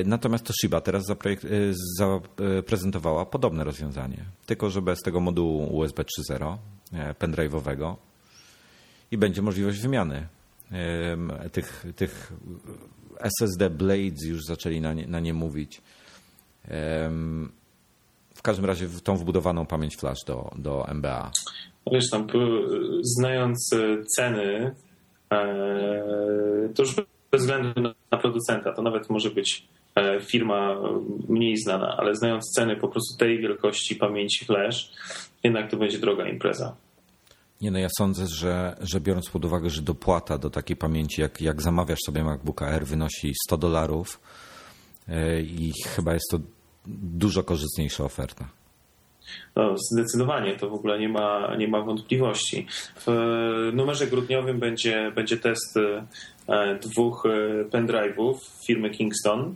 Natomiast 0.04 0.44
Toshiba 0.44 0.80
teraz 0.80 1.04
zaprezentowała 1.98 3.26
podobne 3.26 3.64
rozwiązanie, 3.64 4.24
tylko 4.46 4.70
że 4.70 4.82
bez 4.82 4.98
tego 5.00 5.20
modułu 5.20 5.76
USB 5.76 6.02
3.0 6.02 6.56
pendrive'owego 7.18 7.96
i 9.10 9.18
będzie 9.18 9.42
możliwość 9.42 9.80
wymiany 9.80 10.26
tych, 11.52 11.86
tych 11.96 12.32
SSD 13.18 13.70
Blades 13.70 14.24
już 14.24 14.44
zaczęli 14.44 14.80
na 14.80 14.92
nie, 14.92 15.06
na 15.06 15.20
nie 15.20 15.34
mówić. 15.34 15.82
W 18.34 18.42
każdym 18.42 18.64
razie 18.64 18.88
tą 19.04 19.16
wbudowaną 19.16 19.66
pamięć 19.66 19.96
flash 19.96 20.24
do, 20.26 20.50
do 20.56 20.86
MBA. 20.88 21.30
Wiesz, 21.92 22.10
tam 22.10 22.26
znając 23.02 23.72
e, 23.72 24.04
ceny, 24.16 24.74
e, 25.32 26.68
to 26.74 26.82
już 26.82 26.94
bez 27.30 27.40
względu 27.40 27.82
na 28.10 28.18
producenta, 28.18 28.72
to 28.72 28.82
nawet 28.82 29.10
może 29.10 29.30
być 29.30 29.68
e, 29.94 30.20
firma 30.20 30.76
mniej 31.28 31.56
znana, 31.56 31.96
ale 31.96 32.16
znając 32.16 32.44
ceny 32.56 32.76
po 32.76 32.88
prostu 32.88 33.18
tej 33.18 33.38
wielkości 33.38 33.96
pamięci 33.96 34.44
flash, 34.44 34.90
jednak 35.44 35.70
to 35.70 35.76
będzie 35.76 35.98
droga 35.98 36.28
impreza. 36.28 36.76
Nie 37.64 37.70
no, 37.70 37.78
ja 37.78 37.88
sądzę, 37.98 38.26
że, 38.26 38.76
że 38.80 39.00
biorąc 39.00 39.30
pod 39.30 39.44
uwagę, 39.44 39.70
że 39.70 39.82
dopłata 39.82 40.38
do 40.38 40.50
takiej 40.50 40.76
pamięci, 40.76 41.20
jak, 41.20 41.40
jak 41.40 41.62
zamawiasz 41.62 41.98
sobie 42.06 42.24
MacBooka 42.24 42.66
Air, 42.66 42.86
wynosi 42.86 43.32
100 43.46 43.56
dolarów 43.56 44.20
e, 45.08 45.40
i 45.40 45.72
chyba 45.86 46.14
jest 46.14 46.26
to 46.30 46.38
dużo 47.02 47.44
korzystniejsza 47.44 48.04
oferta. 48.04 48.48
No, 49.56 49.74
zdecydowanie, 49.92 50.56
to 50.56 50.70
w 50.70 50.74
ogóle 50.74 50.98
nie 50.98 51.08
ma, 51.08 51.56
nie 51.56 51.68
ma 51.68 51.80
wątpliwości. 51.80 52.66
W 53.06 53.70
numerze 53.74 54.06
grudniowym 54.06 54.58
będzie, 54.58 55.12
będzie 55.14 55.36
test 55.36 55.76
e, 56.48 56.78
dwóch 56.78 57.26
e, 57.26 57.64
pendrive'ów 57.64 58.34
firmy 58.66 58.90
Kingston. 58.90 59.54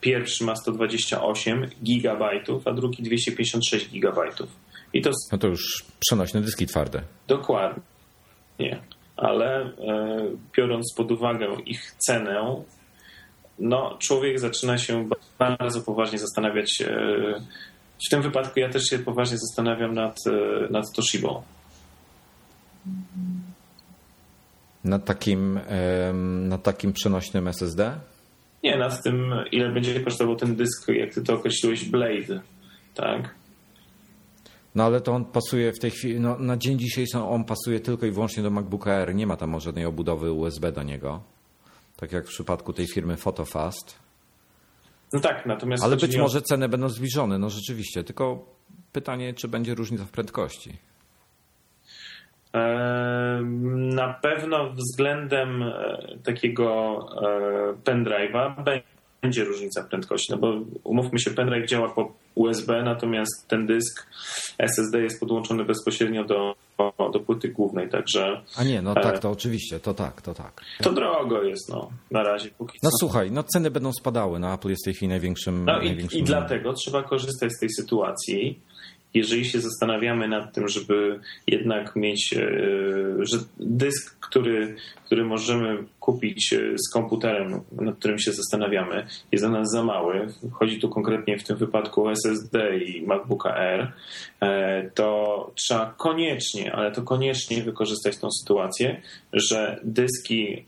Pierwszy 0.00 0.44
ma 0.44 0.56
128 0.56 1.70
gigabajtów, 1.82 2.68
a 2.68 2.72
drugi 2.72 3.02
256 3.02 3.90
gigabajtów. 3.90 4.65
I 4.96 5.02
to, 5.02 5.10
no 5.32 5.38
to 5.38 5.46
już 5.46 5.84
przenośne 5.98 6.40
dyski 6.40 6.66
twarde. 6.66 7.02
Dokładnie. 7.28 7.82
Nie. 8.58 8.80
Ale 9.16 9.60
e, 9.60 9.72
biorąc 10.56 10.94
pod 10.96 11.10
uwagę 11.12 11.56
ich 11.66 11.94
cenę, 11.98 12.62
no, 13.58 13.98
człowiek 13.98 14.40
zaczyna 14.40 14.78
się 14.78 15.08
bardzo 15.38 15.80
poważnie 15.80 16.18
zastanawiać. 16.18 16.82
E, 16.82 16.86
w 18.06 18.10
tym 18.10 18.22
wypadku 18.22 18.60
ja 18.60 18.68
też 18.68 18.84
się 18.84 18.98
poważnie 18.98 19.38
zastanawiam 19.38 19.94
nad, 19.94 20.16
e, 20.26 20.72
nad 20.72 20.92
Toshibą. 20.92 21.42
Na 24.84 24.98
takim, 24.98 25.60
na 26.48 26.58
takim 26.58 26.92
przenośnym 26.92 27.48
SSD? 27.48 27.98
Nie, 28.62 28.78
nad 28.78 29.02
tym, 29.02 29.34
ile 29.52 29.72
będzie 29.72 30.00
kosztował 30.00 30.36
ten 30.36 30.56
dysk, 30.56 30.88
jak 30.88 31.14
ty 31.14 31.22
to 31.22 31.34
określiłeś, 31.34 31.84
Blade, 31.84 32.40
tak? 32.94 33.34
No 34.76 34.84
ale 34.84 35.00
to 35.00 35.12
on 35.12 35.24
pasuje 35.24 35.72
w 35.72 35.78
tej 35.78 35.90
chwili, 35.90 36.20
no, 36.20 36.38
na 36.38 36.56
dzień 36.56 36.78
dzisiejszy 36.78 37.18
on 37.18 37.44
pasuje 37.44 37.80
tylko 37.80 38.06
i 38.06 38.10
wyłącznie 38.10 38.42
do 38.42 38.50
MacBooka 38.50 38.90
Air. 38.90 39.14
Nie 39.14 39.26
ma 39.26 39.36
tam 39.36 39.60
żadnej 39.60 39.84
obudowy 39.84 40.32
USB 40.32 40.72
do 40.72 40.82
niego. 40.82 41.22
Tak 41.96 42.12
jak 42.12 42.24
w 42.24 42.28
przypadku 42.28 42.72
tej 42.72 42.86
firmy 42.86 43.16
PhotoFast. 43.16 43.98
No 45.12 45.20
tak, 45.20 45.46
natomiast. 45.46 45.84
Ale 45.84 45.96
być 45.96 46.16
może 46.16 46.42
ceny 46.42 46.68
będą 46.68 46.88
zbliżone, 46.88 47.38
no 47.38 47.50
rzeczywiście. 47.50 48.04
Tylko 48.04 48.46
pytanie, 48.92 49.34
czy 49.34 49.48
będzie 49.48 49.74
różnica 49.74 50.04
w 50.04 50.10
prędkości. 50.10 50.78
Na 53.94 54.14
pewno 54.14 54.70
względem 54.70 55.62
e, 55.62 55.98
takiego 56.24 56.98
e, 57.22 57.90
pendrive'a 57.90 58.64
będzie 59.26 59.44
różnica 59.44 59.82
prędkości, 59.82 60.32
no 60.32 60.38
bo 60.38 60.54
umówmy 60.84 61.18
się, 61.18 61.30
pendrive 61.30 61.66
działa 61.66 61.88
po 61.88 62.12
USB, 62.34 62.82
natomiast 62.82 63.48
ten 63.48 63.66
dysk 63.66 64.06
SSD 64.58 65.02
jest 65.02 65.20
podłączony 65.20 65.64
bezpośrednio 65.64 66.24
do, 66.24 66.54
do 67.12 67.20
płyty 67.20 67.48
głównej, 67.48 67.88
także... 67.88 68.40
A 68.56 68.64
nie, 68.64 68.82
no 68.82 68.94
tak, 68.94 69.18
to 69.18 69.30
oczywiście, 69.30 69.80
to 69.80 69.94
tak, 69.94 70.22
to 70.22 70.34
tak. 70.34 70.60
To 70.82 70.92
drogo 70.92 71.42
jest, 71.42 71.68
no, 71.68 71.90
na 72.10 72.22
razie 72.22 72.50
póki 72.58 72.78
No 72.82 72.90
co. 72.90 72.96
słuchaj, 73.00 73.30
no 73.30 73.42
ceny 73.42 73.70
będą 73.70 73.92
spadały, 73.92 74.38
no 74.38 74.54
Apple 74.54 74.68
jest 74.68 74.84
w 74.84 74.86
tej 74.86 74.94
chwili 74.94 75.08
największym... 75.08 75.64
No 75.64 75.72
największym 75.78 76.18
i, 76.18 76.22
i 76.22 76.24
dlatego 76.24 76.72
trzeba 76.72 77.02
korzystać 77.02 77.52
z 77.52 77.60
tej 77.60 77.70
sytuacji, 77.70 78.60
jeżeli 79.14 79.44
się 79.44 79.60
zastanawiamy 79.60 80.28
nad 80.28 80.54
tym, 80.54 80.68
żeby 80.68 81.20
jednak 81.46 81.96
mieć 81.96 82.34
e, 82.34 82.38
że 83.18 83.38
dysk, 83.60 84.18
który, 84.20 84.76
który 85.04 85.24
możemy 85.24 85.84
kupić 86.00 86.52
e, 86.52 86.78
z 86.78 86.92
komputerem, 86.92 87.60
nad 87.72 87.96
którym 87.98 88.18
się 88.18 88.32
zastanawiamy, 88.32 89.06
jest 89.32 89.44
dla 89.44 89.50
nas 89.50 89.70
za 89.70 89.84
mały, 89.84 90.26
chodzi 90.52 90.80
tu 90.80 90.88
konkretnie 90.88 91.38
w 91.38 91.44
tym 91.44 91.56
wypadku 91.56 92.04
o 92.04 92.12
SSD 92.12 92.78
i 92.78 93.06
MacBooka 93.06 93.56
Air, 93.56 93.92
e, 94.40 94.90
to 94.90 95.50
trzeba 95.54 95.94
koniecznie, 95.98 96.74
ale 96.74 96.92
to 96.92 97.02
koniecznie 97.02 97.62
wykorzystać 97.62 98.18
tą 98.18 98.28
sytuację, 98.30 99.02
że 99.32 99.80
dyski 99.84 100.64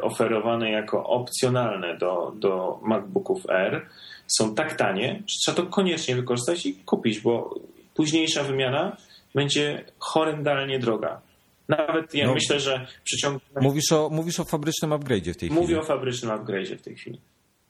oferowane 0.00 0.70
jako 0.70 1.06
opcjonalne 1.06 1.98
do, 1.98 2.32
do 2.36 2.80
MacBooków 2.82 3.50
Air 3.50 3.86
są 4.26 4.54
tak 4.54 4.76
tanie, 4.76 5.22
że 5.26 5.36
trzeba 5.40 5.56
to 5.56 5.66
koniecznie 5.66 6.16
wykorzystać 6.16 6.66
i 6.66 6.74
kupić, 6.74 7.20
bo 7.20 7.54
późniejsza 8.00 8.44
wymiana 8.44 8.96
będzie 9.34 9.84
horrendalnie 9.98 10.78
droga. 10.78 11.20
Nawet 11.68 12.14
ja 12.14 12.26
no, 12.26 12.34
myślę, 12.34 12.60
że 12.60 12.86
w 13.00 13.02
przeciągu. 13.02 13.40
Mówisz 13.60 13.92
o, 13.92 14.08
mówisz 14.12 14.40
o 14.40 14.44
fabrycznym 14.44 14.90
upgrade'zie 14.90 15.32
w 15.32 15.36
tej 15.36 15.48
chwili. 15.48 15.54
Mówię 15.54 15.80
o 15.80 15.82
fabrycznym 15.82 16.30
upgrade'zie 16.38 16.76
w 16.76 16.82
tej 16.82 16.96
chwili. 16.96 17.20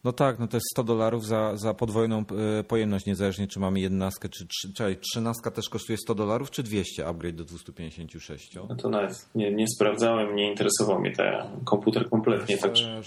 No 0.05 0.13
tak, 0.13 0.39
no 0.39 0.49
to 0.49 0.57
jest 0.57 0.67
100 0.73 0.85
dolarów 0.85 1.27
za, 1.27 1.57
za 1.57 1.75
podwójną 1.75 2.25
e, 2.59 2.65
pojemność, 2.65 3.07
niezależnie 3.07 3.47
czy 3.47 3.61
mamy 3.61 3.81
11 3.81 4.29
czy, 4.29 4.47
czy, 4.47 4.73
czy 4.73 4.97
13 4.97 5.51
też 5.51 5.69
kosztuje 5.69 5.99
100 5.99 6.15
dolarów, 6.15 6.51
czy 6.51 6.63
200 6.63 7.07
upgrade 7.07 7.37
do 7.37 7.45
256? 7.45 8.55
No 8.55 8.77
to 8.77 8.89
nawet 8.89 9.29
nie, 9.35 9.53
nie 9.53 9.67
sprawdzałem, 9.69 10.37
nie 10.37 10.51
interesował 10.51 11.01
mnie 11.01 11.13
ten 11.13 11.65
komputer 11.65 12.11
kompletnie. 12.11 12.59
Także... 12.59 13.01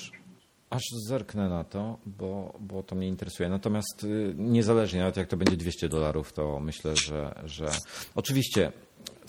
Aż 0.74 0.84
zerknę 1.08 1.50
na 1.50 1.64
to, 1.64 1.98
bo, 2.06 2.58
bo 2.60 2.84
to 2.84 2.96
mnie 2.96 3.08
interesuje. 3.08 3.50
Natomiast 3.50 4.04
y, 4.04 4.34
niezależnie, 4.38 5.00
nawet 5.00 5.18
jak 5.18 5.28
to 5.28 5.38
będzie 5.38 5.58
200 5.58 5.90
dolarów, 5.90 6.34
to 6.34 6.60
myślę, 6.60 6.96
że, 6.96 7.36
że 7.46 7.70
oczywiście, 8.16 8.72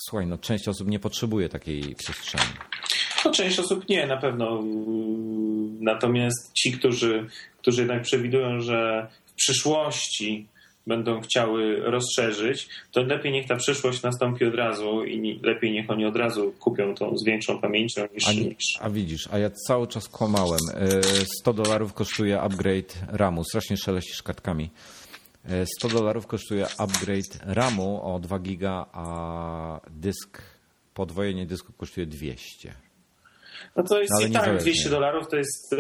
słuchaj, 0.09 0.26
no, 0.26 0.38
część 0.38 0.68
osób 0.68 0.88
nie 0.88 0.99
potrzebuje 0.99 1.49
takiej 1.49 1.95
przestrzeni. 1.95 2.53
No, 3.24 3.30
część 3.30 3.59
osób 3.59 3.88
nie, 3.88 4.07
na 4.07 4.16
pewno. 4.16 4.62
Natomiast 5.80 6.53
ci, 6.53 6.72
którzy, 6.72 7.26
którzy 7.59 7.80
jednak 7.80 8.03
przewidują, 8.03 8.61
że 8.61 9.09
w 9.26 9.34
przyszłości 9.34 10.49
będą 10.87 11.20
chciały 11.20 11.80
rozszerzyć, 11.80 12.68
to 12.93 13.03
lepiej 13.03 13.32
niech 13.32 13.47
ta 13.47 13.57
przyszłość 13.57 14.03
nastąpi 14.03 14.45
od 14.45 14.55
razu 14.55 15.05
i 15.05 15.41
lepiej 15.43 15.72
niech 15.72 15.91
oni 15.91 16.07
od 16.07 16.16
razu 16.16 16.53
kupią 16.61 16.95
tą 16.95 17.18
z 17.18 17.24
większą 17.24 17.61
pamięcią 17.61 18.03
niż... 18.14 18.28
A, 18.28 18.32
niż... 18.32 18.57
a 18.80 18.91
widzisz, 18.91 19.28
a 19.32 19.39
ja 19.39 19.51
cały 19.51 19.87
czas 19.87 20.09
kłamałem. 20.09 20.61
100 21.41 21.51
e, 21.51 21.55
dolarów 21.55 21.93
kosztuje 21.93 22.41
upgrade 22.41 22.95
RAMu, 23.09 23.45
strasznie 23.45 23.76
szeleścisz 23.76 24.22
kartkami. 24.22 24.70
100 25.78 25.89
e, 25.89 25.91
dolarów 25.91 26.26
kosztuje 26.26 26.66
upgrade 26.78 27.55
RAMu 27.55 28.01
o 28.03 28.18
2 28.18 28.39
giga, 28.39 28.87
a 28.93 29.80
dysk, 29.91 30.43
podwojenie 30.95 31.47
dysku 31.47 31.72
kosztuje 31.72 32.07
200. 32.07 32.84
No 33.76 33.82
to 33.82 34.00
jest 34.00 34.12
no, 34.20 34.26
i 34.26 34.30
tak 34.30 34.58
200 34.58 34.90
dolarów 34.90 35.28
to 35.28 35.36
jest 35.36 35.74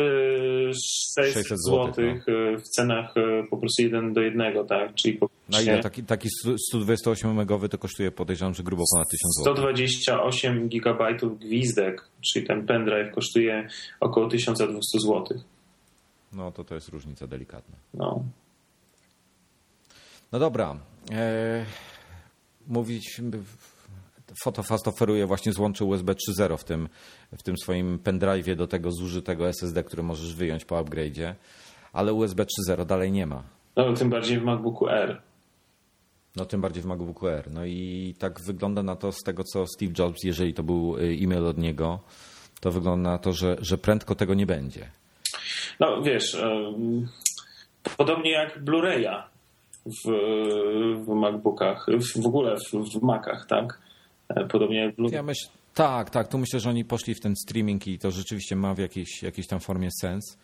600 1.16 1.52
e, 1.52 1.56
zł 1.56 1.92
no. 1.96 2.58
w 2.58 2.62
cenach 2.62 3.16
e, 3.16 3.46
po 3.50 3.56
prostu 3.56 3.82
1 3.82 4.12
do 4.12 4.20
1, 4.20 4.66
tak? 4.66 4.94
Czyli 4.94 5.14
po 5.18 5.28
Na 5.48 5.60
ile 5.60 5.82
taki, 5.82 6.04
taki 6.04 6.28
128 6.68 7.34
megowy 7.34 7.68
to 7.68 7.78
kosztuje 7.78 8.10
podejrzewam, 8.10 8.54
że 8.54 8.62
grubo 8.62 8.82
ponad 8.94 9.08
1000 9.08 9.36
zł. 9.38 9.54
128 9.54 10.68
gigabajtów 10.68 11.38
gwizdek, 11.38 12.08
czyli 12.32 12.46
ten 12.46 12.66
pendrive 12.66 13.14
kosztuje 13.14 13.68
około 14.00 14.28
1200 14.28 15.00
zł. 15.00 15.24
No 16.32 16.52
to 16.52 16.64
to 16.64 16.74
jest 16.74 16.88
różnica 16.88 17.26
delikatna. 17.26 17.76
No. 17.94 18.24
No 20.32 20.38
dobra. 20.38 20.76
E, 21.12 21.64
mówić 22.66 23.20
Photofast 24.42 24.88
oferuje 24.88 25.26
właśnie 25.26 25.52
złącze 25.52 25.84
USB 25.84 26.12
3.0 26.12 26.56
w 26.56 26.64
tym, 26.64 26.88
w 27.32 27.42
tym 27.42 27.56
swoim 27.56 27.98
pendrive'ie 27.98 28.56
do 28.56 28.66
tego 28.66 28.92
zużytego 28.92 29.48
SSD, 29.48 29.84
który 29.84 30.02
możesz 30.02 30.34
wyjąć 30.34 30.64
po 30.64 30.84
upgrade'zie, 30.84 31.34
ale 31.92 32.12
USB 32.12 32.44
3.0 32.68 32.86
dalej 32.86 33.12
nie 33.12 33.26
ma. 33.26 33.42
No 33.76 33.92
tym 33.92 34.10
bardziej 34.10 34.40
w 34.40 34.44
MacBooku 34.44 34.88
R. 34.88 35.22
No 36.36 36.44
tym 36.44 36.60
bardziej 36.60 36.82
w 36.82 36.86
MacBooku 36.86 37.28
R. 37.28 37.50
No 37.50 37.64
i 37.64 38.14
tak 38.18 38.40
wygląda 38.40 38.82
na 38.82 38.96
to 38.96 39.12
z 39.12 39.22
tego, 39.22 39.44
co 39.44 39.66
Steve 39.66 39.92
Jobs, 39.98 40.24
jeżeli 40.24 40.54
to 40.54 40.62
był 40.62 40.96
y, 40.98 41.18
e-mail 41.22 41.46
od 41.46 41.58
niego, 41.58 42.00
to 42.60 42.70
wygląda 42.70 43.10
na 43.10 43.18
to, 43.18 43.32
że, 43.32 43.56
że 43.60 43.78
prędko 43.78 44.14
tego 44.14 44.34
nie 44.34 44.46
będzie. 44.46 44.90
No 45.80 46.02
wiesz, 46.02 46.42
podobnie 47.96 48.30
jak 48.30 48.64
Blu-raya 48.64 49.22
w, 49.86 50.10
w 51.04 51.08
MacBookach, 51.08 51.86
w 52.22 52.26
ogóle 52.26 52.56
w, 52.56 52.98
w 52.98 53.02
Macach, 53.02 53.46
tak? 53.48 53.78
E, 54.28 54.46
podobnie 54.46 54.84
jak 54.84 54.96
Blue. 54.96 55.10
Ja 55.12 55.22
myśl, 55.22 55.48
tak, 55.74 56.10
tak. 56.10 56.28
Tu 56.28 56.38
myślę, 56.38 56.60
że 56.60 56.70
oni 56.70 56.84
poszli 56.84 57.14
w 57.14 57.20
ten 57.20 57.34
streaming 57.36 57.86
i 57.86 57.98
to 57.98 58.10
rzeczywiście 58.10 58.56
ma 58.56 58.74
w 58.74 58.78
jakiejś, 58.78 59.22
jakiejś 59.22 59.46
tam 59.46 59.60
formie 59.60 59.88
sens. 60.00 60.38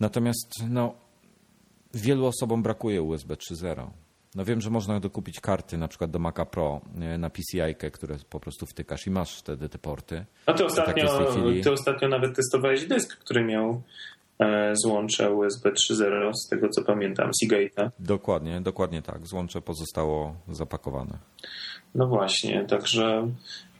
Natomiast 0.00 0.54
no, 0.70 0.94
wielu 1.94 2.26
osobom 2.26 2.62
brakuje 2.62 3.02
USB 3.02 3.34
3.0. 3.34 3.86
No 4.34 4.44
wiem, 4.44 4.60
że 4.60 4.70
można 4.70 5.00
dokupić 5.00 5.40
karty 5.40 5.78
na 5.78 5.88
przykład 5.88 6.10
do 6.10 6.18
Maca 6.18 6.44
Pro 6.44 6.80
e, 7.00 7.18
na 7.18 7.30
PCI, 7.30 7.90
które 7.92 8.16
po 8.30 8.40
prostu 8.40 8.66
wtykasz 8.66 9.06
i 9.06 9.10
masz 9.10 9.38
wtedy 9.38 9.68
te 9.68 9.78
porty. 9.78 10.24
No 10.46 10.54
ty 10.54 10.64
ostatnio, 10.64 11.18
tak 11.18 11.28
chwili... 11.28 11.62
ty 11.62 11.72
ostatnio 11.72 12.08
nawet 12.08 12.36
testowałeś 12.36 12.86
dysk, 12.86 13.18
który 13.18 13.44
miał 13.44 13.82
złącze 14.72 15.30
USB 15.30 15.70
3.0, 15.70 16.30
z 16.34 16.48
tego 16.48 16.68
co 16.68 16.84
pamiętam, 16.84 17.30
Seagate'a. 17.44 17.90
Dokładnie, 17.98 18.60
dokładnie 18.60 19.02
tak. 19.02 19.26
Złącze 19.26 19.60
pozostało 19.60 20.36
zapakowane. 20.48 21.18
No 21.94 22.06
właśnie, 22.06 22.64
także 22.64 23.30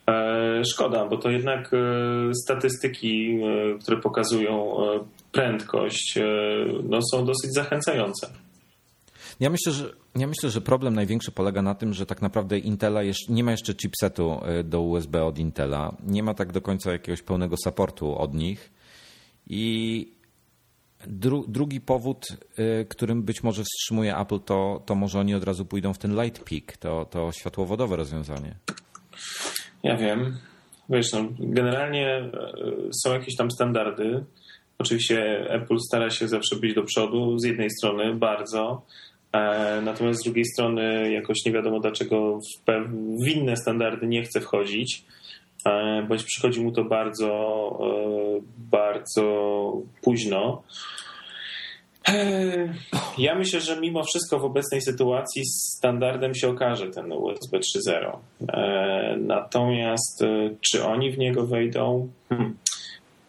e, 0.09 0.65
szkoda, 0.65 1.07
bo 1.07 1.17
to 1.17 1.31
jednak 1.31 1.71
e, 1.75 1.79
statystyki, 2.35 3.39
e, 3.43 3.79
które 3.79 4.01
pokazują 4.01 4.77
prędkość, 5.33 6.19
no, 6.85 6.99
są 7.13 7.25
dosyć 7.25 7.55
zachęcające. 7.55 8.31
Ja 9.41 9.51
myślę, 9.51 9.73
że, 9.73 9.93
ja 10.17 10.27
myślę, 10.27 10.51
że 10.51 10.61
problem 10.61 10.95
największy 10.95 11.33
polega 11.33 11.63
na 11.63 11.75
tym, 11.75 11.95
że 11.95 12.07
tak 12.07 12.23
naprawdę 12.23 12.59
Intela 12.59 13.03
jeszcze, 13.03 13.33
nie 13.33 13.45
ma 13.45 13.51
jeszcze 13.51 13.75
chipsetu 13.75 14.41
do 14.65 14.81
USB 14.81 15.25
od 15.25 15.39
Intela. 15.39 15.97
Nie 16.07 16.23
ma 16.23 16.35
tak 16.35 16.53
do 16.53 16.61
końca 16.61 16.93
jakiegoś 16.93 17.23
pełnego 17.23 17.57
supportu 17.65 18.19
od 18.19 18.35
nich. 18.35 18.71
I 19.47 20.14
Dru, 21.09 21.45
drugi 21.49 21.81
powód, 21.81 22.27
y, 22.59 22.87
którym 22.89 23.23
być 23.23 23.43
może 23.43 23.63
wstrzymuje 23.63 24.17
Apple, 24.17 24.41
to, 24.41 24.83
to 24.87 24.95
może 24.95 25.19
oni 25.19 25.35
od 25.35 25.45
razu 25.45 25.65
pójdą 25.65 25.93
w 25.93 25.99
ten 25.99 26.23
Light 26.23 26.45
Peak, 26.45 26.77
to, 26.77 27.05
to 27.05 27.33
światłowodowe 27.33 27.97
rozwiązanie. 27.97 28.55
Ja 29.83 29.97
wiem. 29.97 30.39
Wiesz, 30.89 31.13
no, 31.13 31.29
generalnie 31.39 32.19
y, 32.19 32.31
są 33.03 33.13
jakieś 33.13 33.37
tam 33.37 33.51
standardy. 33.51 34.25
Oczywiście 34.79 35.51
Apple 35.51 35.79
stara 35.79 36.11
się 36.11 36.29
zawsze 36.29 36.57
być 36.57 36.75
do 36.75 36.83
przodu, 36.83 37.39
z 37.39 37.45
jednej 37.45 37.71
strony 37.71 38.15
bardzo, 38.15 38.83
e, 39.33 39.81
natomiast 39.85 40.21
z 40.21 40.25
drugiej 40.25 40.45
strony 40.45 41.13
jakoś 41.13 41.45
nie 41.47 41.53
wiadomo 41.53 41.81
dlaczego 41.81 42.39
w, 42.39 42.71
w 43.25 43.29
inne 43.29 43.57
standardy 43.57 44.07
nie 44.07 44.23
chce 44.23 44.41
wchodzić, 44.41 45.05
e, 45.67 46.03
bądź 46.09 46.25
przychodzi 46.25 46.61
mu 46.61 46.73
to 46.73 46.85
bardzo, 46.85 47.29
e, 47.81 48.24
bardzo 48.57 49.72
późno. 50.03 50.62
Ja 53.18 53.35
myślę, 53.35 53.61
że 53.61 53.80
mimo 53.80 54.05
wszystko 54.05 54.39
w 54.39 54.45
obecnej 54.45 54.82
sytuacji 54.82 55.43
standardem 55.47 56.35
się 56.35 56.49
okaże 56.49 56.91
ten 56.91 57.12
USB 57.12 57.59
3.0. 57.89 58.18
Natomiast 59.18 60.24
czy 60.61 60.85
oni 60.85 61.12
w 61.12 61.18
niego 61.18 61.47
wejdą? 61.47 62.09
Hmm. 62.28 62.57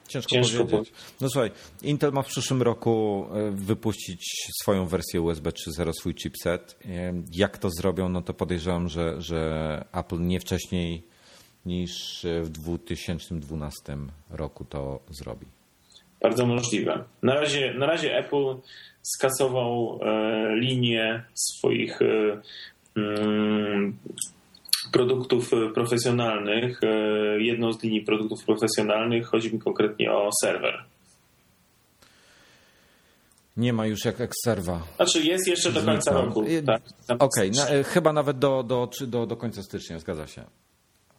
Ciężko, 0.07 0.29
Ciężko 0.29 0.65
powiedzieć. 0.65 0.93
No 1.21 1.29
słuchaj, 1.29 1.51
Intel 1.81 2.11
ma 2.11 2.21
w 2.21 2.27
przyszłym 2.27 2.61
roku 2.61 3.25
e, 3.33 3.51
wypuścić 3.51 4.51
swoją 4.61 4.85
wersję 4.85 5.21
USB 5.21 5.49
3.0, 5.49 5.91
swój 5.99 6.15
chipset. 6.15 6.77
E, 6.85 7.13
jak 7.31 7.57
to 7.57 7.69
zrobią, 7.69 8.09
no 8.09 8.21
to 8.21 8.33
podejrzewam, 8.33 8.89
że, 8.89 9.21
że 9.21 9.85
Apple 9.93 10.21
nie 10.21 10.39
wcześniej 10.39 11.03
niż 11.65 12.25
w 12.41 12.49
2012 12.49 13.97
roku 14.29 14.65
to 14.65 14.99
zrobi. 15.09 15.45
Bardzo 16.21 16.45
możliwe. 16.45 17.03
Na 17.23 17.35
razie, 17.35 17.73
na 17.73 17.85
razie 17.85 18.17
Apple 18.17 18.55
skasował 19.01 19.99
e, 20.01 20.55
linię 20.55 21.23
swoich 21.33 21.99
mm, 22.95 23.97
produktów 24.91 25.53
e, 25.53 25.73
profesjonalnych, 25.73 26.83
e, 26.83 26.87
jedną 27.41 27.73
z 27.73 27.83
linii 27.83 28.01
produktów 28.01 28.45
profesjonalnych, 28.45 29.27
chodzi 29.27 29.53
mi 29.53 29.59
konkretnie 29.59 30.11
o 30.11 30.29
serwer. 30.41 30.83
Nie 33.57 33.73
ma 33.73 33.87
już 33.87 34.05
jak 34.05 34.21
Xserva. 34.21 34.81
Znaczy 34.95 35.23
jest 35.23 35.47
jeszcze 35.47 35.71
do 35.71 35.81
końca 35.81 36.13
roku. 36.13 36.45
Tak? 36.65 36.81
Okej, 37.19 37.51
okay, 37.51 37.83
chyba 37.83 38.13
nawet 38.13 38.39
do, 38.39 38.63
do, 38.63 38.89
do, 39.07 39.25
do 39.25 39.37
końca 39.37 39.63
stycznia, 39.63 39.99
zgadza 39.99 40.27
się. 40.27 40.43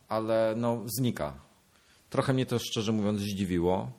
Ale 0.09 0.55
no 0.57 0.83
znika. 0.87 1.35
Trochę 2.11 2.33
mnie 2.33 2.47
to 2.47 2.59
szczerze 2.59 2.93
mówiąc 2.93 3.21
zdziwiło. 3.21 3.91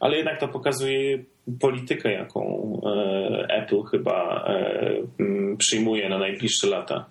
Ale 0.00 0.16
jednak 0.16 0.40
to 0.40 0.48
pokazuje 0.48 1.24
politykę, 1.60 2.12
jaką 2.12 2.72
e, 2.86 3.62
Apple 3.62 3.82
chyba 3.82 4.44
przyjmuje 5.58 6.08
na 6.08 6.18
najbliższe 6.18 6.66
lata. 6.66 7.06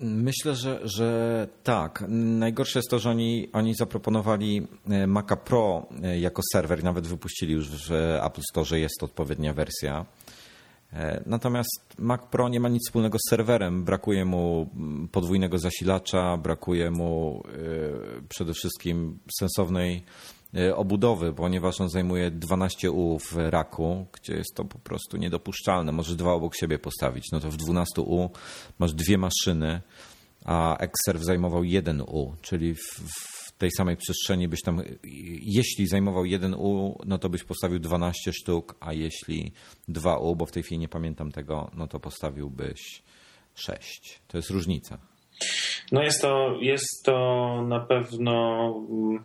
Myślę, 0.00 0.54
że, 0.54 0.80
że 0.84 1.48
tak. 1.64 2.04
Najgorsze 2.08 2.78
jest 2.78 2.90
to, 2.90 2.98
że 2.98 3.10
oni, 3.10 3.48
oni 3.52 3.74
zaproponowali 3.74 4.66
e, 4.90 5.06
Maca 5.06 5.36
Pro 5.36 5.86
e, 6.02 6.18
jako 6.18 6.42
serwer, 6.52 6.84
nawet 6.84 7.06
wypuścili 7.06 7.52
już 7.52 7.68
w 7.68 7.92
Apple 8.22 8.42
Store, 8.50 8.80
jest 8.80 9.02
odpowiednia 9.02 9.54
wersja. 9.54 10.06
E, 10.96 11.22
natomiast 11.26 11.94
Mac 11.98 12.20
Pro 12.30 12.48
nie 12.48 12.60
ma 12.60 12.68
nic 12.68 12.82
wspólnego 12.88 13.18
z 13.18 13.30
serwerem. 13.30 13.84
Brakuje 13.84 14.24
mu 14.24 14.70
podwójnego 15.12 15.58
zasilacza, 15.58 16.36
brakuje 16.36 16.90
mu 16.90 17.42
przede 18.28 18.52
wszystkim 18.52 19.18
sensownej 19.38 20.04
E, 20.56 20.76
obudowy, 20.76 21.32
ponieważ 21.32 21.80
on 21.80 21.88
zajmuje 21.88 22.30
12 22.30 22.90
U 22.90 23.18
w 23.18 23.36
raku, 23.36 24.06
gdzie 24.12 24.34
jest 24.34 24.54
to 24.54 24.64
po 24.64 24.78
prostu 24.78 25.16
niedopuszczalne. 25.16 25.92
Możesz 25.92 26.16
dwa 26.16 26.32
obok 26.32 26.56
siebie 26.56 26.78
postawić. 26.78 27.24
No 27.32 27.40
to 27.40 27.50
w 27.50 27.56
12 27.56 28.02
U 28.02 28.30
masz 28.78 28.92
dwie 28.92 29.18
maszyny, 29.18 29.80
a 30.44 30.76
Xserve 30.76 31.24
zajmował 31.24 31.64
1 31.64 32.00
U, 32.00 32.32
czyli 32.42 32.74
w 32.74 33.35
tej 33.58 33.70
samej 33.76 33.96
przestrzeni 33.96 34.48
byś 34.48 34.62
tam, 34.62 34.82
jeśli 35.42 35.86
zajmował 35.86 36.24
1 36.24 36.54
U, 36.54 36.98
no 37.06 37.18
to 37.18 37.28
byś 37.28 37.44
postawił 37.44 37.78
12 37.78 38.32
sztuk, 38.32 38.74
a 38.80 38.92
jeśli 38.92 39.52
2 39.88 40.18
U, 40.18 40.36
bo 40.36 40.46
w 40.46 40.52
tej 40.52 40.62
chwili 40.62 40.78
nie 40.78 40.88
pamiętam 40.88 41.32
tego, 41.32 41.70
no 41.76 41.86
to 41.86 42.00
postawiłbyś 42.00 43.02
6. 43.54 44.20
To 44.28 44.38
jest 44.38 44.50
różnica. 44.50 44.98
No 45.92 46.02
jest 46.02 46.22
to, 46.22 46.58
jest 46.60 47.04
to 47.04 47.64
na 47.68 47.80
pewno 47.80 48.66
mm, 48.90 49.24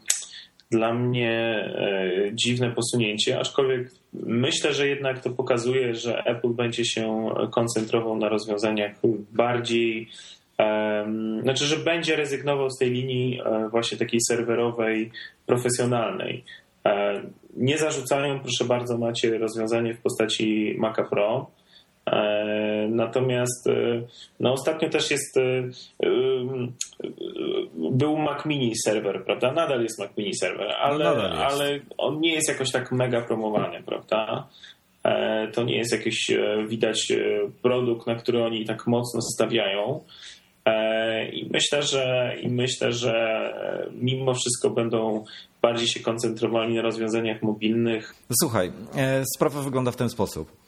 dla 0.71 0.93
mnie 0.93 1.31
e, 1.31 2.31
dziwne 2.33 2.71
posunięcie, 2.71 3.39
aczkolwiek 3.39 3.91
myślę, 4.13 4.73
że 4.73 4.87
jednak 4.87 5.23
to 5.23 5.29
pokazuje, 5.29 5.95
że 5.95 6.23
Apple 6.25 6.49
będzie 6.53 6.85
się 6.85 7.29
koncentrował 7.51 8.17
na 8.17 8.29
rozwiązaniach 8.29 8.91
bardziej 9.31 10.09
znaczy, 11.41 11.65
że 11.65 11.77
będzie 11.77 12.15
rezygnował 12.15 12.69
z 12.69 12.77
tej 12.77 12.91
linii 12.91 13.41
e, 13.45 13.69
właśnie 13.69 13.97
takiej 13.97 14.19
serwerowej, 14.27 15.11
profesjonalnej. 15.45 16.43
E, 16.85 17.21
nie 17.57 17.77
zarzucają, 17.77 18.39
proszę 18.39 18.65
bardzo, 18.65 18.97
macie 18.97 19.37
rozwiązanie 19.37 19.93
w 19.93 20.01
postaci 20.01 20.75
Maca 20.77 21.03
Pro. 21.03 21.51
Natomiast 22.89 23.69
no, 24.39 24.53
ostatnio 24.53 24.89
też 24.89 25.11
jest 25.11 25.39
był 27.91 28.17
Mac 28.17 28.45
Mini 28.45 28.73
serwer, 28.85 29.23
prawda? 29.25 29.51
Nadal 29.51 29.83
jest 29.83 29.99
Mac 29.99 30.17
Mini 30.17 30.35
serwer, 30.35 30.71
ale, 30.71 31.09
ale 31.31 31.79
on 31.97 32.19
nie 32.19 32.33
jest 32.33 32.49
jakoś 32.49 32.71
tak 32.71 32.91
mega 32.91 33.21
promowany, 33.21 33.83
prawda? 33.83 34.47
E, 35.03 35.47
to 35.47 35.63
nie 35.63 35.77
jest 35.77 35.91
jakiś, 35.91 36.31
e, 36.31 36.65
widać, 36.67 37.11
e, 37.11 37.17
produkt, 37.61 38.07
na 38.07 38.15
który 38.15 38.43
oni 38.43 38.65
tak 38.65 38.87
mocno 38.87 39.21
stawiają. 39.21 40.03
I 41.33 41.49
myślę, 41.53 41.83
że 41.83 42.35
i 42.41 42.49
myślę, 42.49 42.91
że 42.93 43.53
mimo 43.93 44.33
wszystko 44.33 44.69
będą 44.69 45.23
bardziej 45.61 45.87
się 45.87 45.99
koncentrowali 45.99 46.75
na 46.75 46.81
rozwiązaniach 46.81 47.41
mobilnych. 47.41 48.15
Słuchaj, 48.41 48.71
sprawa 49.35 49.61
wygląda 49.61 49.91
w 49.91 49.95
ten 49.95 50.09
sposób. 50.09 50.61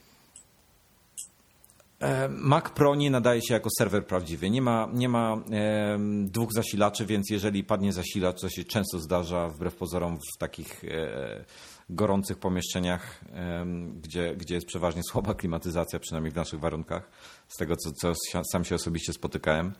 E, 2.03 2.29
Mac 2.29 2.69
Pro 2.69 2.95
nie 2.95 3.11
nadaje 3.11 3.41
się 3.41 3.53
jako 3.53 3.69
serwer 3.77 4.05
prawdziwy. 4.05 4.49
Nie 4.49 4.61
ma, 4.61 4.89
nie 4.93 5.09
ma 5.09 5.37
e, 5.51 5.97
dwóch 6.23 6.53
zasilaczy, 6.53 7.05
więc 7.05 7.29
jeżeli 7.29 7.63
padnie 7.63 7.93
zasilacz, 7.93 8.39
co 8.39 8.49
się 8.49 8.63
często 8.63 8.99
zdarza 8.99 9.49
wbrew 9.49 9.75
pozorom 9.75 10.17
w 10.35 10.37
takich 10.37 10.83
e, 10.83 11.45
gorących 11.89 12.37
pomieszczeniach, 12.37 13.21
e, 13.33 13.65
gdzie, 14.01 14.35
gdzie 14.35 14.55
jest 14.55 14.67
przeważnie 14.67 15.01
słaba 15.03 15.33
klimatyzacja, 15.33 15.99
przynajmniej 15.99 16.31
w 16.31 16.35
naszych 16.35 16.59
warunkach, 16.59 17.09
z 17.47 17.57
tego 17.57 17.75
co, 17.75 17.91
co 17.91 18.13
sam 18.51 18.65
się 18.65 18.75
osobiście 18.75 19.13
spotykałem, 19.13 19.73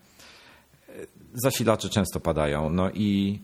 zasilacze 1.34 1.90
często 1.90 2.20
padają. 2.20 2.70
No 2.70 2.92
i, 2.92 3.40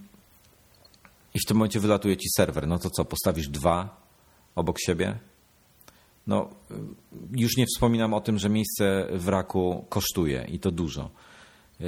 i 1.34 1.40
w 1.40 1.46
tym 1.48 1.58
momencie 1.58 1.80
wylatuje 1.80 2.18
ci 2.18 2.30
serwer. 2.38 2.68
No 2.68 2.80
to 2.80 2.90
co, 2.90 3.06
postawisz 3.06 3.48
dwa 3.48 4.02
obok 4.56 4.80
siebie? 4.80 5.18
No, 6.28 6.50
już 7.32 7.58
nie 7.58 7.66
wspominam 7.66 8.14
o 8.14 8.22
tym, 8.22 8.40
że 8.40 8.50
miejsce 8.50 9.08
w 9.12 9.28
raku 9.28 9.86
kosztuje 9.90 10.46
i 10.50 10.60
to 10.60 10.72
dużo. 10.72 11.12
E, 11.82 11.86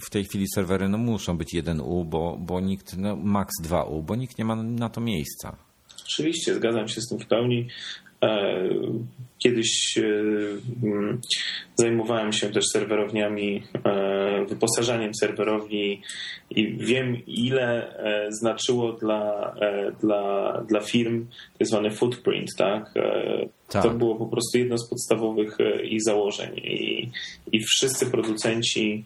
w 0.00 0.10
tej 0.10 0.24
chwili 0.24 0.46
serwery 0.54 0.88
no, 0.88 0.98
muszą 0.98 1.38
być 1.38 1.54
1U, 1.54 2.04
bo, 2.04 2.36
bo 2.40 2.60
nikt, 2.60 2.96
no, 2.96 3.16
max 3.16 3.52
2U, 3.62 4.02
bo 4.02 4.16
nikt 4.16 4.38
nie 4.38 4.44
ma 4.44 4.56
na 4.56 4.88
to 4.88 5.00
miejsca. 5.00 5.56
Oczywiście, 6.04 6.54
zgadzam 6.54 6.88
się 6.88 7.00
z 7.00 7.08
tym 7.08 7.18
w 7.18 7.26
pełni. 7.26 7.68
E, 8.22 8.68
kiedyś 9.38 9.98
e, 9.98 10.02
mm, 10.82 11.20
zajmowałem 11.76 12.32
się 12.32 12.50
też 12.50 12.64
serwerowniami, 12.72 13.62
e, 13.84 14.44
wyposażaniem 14.44 15.14
serwerowni 15.14 16.02
i 16.50 16.76
wiem, 16.76 17.16
ile 17.26 17.94
znaczyło 18.28 18.92
dla, 18.92 19.54
dla, 20.00 20.52
dla 20.68 20.80
firm 20.80 21.26
tak 21.58 21.68
zwany 21.68 21.90
footprint, 21.90 22.48
tak? 22.58 22.94
tak? 23.68 23.82
To 23.82 23.90
było 23.90 24.14
po 24.14 24.26
prostu 24.26 24.58
jedno 24.58 24.78
z 24.78 24.90
podstawowych 24.90 25.58
ich 25.84 26.02
założeń 26.02 26.56
i, 26.56 27.10
i 27.52 27.60
wszyscy 27.60 28.10
producenci 28.10 29.04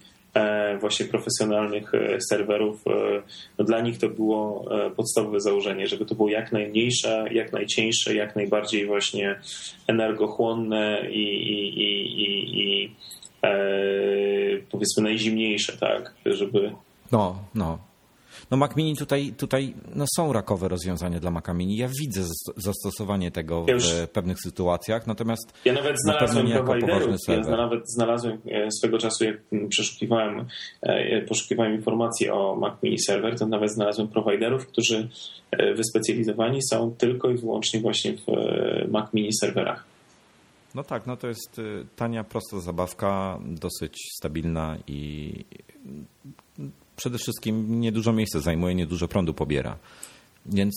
właśnie 0.80 1.06
profesjonalnych 1.06 1.94
e, 1.94 2.20
serwerów, 2.20 2.86
e, 2.86 3.22
no 3.58 3.64
dla 3.64 3.80
nich 3.80 3.98
to 3.98 4.08
było 4.08 4.68
podstawowe 4.96 5.40
założenie, 5.40 5.86
żeby 5.86 6.06
to 6.06 6.14
było 6.14 6.28
jak 6.28 6.52
najmniejsze, 6.52 7.24
jak 7.30 7.52
najcieńsze, 7.52 8.14
jak 8.14 8.36
najbardziej 8.36 8.86
właśnie 8.86 9.40
energochłonne 9.86 11.10
i, 11.10 11.22
i, 11.52 11.78
i, 11.78 12.22
i, 12.22 12.60
i 12.60 12.94
e, 13.42 13.50
powiedzmy 14.70 15.02
najzimniejsze, 15.02 15.76
tak, 15.76 16.14
żeby... 16.26 16.72
No, 17.12 17.38
no, 17.54 17.78
no 18.50 18.56
Mac 18.56 18.76
Mini 18.76 18.96
tutaj, 18.96 19.32
tutaj 19.36 19.74
no 19.94 20.04
są 20.16 20.32
rakowe 20.32 20.68
rozwiązania 20.68 21.20
dla 21.20 21.30
Maca 21.30 21.54
Mini. 21.54 21.76
Ja 21.76 21.88
widzę 22.00 22.22
zastosowanie 22.56 23.30
tego 23.30 23.66
w 23.78 24.08
pewnych 24.08 24.36
sytuacjach, 24.40 25.06
natomiast 25.06 25.52
ja 25.64 25.72
nawet 25.72 25.96
znalazłem 26.04 26.48
na 26.48 26.56
prowajderów, 26.56 27.16
ja 27.28 27.40
nawet 27.40 27.82
znalazłem 27.86 28.38
e, 28.46 28.70
swego 28.70 28.98
czasu, 28.98 29.24
jak 29.24 29.36
przeszukiwałem, 29.68 30.46
e, 30.82 31.22
poszukiwałem 31.22 31.74
informacji 31.74 32.30
o 32.30 32.56
Mac 32.56 32.82
Mini 32.82 32.98
Server, 32.98 33.38
to 33.38 33.46
nawet 33.46 33.72
znalazłem 33.72 34.08
prowajderów, 34.08 34.66
którzy 34.66 35.08
e, 35.50 35.74
wyspecjalizowani 35.74 36.60
są 36.70 36.94
tylko 36.98 37.30
i 37.30 37.36
wyłącznie 37.36 37.80
właśnie 37.80 38.12
w 38.12 38.26
Mac 38.90 39.12
Mini 39.12 39.32
serwerach. 39.32 39.84
No 40.74 40.84
tak, 40.84 41.06
no 41.06 41.16
to 41.16 41.28
jest 41.28 41.60
tania, 41.96 42.24
prosta 42.24 42.60
zabawka, 42.60 43.38
dosyć 43.44 43.96
stabilna 44.18 44.76
i 44.86 45.32
przede 47.00 47.18
wszystkim 47.18 47.80
niedużo 47.80 48.12
miejsca 48.12 48.40
zajmuje, 48.40 48.74
niedużo 48.74 49.08
prądu 49.08 49.34
pobiera. 49.34 49.78
Więc 50.46 50.74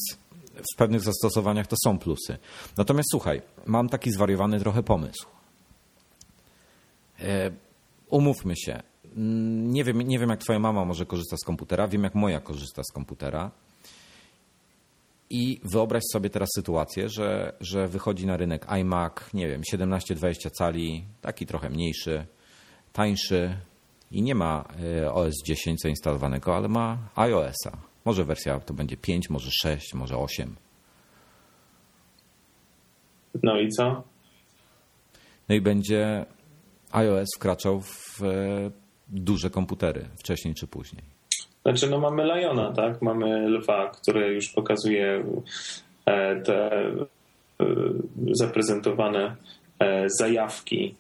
w 0.74 0.78
pewnych 0.78 1.01
zastosowaniach 1.01 1.67
to 1.67 1.76
są 1.84 1.99
plusy. 1.99 2.38
Natomiast 2.78 3.09
słuchaj, 3.11 3.41
mam 3.65 3.89
taki 3.89 4.11
zwariowany 4.11 4.59
trochę 4.59 4.84
pomysł. 4.84 5.26
E, 7.19 7.51
umówmy 8.09 8.53
się. 8.57 8.84
Nie 9.15 9.84
wiem, 9.84 10.01
nie 10.01 10.19
wiem, 10.19 10.30
jak 10.30 10.39
twoja 10.39 10.59
mama 10.59 10.86
może 10.86 11.05
korzysta 11.05 11.38
z 11.38 11.45
komputera, 11.45 11.88
wiem, 11.88 12.03
jak 12.03 12.15
moja 12.15 12.39
korzysta 12.39 12.84
z 12.84 12.91
komputera. 12.93 13.51
I 15.30 15.59
wyobraź 15.63 16.03
sobie 16.11 16.30
teraz 16.30 16.49
sytuację, 16.55 17.09
że, 17.09 17.53
że 17.61 17.88
wychodzi 17.88 18.26
na 18.26 18.38
rynek 18.38 18.65
iMac, 18.71 19.13
nie 19.34 19.47
wiem, 19.49 19.61
17-20 19.74 20.51
cali, 20.51 21.05
taki 21.21 21.45
trochę 21.45 21.69
mniejszy, 21.69 22.26
tańszy 22.93 23.57
i 24.14 24.22
nie 24.22 24.36
ma 24.36 24.64
e, 25.01 25.14
OS 25.14 25.34
10 25.45 25.82
zainstalowanego, 25.82 26.55
ale 26.55 26.68
ma 26.68 26.97
iOS-a. 27.16 27.78
Może 28.05 28.26
wersja 28.26 28.59
to 28.59 28.74
będzie 28.74 28.97
5, 28.97 29.30
może 29.30 29.49
6, 29.51 29.93
może 29.93 30.18
8. 30.18 30.55
No 33.43 33.59
i 33.59 33.70
co? 33.70 34.03
No 35.49 35.55
i 35.55 35.61
będzie 35.61 36.26
iOS 36.91 37.30
wkraczał 37.36 37.82
w 37.82 38.24
e, 38.24 38.72
duże 39.09 39.49
komputery 39.49 40.05
wcześniej 40.18 40.55
czy 40.55 40.68
później. 40.68 41.03
Znaczy, 41.61 41.89
no 41.89 41.99
mamy 41.99 42.24
Liona, 42.24 42.74
tak? 42.74 43.01
Mamy 43.01 43.49
lwa, 43.49 43.89
który 43.89 44.34
już 44.34 44.49
pokazuje 44.49 45.26
e, 46.05 46.41
te 46.41 46.89
zaprezentowane 48.32 49.36
zajawki. 50.20 50.95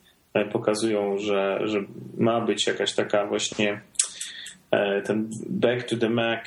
Pokazują, 0.51 1.17
że, 1.17 1.59
że 1.63 1.83
ma 2.17 2.41
być 2.41 2.67
jakaś 2.67 2.93
taka 2.93 3.25
właśnie 3.25 3.81
ten 5.05 5.29
back 5.49 5.89
to 5.89 5.97
the 5.97 6.09
Mac, 6.09 6.39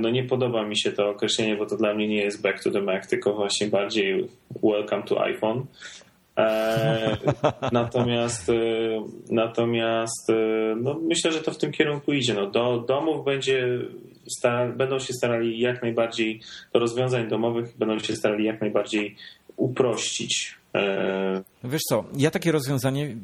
no 0.00 0.10
nie 0.10 0.24
podoba 0.24 0.66
mi 0.66 0.78
się 0.78 0.92
to 0.92 1.08
określenie, 1.08 1.56
bo 1.56 1.66
to 1.66 1.76
dla 1.76 1.94
mnie 1.94 2.08
nie 2.08 2.22
jest 2.22 2.42
back 2.42 2.62
to 2.62 2.70
the 2.70 2.82
Mac, 2.82 3.08
tylko 3.08 3.34
właśnie 3.34 3.66
bardziej 3.66 4.28
welcome 4.62 5.02
to 5.02 5.22
iPhone. 5.22 5.66
E, 6.36 7.16
natomiast 7.72 8.48
e, 8.48 8.54
natomiast 9.30 10.30
e, 10.30 10.34
no, 10.76 11.00
myślę, 11.02 11.32
że 11.32 11.40
to 11.40 11.50
w 11.50 11.58
tym 11.58 11.72
kierunku 11.72 12.12
idzie. 12.12 12.34
No, 12.34 12.46
do 12.46 12.84
domów 12.88 13.24
będzie 13.24 13.78
stara, 14.28 14.72
będą 14.72 14.98
się 14.98 15.12
starali 15.12 15.60
jak 15.60 15.82
najbardziej, 15.82 16.40
do 16.72 16.78
rozwiązań 16.78 17.28
domowych 17.28 17.78
będą 17.78 17.98
się 17.98 18.16
starali 18.16 18.44
jak 18.44 18.60
najbardziej 18.60 19.16
uprościć. 19.56 20.59
Wiesz 21.64 21.82
co, 21.88 22.04
ja 22.16 22.30
takie 22.30 22.52
rozwiązanie 22.52 23.16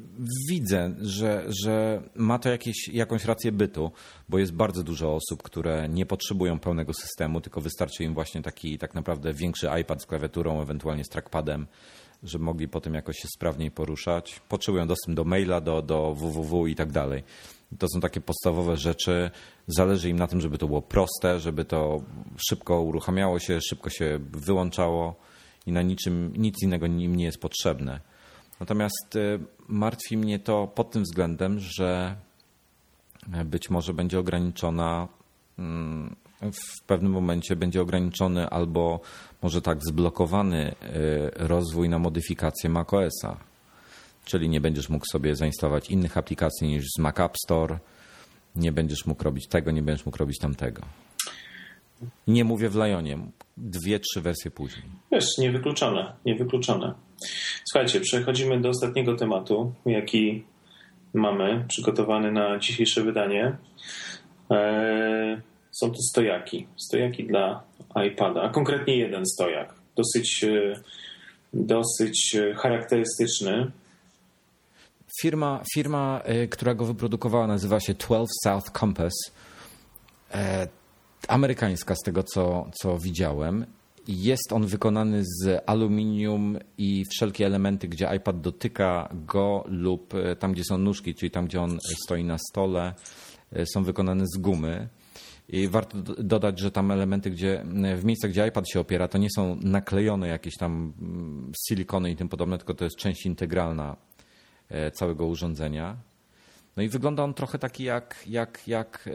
widzę, 0.48 0.94
że, 1.00 1.44
że 1.64 2.02
ma 2.14 2.38
to 2.38 2.48
jakieś, 2.48 2.88
jakąś 2.92 3.24
rację 3.24 3.52
bytu, 3.52 3.92
bo 4.28 4.38
jest 4.38 4.52
bardzo 4.52 4.82
dużo 4.82 5.14
osób, 5.14 5.42
które 5.42 5.88
nie 5.88 6.06
potrzebują 6.06 6.58
pełnego 6.58 6.92
systemu, 6.94 7.40
tylko 7.40 7.60
wystarczy 7.60 8.04
im 8.04 8.14
właśnie 8.14 8.42
taki 8.42 8.78
tak 8.78 8.94
naprawdę 8.94 9.32
większy 9.32 9.68
iPad 9.80 10.02
z 10.02 10.06
klawiaturą, 10.06 10.62
ewentualnie 10.62 11.04
z 11.04 11.08
trackpadem 11.08 11.66
żeby 12.22 12.44
mogli 12.44 12.68
potem 12.68 12.94
jakoś 12.94 13.16
się 13.16 13.28
sprawniej 13.36 13.70
poruszać. 13.70 14.40
Potrzebują 14.48 14.86
dostęp 14.86 15.16
do 15.16 15.24
maila, 15.24 15.60
do, 15.60 15.82
do 15.82 16.14
www 16.14 16.66
i 16.66 16.74
tak 16.74 16.92
dalej. 16.92 17.24
To 17.78 17.86
są 17.88 18.00
takie 18.00 18.20
podstawowe 18.20 18.76
rzeczy. 18.76 19.30
Zależy 19.66 20.10
im 20.10 20.18
na 20.18 20.26
tym, 20.26 20.40
żeby 20.40 20.58
to 20.58 20.66
było 20.66 20.82
proste, 20.82 21.40
żeby 21.40 21.64
to 21.64 22.00
szybko 22.48 22.80
uruchamiało 22.80 23.38
się, 23.38 23.60
szybko 23.60 23.90
się 23.90 24.18
wyłączało 24.32 25.16
i 25.66 25.72
na 25.72 25.82
niczym 25.82 26.32
nic 26.36 26.62
innego 26.62 26.86
im 26.86 27.16
nie 27.16 27.24
jest 27.24 27.40
potrzebne. 27.40 28.00
Natomiast 28.60 29.16
y, 29.16 29.38
martwi 29.68 30.16
mnie 30.16 30.38
to 30.38 30.66
pod 30.66 30.90
tym 30.90 31.02
względem, 31.02 31.60
że 31.60 32.16
być 33.44 33.70
może 33.70 33.94
będzie 33.94 34.18
ograniczona 34.18 35.08
mm, 35.58 36.16
w 36.40 36.82
pewnym 36.86 37.12
momencie 37.12 37.56
będzie 37.56 37.80
ograniczony 37.80 38.48
albo 38.48 39.00
może 39.42 39.62
tak 39.62 39.78
zblokowany 39.88 40.70
y, 40.72 40.74
rozwój 41.34 41.88
na 41.88 41.98
modyfikację 41.98 42.70
macOSa. 42.70 43.36
Czyli 44.24 44.48
nie 44.48 44.60
będziesz 44.60 44.88
mógł 44.88 45.06
sobie 45.12 45.36
zainstalować 45.36 45.90
innych 45.90 46.16
aplikacji 46.16 46.68
niż 46.68 46.84
z 46.96 46.98
Mac 46.98 47.20
App 47.20 47.36
Store, 47.44 47.78
nie 48.56 48.72
będziesz 48.72 49.06
mógł 49.06 49.24
robić 49.24 49.48
tego, 49.48 49.70
nie 49.70 49.82
będziesz 49.82 50.06
mógł 50.06 50.18
robić 50.18 50.38
tamtego. 50.38 50.82
Nie 52.26 52.44
mówię 52.44 52.68
w 52.68 52.74
Lionie, 52.74 53.18
dwie, 53.56 54.00
trzy 54.00 54.20
wersje 54.20 54.50
później. 54.50 54.84
Wiesz, 55.12 55.38
niewykluczone, 55.38 56.12
niewykluczone. 56.24 56.94
Słuchajcie, 57.70 58.00
przechodzimy 58.00 58.60
do 58.60 58.68
ostatniego 58.68 59.16
tematu, 59.16 59.72
jaki 59.86 60.44
mamy 61.14 61.64
przygotowany 61.68 62.32
na 62.32 62.58
dzisiejsze 62.58 63.02
wydanie. 63.02 63.56
Eee 64.50 65.40
są 65.80 65.90
to 65.90 65.98
stojaki. 66.10 66.66
Stojaki 66.76 67.24
dla 67.24 67.62
iPada, 68.06 68.42
a 68.42 68.48
konkretnie 68.48 68.96
jeden 68.96 69.26
stojak. 69.26 69.74
Dosyć, 69.96 70.44
e, 70.44 70.80
dosyć 71.52 72.36
e, 72.36 72.54
charakterystyczny. 72.54 73.70
Firma, 75.20 75.62
firma, 75.74 76.20
e, 76.24 76.46
która 76.46 76.74
go 76.74 76.84
wyprodukowała, 76.84 77.46
nazywa 77.46 77.80
się 77.80 77.94
12 77.94 78.26
South 78.44 78.70
Compass. 78.80 79.14
Amerykańska, 81.28 81.94
z 81.94 81.98
tego 82.04 82.22
co, 82.22 82.70
co 82.82 82.98
widziałem. 82.98 83.66
Jest 84.08 84.52
on 84.52 84.66
wykonany 84.66 85.22
z 85.24 85.62
aluminium 85.66 86.58
i 86.78 87.04
wszelkie 87.10 87.46
elementy, 87.46 87.88
gdzie 87.88 88.16
iPad 88.16 88.40
dotyka 88.40 89.08
go 89.12 89.64
lub 89.68 90.14
tam, 90.38 90.52
gdzie 90.52 90.64
są 90.64 90.78
nóżki, 90.78 91.14
czyli 91.14 91.30
tam, 91.30 91.46
gdzie 91.46 91.60
on 91.60 91.78
stoi 92.04 92.24
na 92.24 92.36
stole, 92.50 92.94
są 93.74 93.84
wykonane 93.84 94.24
z 94.26 94.38
gumy. 94.38 94.88
I 95.48 95.68
warto 95.68 95.98
dodać, 96.18 96.60
że 96.60 96.70
tam 96.70 96.90
elementy, 96.90 97.30
gdzie 97.30 97.64
w 97.96 98.04
miejscach, 98.04 98.30
gdzie 98.30 98.46
iPad 98.46 98.70
się 98.70 98.80
opiera, 98.80 99.08
to 99.08 99.18
nie 99.18 99.28
są 99.36 99.56
naklejone 99.62 100.28
jakieś 100.28 100.56
tam 100.56 100.92
mm, 101.00 101.52
silikony 101.68 102.10
i 102.10 102.16
tym 102.16 102.28
podobne, 102.28 102.58
tylko 102.58 102.74
to 102.74 102.84
jest 102.84 102.96
część 102.96 103.26
integralna 103.26 103.96
e, 104.68 104.90
całego 104.90 105.26
urządzenia. 105.26 105.96
No 106.76 106.82
i 106.82 106.88
wygląda 106.88 107.24
on 107.24 107.34
trochę 107.34 107.58
taki 107.58 107.84
jak, 107.84 108.24
jak, 108.26 108.68
jak 108.68 109.08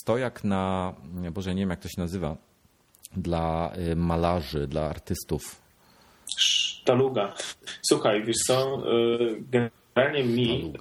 stojak 0.00 0.44
na, 0.44 0.94
Boże, 1.32 1.54
nie 1.54 1.62
wiem 1.62 1.70
jak 1.70 1.80
to 1.80 1.88
się 1.88 2.00
nazywa, 2.00 2.36
dla 3.16 3.70
e, 3.72 3.96
malarzy, 3.96 4.66
dla 4.66 4.82
artystów. 4.82 5.42
Sztaluga. 6.38 7.34
Słuchaj, 7.82 8.24
wiesz 8.24 8.36
co, 8.46 8.74
e, 8.74 8.80
generalnie 9.40 10.24
mi 10.24 10.72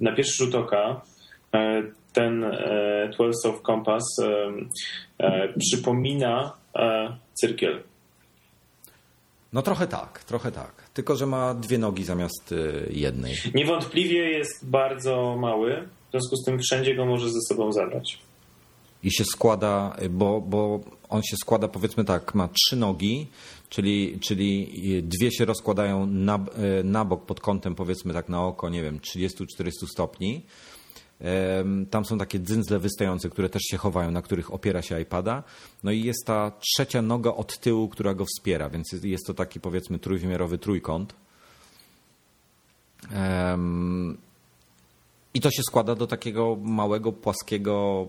na 0.00 0.12
pierwszy 0.12 0.44
rzut 0.44 0.54
oka 0.54 1.00
ten 2.12 2.44
12 3.12 3.48
of 3.48 3.62
Compass 3.62 4.04
e, 4.18 4.52
e, 5.18 5.48
przypomina 5.58 6.52
e, 6.74 7.16
cyrkiel. 7.34 7.82
No 9.52 9.62
trochę 9.62 9.86
tak, 9.86 10.24
trochę 10.24 10.52
tak. 10.52 10.72
Tylko, 11.00 11.16
że 11.16 11.26
ma 11.26 11.54
dwie 11.54 11.78
nogi 11.78 12.04
zamiast 12.04 12.54
jednej. 12.90 13.34
Niewątpliwie 13.54 14.30
jest 14.30 14.68
bardzo 14.68 15.36
mały, 15.36 15.88
w 16.08 16.10
związku 16.10 16.36
z 16.36 16.44
tym 16.44 16.58
wszędzie 16.58 16.94
go 16.94 17.06
może 17.06 17.30
ze 17.30 17.40
sobą 17.48 17.72
zabrać. 17.72 18.18
I 19.04 19.12
się 19.12 19.24
składa, 19.24 19.96
bo, 20.10 20.40
bo 20.40 20.80
on 21.08 21.22
się 21.22 21.36
składa, 21.36 21.68
powiedzmy 21.68 22.04
tak, 22.04 22.34
ma 22.34 22.48
trzy 22.48 22.76
nogi, 22.76 23.26
czyli, 23.68 24.18
czyli 24.20 24.68
dwie 25.02 25.32
się 25.32 25.44
rozkładają 25.44 26.06
na, 26.06 26.38
na 26.84 27.04
bok 27.04 27.26
pod 27.26 27.40
kątem, 27.40 27.74
powiedzmy 27.74 28.14
tak 28.14 28.28
na 28.28 28.46
oko, 28.46 28.68
nie 28.68 28.82
wiem, 28.82 28.98
30-40 28.98 29.70
stopni 29.92 30.42
tam 31.90 32.04
są 32.04 32.18
takie 32.18 32.40
dzyndzle 32.40 32.78
wystające, 32.78 33.30
które 33.30 33.48
też 33.48 33.62
się 33.62 33.76
chowają, 33.76 34.10
na 34.10 34.22
których 34.22 34.54
opiera 34.54 34.82
się 34.82 35.00
iPada. 35.00 35.42
No 35.82 35.90
i 35.90 36.02
jest 36.02 36.26
ta 36.26 36.52
trzecia 36.60 37.02
noga 37.02 37.30
od 37.30 37.58
tyłu, 37.58 37.88
która 37.88 38.14
go 38.14 38.24
wspiera, 38.24 38.70
więc 38.70 38.92
jest 39.02 39.26
to 39.26 39.34
taki 39.34 39.60
powiedzmy 39.60 39.98
trójwymiarowy 39.98 40.58
trójkąt. 40.58 41.14
I 45.34 45.40
to 45.40 45.50
się 45.50 45.62
składa 45.62 45.94
do 45.94 46.06
takiego 46.06 46.56
małego, 46.62 47.12
płaskiego, 47.12 48.06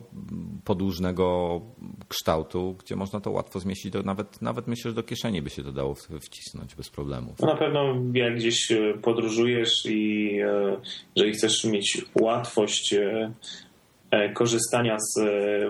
podłużnego 0.65 1.61
kształtu, 2.07 2.75
gdzie 2.83 2.95
można 2.95 3.19
to 3.19 3.31
łatwo 3.31 3.59
zmieścić. 3.59 3.91
Do, 3.91 4.03
nawet, 4.03 4.41
nawet 4.41 4.67
myślę, 4.67 4.91
że 4.91 4.95
do 4.95 5.03
kieszeni 5.03 5.41
by 5.41 5.49
się 5.49 5.63
to 5.63 5.71
dało 5.71 5.95
wcisnąć 6.21 6.75
bez 6.75 6.89
problemu. 6.89 7.35
No 7.39 7.47
na 7.47 7.55
pewno 7.55 7.95
jak 8.13 8.35
gdzieś 8.35 8.71
e, 8.71 8.93
podróżujesz 9.01 9.85
i 9.85 10.31
e, 10.39 10.77
jeżeli 11.15 11.33
chcesz 11.33 11.63
mieć 11.63 12.05
łatwość 12.21 12.93
e, 12.93 14.33
korzystania 14.33 14.97
z 14.99 15.23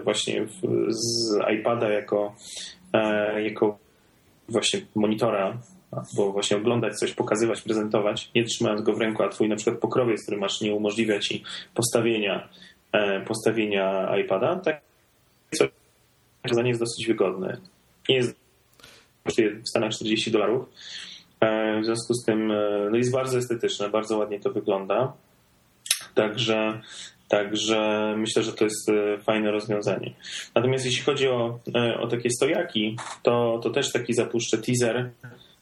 właśnie 0.03 0.47
z 0.89 1.35
iPada 1.59 1.89
jako, 1.89 2.35
jako 3.43 3.77
właśnie 4.49 4.81
monitora 4.95 5.57
bo 6.13 6.31
właśnie 6.31 6.57
oglądać 6.57 6.97
coś, 6.97 7.13
pokazywać, 7.13 7.61
prezentować, 7.61 8.31
nie 8.35 8.43
trzymając 8.43 8.81
go 8.81 8.93
w 8.93 9.01
ręku, 9.01 9.23
a 9.23 9.29
twój 9.29 9.49
na 9.49 9.55
przykład 9.55 9.79
pokrowiec, 9.79 10.23
który 10.23 10.37
masz, 10.37 10.61
nie 10.61 10.75
umożliwia 10.75 11.19
ci 11.19 11.43
postawienia, 11.73 12.49
e, 12.91 13.21
postawienia 13.21 14.17
iPada, 14.17 14.55
tak 14.55 14.81
rozwiązanie 16.43 16.69
jest 16.69 16.81
dosyć 16.81 17.07
wygodne. 17.07 17.57
Nie 18.09 18.15
jest 18.15 18.35
w 19.25 19.69
Stanach 19.69 19.91
40 19.91 20.31
dolarów. 20.31 20.69
E, 21.39 21.81
w 21.81 21.85
związku 21.85 22.13
z 22.13 22.25
tym 22.25 22.51
e, 22.51 22.87
no 22.91 22.97
jest 22.97 23.11
bardzo 23.11 23.37
estetyczne, 23.37 23.89
bardzo 23.89 24.17
ładnie 24.17 24.39
to 24.39 24.51
wygląda. 24.51 25.13
Także, 26.15 26.81
także 27.27 28.13
myślę, 28.17 28.43
że 28.43 28.53
to 28.53 28.63
jest 28.63 28.91
fajne 29.23 29.51
rozwiązanie. 29.51 30.13
Natomiast 30.55 30.85
jeśli 30.85 31.03
chodzi 31.03 31.27
o, 31.27 31.59
o 31.99 32.07
takie 32.07 32.29
stojaki, 32.29 32.97
to, 33.23 33.59
to 33.63 33.69
też 33.69 33.91
taki 33.91 34.13
zapuszczę 34.13 34.57
teaser 34.57 35.11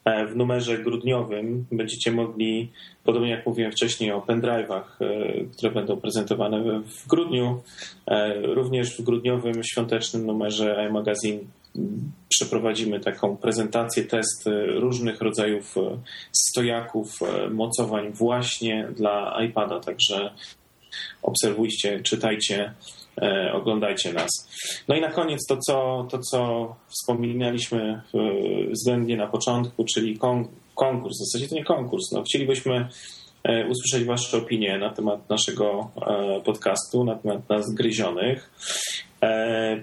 w 0.06 0.36
numerze 0.36 0.78
grudniowym 0.78 1.66
będziecie 1.72 2.12
mogli, 2.12 2.72
podobnie 3.04 3.30
jak 3.30 3.46
mówiłem 3.46 3.72
wcześniej 3.72 4.12
o 4.12 4.22
pendrive'ach, 4.22 4.84
e, 5.02 5.46
które 5.46 5.72
będą 5.72 5.98
prezentowane 5.98 6.82
w 6.82 7.08
grudniu, 7.08 7.62
e, 8.08 8.42
również 8.42 8.98
w 8.98 9.02
grudniowym 9.02 9.64
świątecznym 9.64 10.26
numerze 10.26 10.86
iMagazine 10.90 11.40
przeprowadzimy 12.30 13.00
taką 13.00 13.38
prezentację, 13.38 14.04
test 14.04 14.50
różnych 14.68 15.22
rodzajów 15.22 15.76
stojaków, 16.32 17.20
mocowań 17.52 18.12
właśnie 18.12 18.88
dla 18.96 19.44
iPada, 19.44 19.80
także 19.80 20.32
obserwujcie, 21.22 22.00
czytajcie, 22.00 22.74
oglądajcie 23.54 24.14
nas. 24.14 24.30
No 24.88 24.96
i 24.96 25.02
na 25.02 25.12
koniec 25.12 25.46
to, 25.48 25.58
co, 25.58 26.08
to, 26.12 26.20
co 26.20 26.76
wspominaliśmy 26.88 27.82
e, 27.82 28.02
względnie 28.72 29.18
na 29.18 29.28
początku, 29.28 29.86
czyli 29.94 30.20
konkurs. 30.76 31.16
W 31.16 31.26
zasadzie 31.26 31.50
to 31.50 31.56
nie 31.56 31.66
konkurs. 31.66 32.12
No, 32.12 32.24
chcielibyśmy 32.24 32.76
e, 32.76 32.90
usłyszeć 33.44 34.08
Wasze 34.08 34.38
opinie 34.38 34.78
na 34.78 34.90
temat 34.90 35.30
naszego 35.30 35.92
e, 36.08 36.42
podcastu, 36.42 37.04
na 37.04 37.16
temat 37.16 37.50
nas 37.50 37.74
gryzionych. 37.74 38.50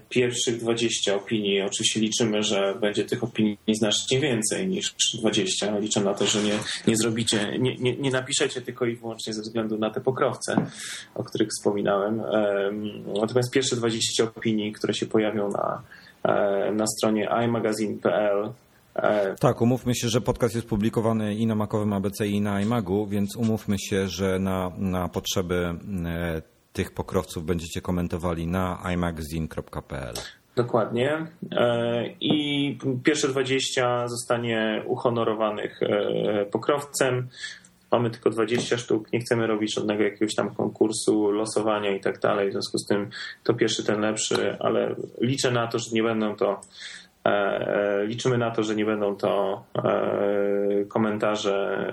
Pierwszych 0.09 0.61
20 0.61 1.15
opinii, 1.15 1.63
oczywiście 1.63 2.01
liczymy, 2.01 2.43
że 2.43 2.75
będzie 2.81 3.05
tych 3.05 3.25
opinii 3.25 3.59
znacznie 3.69 4.21
więcej 4.21 4.69
niż 4.69 4.95
20. 5.15 5.79
Liczę 5.79 6.01
na 6.01 6.15
to, 6.15 6.27
że 6.27 6.43
nie, 6.43 6.59
nie 6.87 6.97
zrobicie, 6.97 7.59
nie, 7.59 7.77
nie, 7.77 7.97
nie 7.97 8.11
napiszecie 8.11 8.61
tylko 8.61 8.87
i 8.87 8.97
wyłącznie 8.97 9.35
ze 9.35 9.43
względu 9.43 9.79
na 9.79 9.91
te 9.91 10.01
pokrowce, 10.01 10.67
o 11.15 11.25
których 11.25 11.49
wspominałem. 11.49 12.23
Natomiast 13.21 13.53
pierwsze 13.53 13.77
20 13.77 14.25
opinii, 14.25 14.73
które 14.73 14.95
się 14.95 15.07
pojawią 15.07 15.51
na, 15.51 15.83
E, 16.27 16.73
na 16.73 16.87
stronie 16.87 17.29
iMagazine.pl. 17.45 18.53
E, 18.97 19.35
tak, 19.41 19.61
umówmy 19.61 19.95
się, 19.95 20.09
że 20.09 20.21
podcast 20.21 20.55
jest 20.55 20.69
publikowany 20.69 21.35
i 21.35 21.47
na 21.47 21.55
Macowym 21.55 21.93
ABC 21.93 22.27
i 22.27 22.41
na 22.41 22.61
iMagu, 22.61 23.07
więc 23.07 23.37
umówmy 23.37 23.79
się, 23.79 24.09
że 24.09 24.39
na, 24.39 24.73
na 24.79 25.09
potrzeby 25.09 25.75
e, 26.07 26.43
tych 26.73 26.95
pokrowców 26.95 27.45
będziecie 27.45 27.81
komentowali 27.81 28.47
na 28.47 28.83
imagazine.pl. 28.95 30.15
Dokładnie. 30.57 31.27
I 32.21 32.79
pierwsze 33.05 33.29
20 33.29 34.09
zostanie 34.09 34.83
uhonorowanych 34.87 35.81
pokrowcem. 36.51 37.29
Mamy 37.93 38.11
tylko 38.11 38.31
20 38.31 38.79
sztuk, 38.79 39.13
nie 39.13 39.21
chcemy 39.21 39.47
robić 39.47 39.75
żadnego 39.75 40.03
jakiegoś 40.03 40.35
tam 40.35 40.55
konkursu, 40.55 41.31
losowania 41.31 41.97
i 41.97 42.01
tak 42.01 42.21
dalej. 42.21 42.49
W 42.49 42.53
związku 42.53 42.79
z 42.79 42.87
tym 42.87 43.11
to 43.45 43.55
pierwszy, 43.55 43.85
ten 43.85 44.01
lepszy, 44.01 44.57
ale 44.61 44.95
liczę 45.21 45.51
na 45.51 45.67
to, 45.67 45.79
że 45.79 45.91
nie 45.93 46.03
będą 46.03 46.37
to 46.37 46.51
e, 46.51 46.55
e, 46.55 46.61
liczymy 48.07 48.39
na 48.39 48.51
to, 48.51 48.63
że 48.63 48.75
nie 48.75 48.85
będą 48.85 49.17
to 49.17 49.65
e, 49.75 50.85
komentarze 50.89 51.93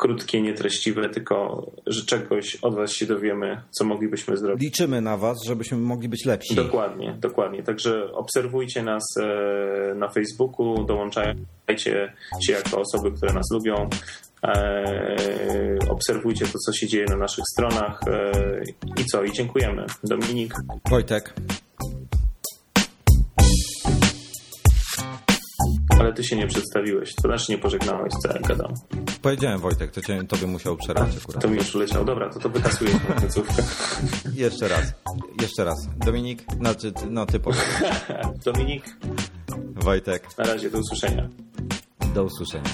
krótkie, 0.00 0.42
nietreściwe, 0.42 1.08
tylko 1.08 1.66
że 1.86 2.06
czegoś 2.06 2.56
od 2.56 2.74
Was 2.74 2.92
się 2.92 3.06
dowiemy, 3.06 3.62
co 3.70 3.84
moglibyśmy 3.84 4.36
zrobić. 4.36 4.64
Liczymy 4.64 5.00
na 5.00 5.16
Was, 5.16 5.44
żebyśmy 5.44 5.78
mogli 5.78 6.08
być 6.08 6.24
lepsi. 6.24 6.54
Dokładnie, 6.54 7.16
dokładnie. 7.20 7.62
Także 7.62 8.12
obserwujcie 8.12 8.82
nas 8.82 9.02
e, 9.20 9.94
na 9.94 10.08
Facebooku, 10.08 10.84
dołączajcie 10.84 12.12
się 12.40 12.52
jako 12.52 12.80
osoby, 12.80 13.12
które 13.12 13.32
nas 13.32 13.46
lubią. 13.52 13.88
E, 14.44 15.78
obserwujcie 15.88 16.46
to, 16.46 16.58
co 16.58 16.72
się 16.72 16.86
dzieje 16.86 17.06
na 17.08 17.16
naszych 17.16 17.44
stronach. 17.52 18.00
E, 18.06 18.32
I 19.00 19.04
co? 19.04 19.24
I 19.24 19.32
dziękujemy. 19.32 19.86
Dominik. 20.04 20.54
Wojtek. 20.90 21.34
Ale 26.00 26.12
ty 26.12 26.24
się 26.24 26.36
nie 26.36 26.46
przedstawiłeś, 26.46 27.14
to 27.14 27.22
znaczy 27.28 27.52
nie 27.52 27.58
pożegnałeś, 27.58 28.12
co 28.22 28.28
ja 28.28 28.40
gadam. 28.40 28.74
Powiedziałem 29.22 29.60
Wojtek, 29.60 29.90
to 29.90 30.00
cię, 30.00 30.24
tobie 30.24 30.46
musiał 30.46 30.76
przerwać 30.76 31.16
akurat. 31.22 31.42
To 31.42 31.48
mi 31.48 31.56
już 31.56 31.74
uleciał. 31.74 32.04
Dobra, 32.04 32.30
to 32.30 32.40
to 32.40 32.48
wykasuję 32.48 32.90
końcówkę. 33.20 33.62
Jeszcze 34.34 34.68
raz. 34.68 34.92
Jeszcze 35.42 35.64
raz. 35.64 35.88
Dominik, 35.96 36.42
no 36.60 36.74
ty, 36.74 36.92
no, 37.10 37.26
ty 37.26 37.40
powiedz. 37.40 37.82
Dominik. 38.44 38.96
Wojtek. 39.74 40.38
Na 40.38 40.44
razie, 40.44 40.70
do 40.70 40.78
usłyszenia. 40.78 41.28
Do 42.14 42.24
usłyszenia. 42.24 42.70